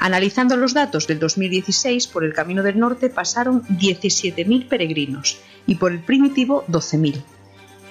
Analizando 0.00 0.56
los 0.56 0.74
datos 0.74 1.06
del 1.06 1.20
2016, 1.20 2.08
por 2.08 2.24
el 2.24 2.32
Camino 2.32 2.64
del 2.64 2.76
Norte 2.76 3.08
pasaron 3.08 3.62
17.000 3.62 4.66
peregrinos 4.66 5.38
y 5.64 5.76
por 5.76 5.92
el 5.92 6.00
primitivo 6.00 6.64
12.000. 6.66 7.22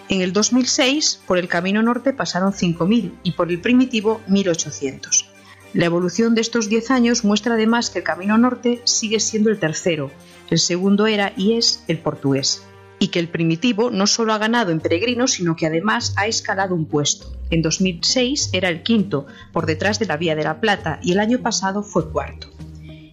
En 0.10 0.22
el 0.22 0.34
2006, 0.34 1.22
por 1.26 1.38
el 1.38 1.48
Camino 1.48 1.82
Norte 1.82 2.12
pasaron 2.12 2.52
5.000 2.52 3.14
y 3.24 3.32
por 3.32 3.50
el 3.50 3.62
primitivo 3.62 4.20
1.800. 4.28 5.26
La 5.74 5.86
evolución 5.86 6.36
de 6.36 6.42
estos 6.42 6.68
10 6.68 6.92
años 6.92 7.24
muestra 7.24 7.54
además 7.54 7.90
que 7.90 8.00
el 8.00 8.06
Camino 8.06 8.38
Norte 8.38 8.82
sigue 8.84 9.22
siendo 9.22 9.50
el 9.50 9.60
tercero, 9.60 10.12
el 10.50 10.60
segundo 10.60 11.08
era 11.08 11.32
y 11.38 11.54
es 11.54 11.86
el 11.88 12.00
portugués, 12.00 12.62
y 13.00 13.10
que 13.10 13.20
el 13.20 13.30
primitivo 13.30 13.92
no 13.92 14.08
solo 14.08 14.34
ha 14.34 14.38
ganado 14.38 14.72
en 14.72 14.80
peregrinos, 14.80 15.34
sino 15.34 15.56
que 15.56 15.68
además 15.68 16.14
ha 16.18 16.28
escalado 16.28 16.76
un 16.76 16.86
puesto. 16.86 17.32
En 17.50 17.62
2006 17.62 18.50
era 18.54 18.70
el 18.70 18.84
quinto, 18.84 19.28
por 19.54 19.66
detrás 19.66 20.00
de 20.00 20.06
la 20.06 20.18
Vía 20.18 20.36
de 20.36 20.44
la 20.44 20.60
Plata, 20.60 21.00
y 21.04 21.12
el 21.14 21.20
año 21.20 21.40
pasado 21.40 21.84
fue 21.84 22.10
cuarto. 22.10 22.48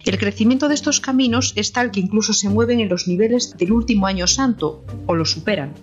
El 0.05 0.19
crecimiento 0.19 0.67
de 0.67 0.75
estos 0.75 0.99
caminos 0.99 1.53
es 1.55 1.71
tal 1.71 1.89
que 1.89 1.99
incluso 1.99 2.33
se 2.33 2.49
mueven 2.49 2.79
en 2.79 2.89
los 2.89 3.07
niveles 3.07 3.57
del 3.57 3.71
último 3.71 4.05
año 4.05 4.27
santo, 4.27 4.83
o 5.07 5.15
lo 5.15 5.25
superan. 5.25 5.73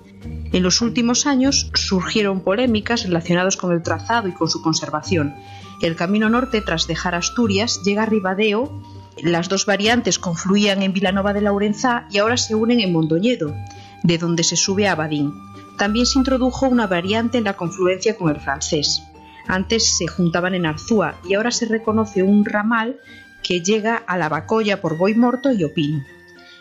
En 0.52 0.62
los 0.62 0.80
últimos 0.80 1.26
años 1.26 1.70
surgieron 1.74 2.40
polémicas 2.40 3.04
relacionadas 3.04 3.56
con 3.56 3.72
el 3.72 3.82
trazado 3.82 4.28
y 4.28 4.32
con 4.32 4.48
su 4.48 4.62
conservación. 4.62 5.34
El 5.80 5.96
camino 5.96 6.28
norte, 6.28 6.60
tras 6.60 6.86
dejar 6.86 7.14
Asturias, 7.14 7.80
llega 7.84 8.04
a 8.04 8.06
Ribadeo. 8.06 8.82
Las 9.22 9.48
dos 9.48 9.66
variantes 9.66 10.18
confluían 10.18 10.82
en 10.82 10.92
Vilanova 10.92 11.32
de 11.32 11.40
Laurenzá 11.40 12.06
y 12.10 12.18
ahora 12.18 12.36
se 12.36 12.54
unen 12.54 12.80
en 12.80 12.92
Mondoñedo, 12.92 13.54
de 14.02 14.18
donde 14.18 14.44
se 14.44 14.56
sube 14.56 14.88
a 14.88 14.92
Abadín. 14.92 15.32
También 15.78 16.06
se 16.06 16.18
introdujo 16.18 16.68
una 16.68 16.86
variante 16.86 17.38
en 17.38 17.44
la 17.44 17.56
confluencia 17.56 18.16
con 18.16 18.30
el 18.30 18.40
francés. 18.40 19.02
Antes 19.48 19.96
se 19.96 20.06
juntaban 20.06 20.54
en 20.54 20.66
Arzúa 20.66 21.16
y 21.28 21.34
ahora 21.34 21.50
se 21.50 21.66
reconoce 21.66 22.22
un 22.22 22.44
ramal 22.44 23.00
que 23.42 23.60
llega 23.60 23.96
a 23.96 24.16
la 24.16 24.28
Bacoya 24.28 24.80
por 24.80 24.96
Boimorto 24.96 25.52
y 25.52 25.64
Opín. 25.64 26.04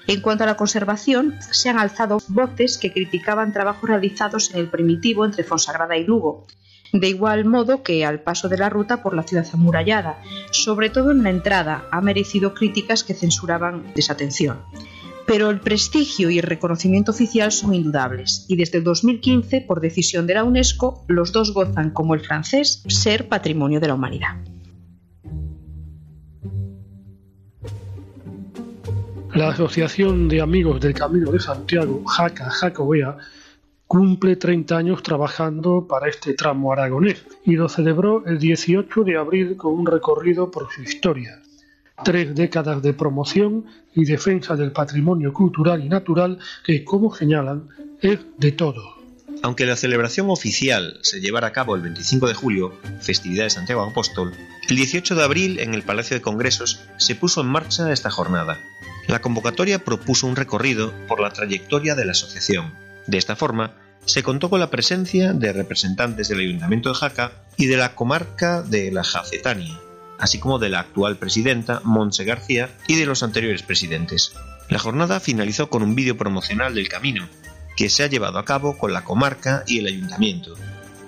En 0.08 0.22
cuanto 0.22 0.44
a 0.44 0.48
la 0.48 0.58
conservación, 0.58 1.36
se 1.52 1.70
han 1.70 1.78
alzado 1.78 2.20
voces 2.28 2.78
que 2.78 2.92
criticaban 2.92 3.54
trabajos 3.54 3.88
realizados 3.88 4.52
en 4.52 4.60
el 4.60 4.68
primitivo 4.68 5.26
entre 5.26 5.44
Fonsagrada 5.44 5.96
y 5.96 6.04
Lugo, 6.04 6.48
de 6.92 7.08
igual 7.08 7.46
modo 7.46 7.84
que 7.84 8.06
al 8.06 8.20
paso 8.20 8.50
de 8.50 8.58
la 8.58 8.70
ruta 8.70 9.02
por 9.04 9.16
la 9.16 9.24
ciudad 9.24 9.48
amurallada, 9.54 10.22
sobre 10.52 10.90
todo 10.90 11.12
en 11.12 11.24
la 11.24 11.30
entrada, 11.30 11.86
ha 11.92 12.02
merecido 12.02 12.54
críticas 12.54 13.04
que 13.04 13.14
censuraban 13.14 13.94
desatención. 13.96 14.60
Pero 15.28 15.50
el 15.50 15.60
prestigio 15.60 16.30
y 16.30 16.40
el 16.40 16.44
reconocimiento 16.44 17.12
oficial 17.12 17.52
son 17.52 17.74
indudables, 17.74 18.46
y 18.48 18.56
desde 18.56 18.80
el 18.80 18.84
2015, 18.84 19.62
por 19.62 19.82
decisión 19.82 20.28
de 20.28 20.34
la 20.34 20.44
UNESCO, 20.44 21.06
los 21.08 21.32
dos 21.32 21.54
gozan, 21.54 21.92
como 21.92 22.14
el 22.14 22.22
francés, 22.22 22.84
ser 22.88 23.30
patrimonio 23.30 23.80
de 23.80 23.88
la 23.88 23.94
humanidad. 23.94 24.38
La 29.34 29.50
Asociación 29.50 30.28
de 30.28 30.42
Amigos 30.42 30.82
del 30.82 30.94
Camino 30.94 31.32
de 31.32 31.40
Santiago, 31.40 32.04
Jaca 32.06 32.50
Jacobea, 32.50 33.18
cumple 33.88 34.36
30 34.36 34.78
años 34.78 35.04
trabajando 35.04 35.88
para 35.88 36.10
este 36.10 36.34
tramo 36.34 36.74
aragonés 36.74 37.26
y 37.46 37.58
lo 37.58 37.70
celebró 37.70 38.26
el 38.26 38.40
18 38.40 39.04
de 39.04 39.18
abril 39.18 39.56
con 39.56 39.74
un 39.74 39.86
recorrido 39.86 40.52
por 40.52 40.70
su 40.72 40.82
historia. 40.82 41.42
Tres 42.04 42.36
décadas 42.36 42.82
de 42.82 42.94
promoción 42.94 43.66
y 43.94 44.06
defensa 44.06 44.56
del 44.56 44.72
patrimonio 44.72 45.34
cultural 45.34 45.84
y 45.84 45.90
natural 45.90 46.40
que, 46.66 46.84
como 46.84 47.14
señalan, 47.16 47.70
es 48.02 48.20
de 48.38 48.52
todo. 48.52 49.02
Aunque 49.44 49.66
la 49.66 49.76
celebración 49.76 50.30
oficial 50.30 51.00
se 51.02 51.20
llevara 51.20 51.48
a 51.48 51.52
cabo 51.52 51.76
el 51.76 51.82
25 51.82 52.28
de 52.28 52.34
julio, 52.34 52.74
festividad 53.02 53.46
de 53.46 53.50
Santiago 53.50 53.82
Apóstol, 53.82 54.34
el 54.70 54.76
18 54.76 55.16
de 55.16 55.24
abril 55.24 55.60
en 55.60 55.74
el 55.74 55.84
Palacio 55.84 56.16
de 56.16 56.22
Congresos 56.22 56.82
se 56.98 57.16
puso 57.16 57.42
en 57.42 57.48
marcha 57.48 57.92
esta 57.92 58.12
jornada. 58.12 58.60
La 59.08 59.22
convocatoria 59.22 59.84
propuso 59.84 60.28
un 60.28 60.36
recorrido 60.36 60.94
por 61.08 61.20
la 61.20 61.32
trayectoria 61.32 61.96
de 61.96 62.06
la 62.06 62.12
asociación. 62.12 62.74
De 63.08 63.18
esta 63.18 63.36
forma, 63.36 63.74
se 64.06 64.24
contó 64.24 64.50
con 64.50 64.60
la 64.60 64.70
presencia 64.70 65.34
de 65.34 65.54
representantes 65.54 66.30
del 66.30 66.40
Ayuntamiento 66.40 66.90
de 66.90 66.96
Jaca 66.96 67.32
y 67.58 67.66
de 67.66 67.78
la 67.78 67.96
comarca 67.96 68.62
de 68.62 68.92
la 68.92 69.04
Jacetania, 69.04 69.80
así 70.22 70.40
como 70.40 70.60
de 70.60 70.70
la 70.70 70.80
actual 70.80 71.18
presidenta, 71.18 71.82
Montse 71.84 72.24
García, 72.24 72.70
y 72.88 72.96
de 72.96 73.06
los 73.06 73.24
anteriores 73.24 73.64
presidentes. 73.64 74.34
La 74.70 74.80
jornada 74.80 75.20
finalizó 75.20 75.70
con 75.70 75.84
un 75.84 75.96
vídeo 75.96 76.16
promocional 76.16 76.74
del 76.76 76.88
camino, 76.88 77.28
que 77.76 77.90
se 77.90 78.04
ha 78.04 78.08
llevado 78.08 78.38
a 78.38 78.46
cabo 78.46 78.78
con 78.78 78.94
la 78.94 79.04
comarca 79.04 79.64
y 79.68 79.80
el 79.80 79.88
ayuntamiento, 79.88 80.56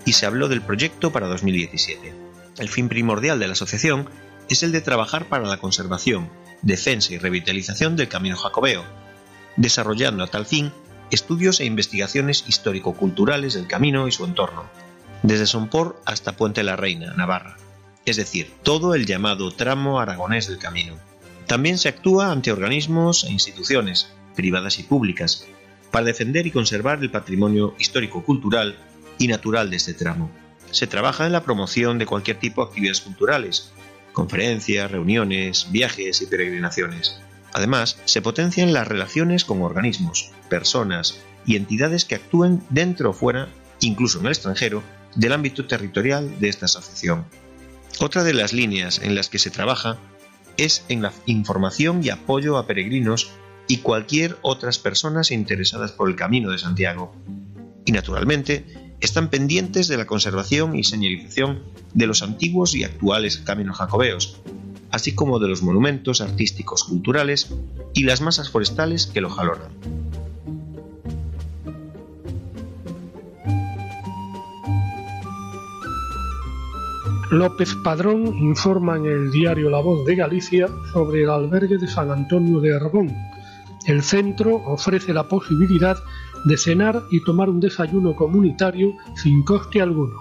y 0.03 0.13
se 0.13 0.25
habló 0.25 0.49
del 0.49 0.61
proyecto 0.61 1.11
para 1.11 1.27
2017. 1.27 2.13
El 2.57 2.69
fin 2.69 2.89
primordial 2.89 3.39
de 3.39 3.47
la 3.47 3.53
asociación 3.53 4.09
es 4.49 4.63
el 4.63 4.71
de 4.71 4.81
trabajar 4.81 5.29
para 5.29 5.45
la 5.45 5.57
conservación, 5.57 6.29
defensa 6.63 7.13
y 7.13 7.17
revitalización 7.19 7.95
del 7.95 8.09
camino 8.09 8.35
jacobeo, 8.35 8.83
desarrollando 9.55 10.23
a 10.23 10.27
tal 10.27 10.45
fin 10.45 10.73
estudios 11.11 11.59
e 11.59 11.65
investigaciones 11.65 12.45
histórico-culturales 12.47 13.53
del 13.53 13.67
camino 13.67 14.07
y 14.07 14.11
su 14.11 14.25
entorno, 14.25 14.65
desde 15.21 15.45
Sompor 15.45 16.01
hasta 16.05 16.35
Puente 16.35 16.63
la 16.63 16.75
Reina, 16.75 17.13
Navarra, 17.13 17.57
es 18.05 18.17
decir, 18.17 18.51
todo 18.63 18.95
el 18.95 19.05
llamado 19.05 19.51
tramo 19.51 19.99
aragonés 19.99 20.47
del 20.47 20.57
camino. 20.59 20.95
También 21.47 21.77
se 21.77 21.89
actúa 21.89 22.31
ante 22.31 22.51
organismos 22.51 23.23
e 23.23 23.31
instituciones, 23.31 24.09
privadas 24.35 24.79
y 24.79 24.83
públicas, 24.83 25.47
para 25.91 26.05
defender 26.05 26.47
y 26.47 26.51
conservar 26.51 26.99
el 27.01 27.11
patrimonio 27.11 27.75
histórico-cultural 27.77 28.77
y 29.19 29.27
natural 29.27 29.69
de 29.69 29.77
este 29.77 29.93
tramo. 29.93 30.31
Se 30.71 30.87
trabaja 30.87 31.25
en 31.25 31.31
la 31.31 31.43
promoción 31.43 31.99
de 31.99 32.05
cualquier 32.05 32.39
tipo 32.39 32.61
de 32.61 32.69
actividades 32.69 33.01
culturales, 33.01 33.71
conferencias, 34.11 34.89
reuniones, 34.89 35.67
viajes 35.71 36.21
y 36.21 36.25
peregrinaciones. 36.25 37.19
Además, 37.53 37.99
se 38.05 38.21
potencian 38.21 38.73
las 38.73 38.87
relaciones 38.87 39.45
con 39.45 39.61
organismos, 39.61 40.31
personas 40.49 41.19
y 41.45 41.55
entidades 41.55 42.05
que 42.05 42.15
actúen 42.15 42.63
dentro 42.69 43.11
o 43.11 43.13
fuera, 43.13 43.49
incluso 43.79 44.19
en 44.19 44.25
el 44.25 44.31
extranjero, 44.31 44.81
del 45.15 45.33
ámbito 45.33 45.67
territorial 45.67 46.39
de 46.39 46.49
esta 46.49 46.65
asociación. 46.65 47.25
Otra 47.99 48.23
de 48.23 48.33
las 48.33 48.53
líneas 48.53 48.99
en 49.01 49.15
las 49.15 49.29
que 49.29 49.39
se 49.39 49.51
trabaja 49.51 49.97
es 50.57 50.83
en 50.89 51.01
la 51.01 51.13
información 51.25 52.03
y 52.03 52.09
apoyo 52.09 52.57
a 52.57 52.67
peregrinos 52.67 53.31
y 53.67 53.77
cualquier 53.77 54.37
otras 54.41 54.79
personas 54.79 55.31
interesadas 55.31 55.91
por 55.91 56.09
el 56.09 56.15
Camino 56.15 56.51
de 56.51 56.57
Santiago. 56.57 57.15
Y 57.85 57.91
naturalmente, 57.91 58.95
están 58.99 59.29
pendientes 59.29 59.87
de 59.87 59.97
la 59.97 60.05
conservación 60.05 60.75
y 60.75 60.83
señalización 60.83 61.63
de 61.93 62.07
los 62.07 62.23
antiguos 62.23 62.75
y 62.75 62.83
actuales 62.83 63.37
caminos 63.37 63.77
jacobeos, 63.77 64.41
así 64.91 65.13
como 65.13 65.39
de 65.39 65.49
los 65.49 65.61
monumentos 65.61 66.21
artísticos 66.21 66.83
culturales 66.83 67.53
y 67.93 68.03
las 68.03 68.21
masas 68.21 68.49
forestales 68.49 69.07
que 69.07 69.21
lo 69.21 69.29
jalonan. 69.29 69.71
López 77.33 77.73
Padrón 77.83 78.27
informa 78.37 78.95
en 78.95 79.07
el 79.07 79.31
diario 79.31 79.71
La 79.71 79.81
Voz 79.81 80.05
de 80.05 80.15
Galicia 80.15 80.67
sobre 80.93 81.23
el 81.23 81.31
albergue 81.31 81.79
de 81.79 81.87
San 81.87 82.11
Antonio 82.11 82.59
de 82.59 82.75
Arbón. 82.75 83.11
El 83.87 84.03
centro 84.03 84.57
ofrece 84.67 85.13
la 85.13 85.27
posibilidad 85.27 85.97
de 86.45 86.57
cenar 86.57 87.01
y 87.09 87.23
tomar 87.23 87.49
un 87.49 87.59
desayuno 87.59 88.15
comunitario 88.15 88.93
sin 89.15 89.43
coste 89.43 89.81
alguno. 89.81 90.13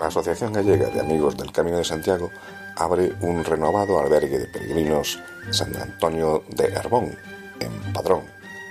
La 0.00 0.08
Asociación 0.08 0.52
Gallega 0.52 0.88
de 0.88 0.98
Amigos 0.98 1.36
del 1.36 1.52
Camino 1.52 1.76
de 1.76 1.84
Santiago 1.84 2.30
abre 2.76 3.12
un 3.20 3.44
renovado 3.44 4.00
albergue 4.00 4.40
de 4.40 4.46
peregrinos 4.46 5.20
San 5.50 5.76
Antonio 5.76 6.42
de 6.48 6.76
Arbón, 6.76 7.16
en 7.60 7.92
Padrón. 7.92 8.22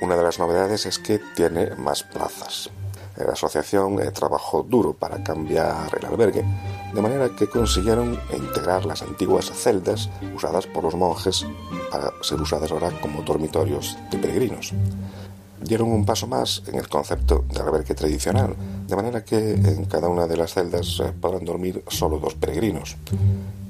Una 0.02 0.18
de 0.18 0.24
las 0.24 0.38
novedades 0.38 0.86
es 0.86 1.00
que 1.00 1.22
tiene 1.34 1.70
más 1.78 2.04
plazas. 2.04 2.70
La 3.20 3.34
asociación 3.34 4.02
eh, 4.02 4.12
trabajó 4.12 4.64
duro 4.64 4.94
para 4.94 5.22
cambiar 5.22 5.90
el 6.00 6.06
albergue, 6.06 6.46
de 6.94 7.02
manera 7.02 7.30
que 7.36 7.48
consiguieron 7.48 8.18
integrar 8.34 8.86
las 8.86 9.02
antiguas 9.02 9.52
celdas 9.52 10.10
usadas 10.34 10.66
por 10.68 10.86
los 10.86 10.96
monjes 10.96 11.46
para 11.92 12.14
ser 12.22 12.40
usadas 12.42 12.72
ahora 12.72 12.92
como 13.02 13.22
dormitorios 13.22 13.98
de 14.10 14.18
peregrinos. 14.18 14.74
Dieron 15.62 15.92
un 15.92 16.06
paso 16.06 16.28
más 16.28 16.64
en 16.68 16.76
el 16.76 16.88
concepto 16.88 17.44
de 17.54 17.60
albergue 17.60 17.94
tradicional, 17.94 18.56
de 18.88 18.96
manera 18.96 19.26
que 19.26 19.52
en 19.52 19.84
cada 19.86 20.08
una 20.08 20.26
de 20.26 20.38
las 20.38 20.54
celdas 20.54 21.02
eh, 21.02 21.12
podrán 21.20 21.44
dormir 21.44 21.84
solo 21.90 22.20
dos 22.20 22.36
peregrinos. 22.36 22.96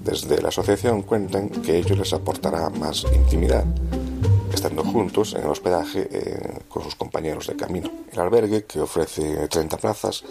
Desde 0.04 0.42
la 0.42 0.48
asociación 0.48 1.02
cuentan 1.04 1.50
que 1.50 1.78
ello 1.78 1.96
les 1.96 2.14
aportará 2.14 2.70
más 2.70 3.06
intimidad 3.14 3.66
estando 4.54 4.84
juntos 4.84 5.34
en 5.36 5.44
el 5.44 5.50
hospedaje 5.50 6.08
eh, 6.12 6.60
con 6.68 6.84
sus 6.84 6.96
compañeros 6.96 7.48
de 7.48 7.56
camino. 7.56 7.90
El 8.12 8.20
albergue, 8.20 8.66
que 8.66 8.82
ofrece 8.82 9.48
30 9.48 9.78
plazas, 9.78 10.24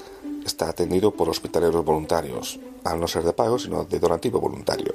está 0.45 0.69
atendido 0.69 1.13
por 1.13 1.29
hospitaleros 1.29 1.85
voluntarios, 1.85 2.59
al 2.85 3.01
no 3.01 3.07
ser 3.07 3.23
de 3.23 3.33
pago, 3.33 3.59
sino 3.59 3.85
de 3.85 3.99
donativo 3.99 4.41
voluntario. 4.41 4.95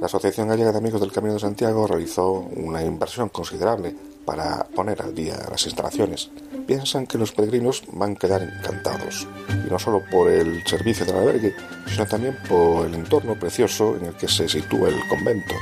La 0.00 0.06
Asociación 0.06 0.48
Gallega 0.48 0.72
de 0.72 0.78
Amigos 0.78 1.00
del 1.00 1.12
Camino 1.12 1.34
de 1.34 1.40
Santiago 1.40 1.86
realizó 1.86 2.32
una 2.32 2.82
inversión 2.82 3.28
considerable 3.28 3.94
para 4.26 4.64
poner 4.64 5.00
al 5.00 5.14
día 5.14 5.38
las 5.50 5.64
instalaciones. 5.64 6.30
Piensan 6.66 7.06
que 7.06 7.16
los 7.16 7.32
peregrinos 7.32 7.84
van 7.92 8.12
a 8.12 8.16
quedar 8.16 8.42
encantados, 8.42 9.26
y 9.48 9.70
no 9.70 9.78
solo 9.78 10.02
por 10.10 10.30
el 10.30 10.66
servicio 10.66 11.06
del 11.06 11.16
albergue, 11.16 11.54
sino 11.86 12.06
también 12.06 12.36
por 12.48 12.86
el 12.86 12.94
entorno 12.94 13.38
precioso 13.38 13.96
en 13.96 14.06
el 14.06 14.14
que 14.14 14.28
se 14.28 14.48
sitúa 14.48 14.88
el 14.88 15.08
convento, 15.08 15.54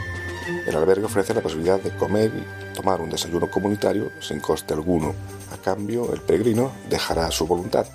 el 0.67 0.77
albergue 0.77 1.07
ofrece 1.07 1.35
la 1.35 1.41
posibilidad 1.41 1.81
de 1.81 1.91
comer 1.97 2.31
y 2.35 2.75
tomar 2.75 3.01
un 3.01 3.11
desayuno 3.11 3.51
comunitario 3.51 4.11
sin 4.21 4.41
coste 4.41 4.75
alguno. 4.75 5.15
A 5.53 5.57
cambio, 5.57 6.12
el 6.12 6.21
peregrino 6.21 6.73
dejará 6.89 7.31
su 7.31 7.47
voluntad, 7.47 7.87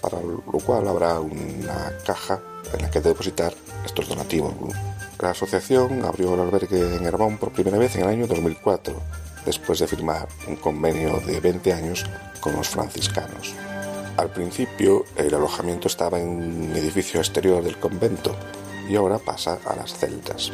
para 0.00 0.20
lo 0.20 0.58
cual 0.64 0.86
habrá 0.88 1.20
una 1.20 1.92
caja 2.04 2.40
en 2.72 2.82
la 2.82 2.90
que 2.90 3.00
depositar 3.00 3.54
estos 3.84 4.08
donativos. 4.08 4.52
La 5.20 5.30
asociación 5.30 6.04
abrió 6.04 6.34
el 6.34 6.40
albergue 6.40 6.96
en 6.96 7.04
Herbón 7.04 7.38
por 7.38 7.52
primera 7.52 7.78
vez 7.78 7.94
en 7.96 8.02
el 8.02 8.08
año 8.08 8.26
2004, 8.26 8.94
después 9.44 9.78
de 9.78 9.86
firmar 9.86 10.28
un 10.46 10.56
convenio 10.56 11.20
de 11.20 11.40
20 11.40 11.72
años 11.72 12.04
con 12.40 12.54
los 12.54 12.68
franciscanos. 12.68 13.54
Al 14.16 14.30
principio, 14.30 15.04
el 15.16 15.34
alojamiento 15.34 15.88
estaba 15.88 16.18
en 16.18 16.28
un 16.28 16.72
edificio 16.76 17.20
exterior 17.20 17.62
del 17.62 17.78
convento 17.78 18.36
y 18.88 18.96
ahora 18.96 19.18
pasa 19.18 19.58
a 19.64 19.76
las 19.76 19.94
celdas. 19.94 20.52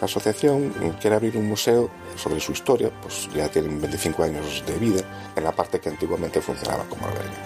La 0.00 0.06
asociación 0.06 0.72
quiere 1.00 1.16
abrir 1.16 1.36
un 1.36 1.48
museo 1.48 1.90
sobre 2.16 2.40
su 2.40 2.52
historia, 2.52 2.90
pues 3.02 3.28
ya 3.34 3.48
tienen 3.48 3.80
25 3.80 4.22
años 4.22 4.64
de 4.66 4.74
vida, 4.78 5.02
en 5.36 5.44
la 5.44 5.52
parte 5.52 5.78
que 5.78 5.90
antiguamente 5.90 6.40
funcionaba 6.40 6.84
como 6.84 7.06
albergue. 7.06 7.36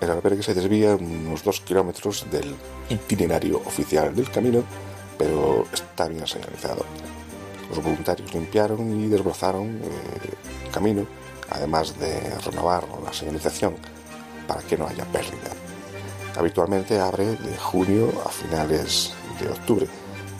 El 0.00 0.10
albergue 0.10 0.42
se 0.42 0.54
desvía 0.54 0.94
unos 0.94 1.42
2 1.44 1.60
kilómetros 1.60 2.26
del 2.30 2.54
itinerario 2.88 3.58
oficial 3.58 4.14
del 4.14 4.30
camino, 4.30 4.62
pero 5.18 5.66
está 5.72 6.08
bien 6.08 6.26
señalizado. 6.26 6.84
Los 7.68 7.82
voluntarios 7.82 8.32
limpiaron 8.32 9.00
y 9.00 9.08
desbrozaron 9.08 9.80
eh, 9.82 10.34
el 10.64 10.70
camino, 10.70 11.06
además 11.50 11.98
de 11.98 12.38
renovar 12.40 12.86
la 13.04 13.12
señalización 13.12 13.76
para 14.46 14.62
que 14.62 14.76
no 14.76 14.86
haya 14.86 15.04
pérdida. 15.06 15.50
Habitualmente 16.36 16.98
abre 16.98 17.26
de 17.26 17.56
junio 17.56 18.12
a 18.24 18.28
finales 18.28 19.12
de 19.40 19.48
octubre 19.48 19.86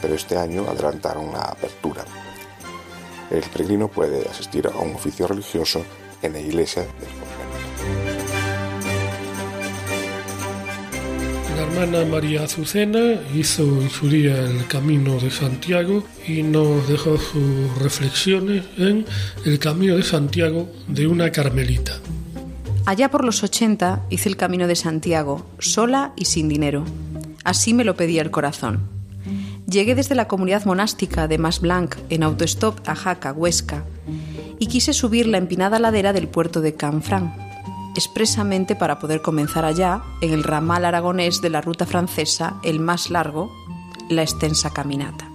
pero 0.00 0.14
este 0.14 0.36
año 0.36 0.64
adelantaron 0.68 1.32
la 1.32 1.42
apertura. 1.42 2.04
El 3.30 3.42
peregrino 3.42 3.88
puede 3.88 4.26
asistir 4.28 4.66
a 4.66 4.78
un 4.78 4.94
oficio 4.94 5.26
religioso 5.26 5.82
en 6.22 6.32
la 6.32 6.40
iglesia 6.40 6.82
del 6.82 6.90
convento. 6.92 7.37
La 11.58 11.64
hermana 11.64 12.04
María 12.04 12.44
Azucena 12.44 13.20
hizo 13.34 13.64
en 13.64 13.90
su 13.90 14.08
día 14.08 14.38
el 14.44 14.68
Camino 14.68 15.18
de 15.18 15.28
Santiago 15.28 16.04
y 16.24 16.44
nos 16.44 16.88
dejó 16.88 17.18
sus 17.18 17.76
reflexiones 17.82 18.62
en 18.76 19.04
El 19.44 19.58
Camino 19.58 19.96
de 19.96 20.04
Santiago 20.04 20.68
de 20.86 21.08
una 21.08 21.32
carmelita. 21.32 21.94
Allá 22.86 23.10
por 23.10 23.24
los 23.24 23.42
80 23.42 24.04
hice 24.08 24.28
el 24.28 24.36
Camino 24.36 24.68
de 24.68 24.76
Santiago, 24.76 25.48
sola 25.58 26.12
y 26.14 26.26
sin 26.26 26.48
dinero. 26.48 26.84
Así 27.42 27.74
me 27.74 27.82
lo 27.82 27.96
pedía 27.96 28.22
el 28.22 28.30
corazón. 28.30 28.88
Llegué 29.68 29.96
desde 29.96 30.14
la 30.14 30.28
comunidad 30.28 30.64
monástica 30.64 31.26
de 31.26 31.38
Mas 31.38 31.60
Blanc 31.60 31.96
en 32.08 32.22
autostop 32.22 32.78
a 32.88 32.94
Jaca, 32.94 33.32
Huesca, 33.32 33.82
y 34.60 34.68
quise 34.68 34.92
subir 34.92 35.26
la 35.26 35.38
empinada 35.38 35.80
ladera 35.80 36.12
del 36.12 36.28
puerto 36.28 36.60
de 36.60 36.74
Canfrán, 36.74 37.47
expresamente 37.98 38.76
para 38.76 38.98
poder 38.98 39.20
comenzar 39.22 39.64
allá, 39.64 40.02
en 40.20 40.32
el 40.32 40.44
ramal 40.44 40.84
aragonés 40.84 41.42
de 41.42 41.50
la 41.50 41.60
ruta 41.60 41.84
francesa, 41.84 42.58
el 42.62 42.80
más 42.80 43.10
largo, 43.10 43.52
la 44.08 44.22
extensa 44.22 44.70
caminata. 44.70 45.28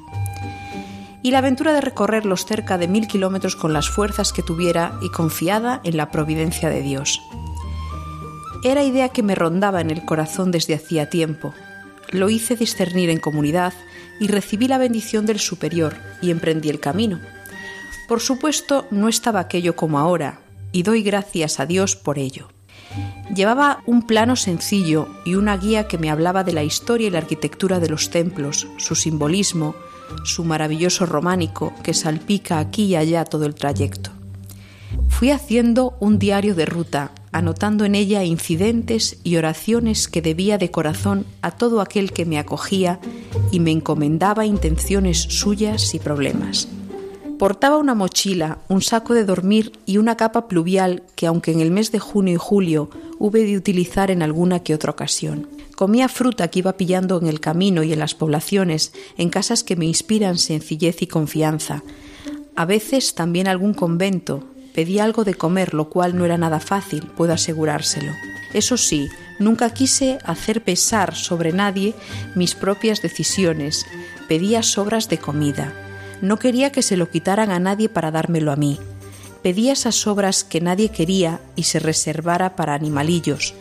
Y 1.21 1.31
la 1.31 1.39
aventura 1.39 1.73
de 1.73 1.81
recorrer 1.81 2.25
los 2.25 2.45
cerca 2.45 2.77
de 2.77 2.87
mil 2.87 3.07
kilómetros 3.07 3.55
con 3.55 3.73
las 3.73 3.89
fuerzas 3.89 4.33
que 4.33 4.43
tuviera 4.43 4.97
y 5.01 5.09
confiada 5.09 5.81
en 5.83 5.97
la 5.97 6.09
providencia 6.09 6.69
de 6.69 6.81
Dios. 6.81 7.21
Era 8.63 8.83
idea 8.83 9.09
que 9.09 9.23
me 9.23 9.35
rondaba 9.35 9.81
en 9.81 9.91
el 9.91 10.05
corazón 10.05 10.51
desde 10.51 10.73
hacía 10.73 11.09
tiempo. 11.09 11.53
Lo 12.11 12.29
hice 12.29 12.55
discernir 12.55 13.09
en 13.09 13.19
comunidad 13.19 13.73
y 14.19 14.27
recibí 14.27 14.67
la 14.67 14.77
bendición 14.77 15.25
del 15.25 15.39
superior 15.39 15.95
y 16.21 16.31
emprendí 16.31 16.69
el 16.69 16.79
camino. 16.79 17.19
Por 18.07 18.21
supuesto, 18.21 18.87
no 18.89 19.09
estaba 19.09 19.39
aquello 19.39 19.75
como 19.75 19.99
ahora, 19.99 20.42
y 20.73 20.83
doy 20.83 21.03
gracias 21.03 21.61
a 21.61 21.65
Dios 21.65 21.95
por 21.95 22.19
ello. 22.19 22.49
Llevaba 23.33 23.81
un 23.85 24.05
plano 24.05 24.35
sencillo 24.35 25.07
y 25.23 25.35
una 25.35 25.55
guía 25.57 25.87
que 25.87 25.97
me 25.97 26.11
hablaba 26.11 26.43
de 26.43 26.51
la 26.51 26.63
historia 26.63 27.07
y 27.07 27.11
la 27.11 27.19
arquitectura 27.19 27.79
de 27.79 27.89
los 27.89 28.09
templos, 28.09 28.67
su 28.77 28.95
simbolismo, 28.95 29.75
su 30.25 30.43
maravilloso 30.43 31.05
románico 31.05 31.73
que 31.81 31.93
salpica 31.93 32.59
aquí 32.59 32.83
y 32.85 32.95
allá 32.95 33.23
todo 33.23 33.45
el 33.45 33.55
trayecto. 33.55 34.11
Fui 35.07 35.31
haciendo 35.31 35.95
un 35.99 36.19
diario 36.19 36.53
de 36.53 36.65
ruta 36.65 37.11
anotando 37.31 37.83
en 37.83 37.95
ella 37.95 38.23
incidentes 38.23 39.17
y 39.23 39.37
oraciones 39.37 40.07
que 40.07 40.21
debía 40.21 40.57
de 40.57 40.69
corazón 40.69 41.25
a 41.41 41.51
todo 41.51 41.81
aquel 41.81 42.13
que 42.13 42.25
me 42.25 42.37
acogía 42.37 42.99
y 43.51 43.59
me 43.59 43.71
encomendaba 43.71 44.45
intenciones 44.45 45.17
suyas 45.17 45.95
y 45.95 45.99
problemas. 45.99 46.67
Portaba 47.39 47.77
una 47.77 47.95
mochila, 47.95 48.59
un 48.69 48.81
saco 48.81 49.13
de 49.13 49.25
dormir 49.25 49.73
y 49.85 49.97
una 49.97 50.17
capa 50.17 50.47
pluvial 50.47 51.03
que, 51.15 51.27
aunque 51.27 51.51
en 51.51 51.59
el 51.59 51.71
mes 51.71 51.91
de 51.91 51.99
junio 51.99 52.35
y 52.35 52.37
julio 52.37 52.89
hube 53.19 53.43
de 53.43 53.57
utilizar 53.57 54.11
en 54.11 54.21
alguna 54.21 54.59
que 54.59 54.73
otra 54.73 54.91
ocasión. 54.91 55.47
Comía 55.75 56.07
fruta 56.07 56.47
que 56.49 56.59
iba 56.59 56.77
pillando 56.77 57.19
en 57.19 57.27
el 57.27 57.39
camino 57.39 57.83
y 57.83 57.93
en 57.93 57.99
las 57.99 58.15
poblaciones, 58.15 58.93
en 59.17 59.29
casas 59.29 59.63
que 59.63 59.75
me 59.75 59.85
inspiran 59.85 60.37
sencillez 60.37 61.01
y 61.01 61.07
confianza. 61.07 61.83
A 62.55 62.65
veces 62.65 63.15
también 63.15 63.47
algún 63.47 63.73
convento, 63.73 64.43
Pedí 64.73 64.97
algo 64.99 65.23
de 65.23 65.35
comer, 65.35 65.73
lo 65.73 65.89
cual 65.89 66.17
no 66.17 66.25
era 66.25 66.37
nada 66.37 66.59
fácil, 66.59 67.05
puedo 67.15 67.33
asegurárselo. 67.33 68.11
Eso 68.53 68.75
sí, 68.77 69.07
nunca 69.39 69.69
quise 69.69 70.17
hacer 70.25 70.63
pesar 70.63 71.15
sobre 71.15 71.53
nadie 71.53 71.93
mis 72.35 72.55
propias 72.55 73.01
decisiones. 73.01 73.85
Pedía 74.27 74.63
sobras 74.63 75.09
de 75.09 75.19
comida. 75.19 75.73
No 76.23 76.39
quería 76.39 76.71
que 76.71 76.83
se 76.83 76.95
lo 76.95 77.09
quitaran 77.09 77.51
a 77.51 77.59
nadie 77.59 77.89
para 77.89 78.09
dármelo 78.09 78.53
a 78.53 78.55
mí. 78.55 78.79
Pedía 79.41 79.73
esas 79.73 79.95
sobras 79.95 80.45
que 80.45 80.61
nadie 80.61 80.87
quería 80.87 81.41
y 81.57 81.63
se 81.63 81.79
reservara 81.79 82.55
para 82.55 82.75
animalillos. 82.75 83.53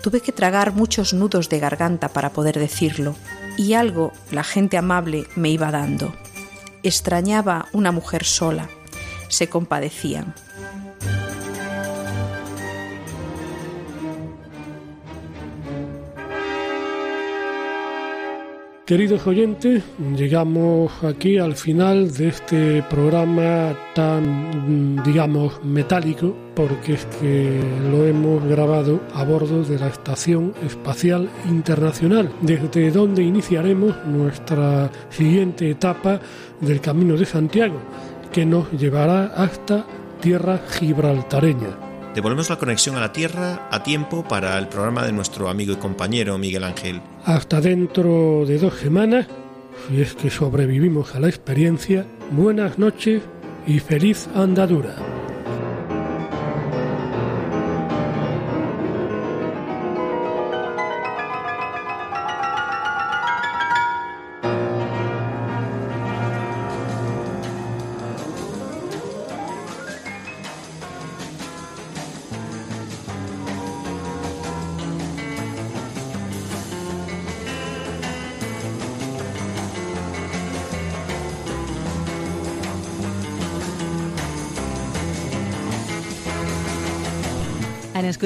Tuve 0.00 0.20
que 0.20 0.30
tragar 0.30 0.74
muchos 0.74 1.12
nudos 1.12 1.48
de 1.48 1.58
garganta 1.58 2.08
para 2.08 2.30
poder 2.30 2.56
decirlo, 2.56 3.16
y 3.56 3.72
algo 3.72 4.12
la 4.30 4.44
gente 4.44 4.78
amable 4.78 5.26
me 5.34 5.50
iba 5.50 5.72
dando. 5.72 6.14
Extrañaba 6.84 7.66
una 7.72 7.90
mujer 7.90 8.22
sola, 8.22 8.70
se 9.28 9.48
compadecían. 9.48 10.36
Queridos 18.88 19.26
oyentes, 19.26 19.84
llegamos 20.16 20.90
aquí 21.04 21.36
al 21.36 21.56
final 21.56 22.10
de 22.10 22.28
este 22.28 22.82
programa 22.84 23.76
tan, 23.94 25.02
digamos, 25.02 25.62
metálico, 25.62 26.34
porque 26.54 26.94
es 26.94 27.04
que 27.20 27.60
lo 27.90 28.06
hemos 28.06 28.42
grabado 28.44 29.02
a 29.12 29.24
bordo 29.24 29.62
de 29.62 29.78
la 29.78 29.88
Estación 29.88 30.54
Espacial 30.64 31.28
Internacional, 31.50 32.32
desde 32.40 32.90
donde 32.90 33.22
iniciaremos 33.22 33.94
nuestra 34.06 34.90
siguiente 35.10 35.70
etapa 35.70 36.18
del 36.62 36.80
Camino 36.80 37.14
de 37.18 37.26
Santiago, 37.26 37.76
que 38.32 38.46
nos 38.46 38.72
llevará 38.72 39.26
hasta 39.36 39.84
tierra 40.22 40.62
gibraltareña. 40.66 41.87
Devolvemos 42.18 42.50
la 42.50 42.58
conexión 42.58 42.96
a 42.96 43.00
la 43.00 43.12
Tierra 43.12 43.68
a 43.70 43.84
tiempo 43.84 44.24
para 44.24 44.58
el 44.58 44.66
programa 44.66 45.06
de 45.06 45.12
nuestro 45.12 45.48
amigo 45.48 45.74
y 45.74 45.76
compañero 45.76 46.36
Miguel 46.36 46.64
Ángel. 46.64 47.00
Hasta 47.24 47.60
dentro 47.60 48.44
de 48.44 48.58
dos 48.58 48.74
semanas, 48.74 49.28
si 49.86 50.00
es 50.00 50.14
que 50.14 50.28
sobrevivimos 50.28 51.14
a 51.14 51.20
la 51.20 51.28
experiencia, 51.28 52.06
buenas 52.32 52.76
noches 52.76 53.22
y 53.68 53.78
feliz 53.78 54.28
andadura. 54.34 54.96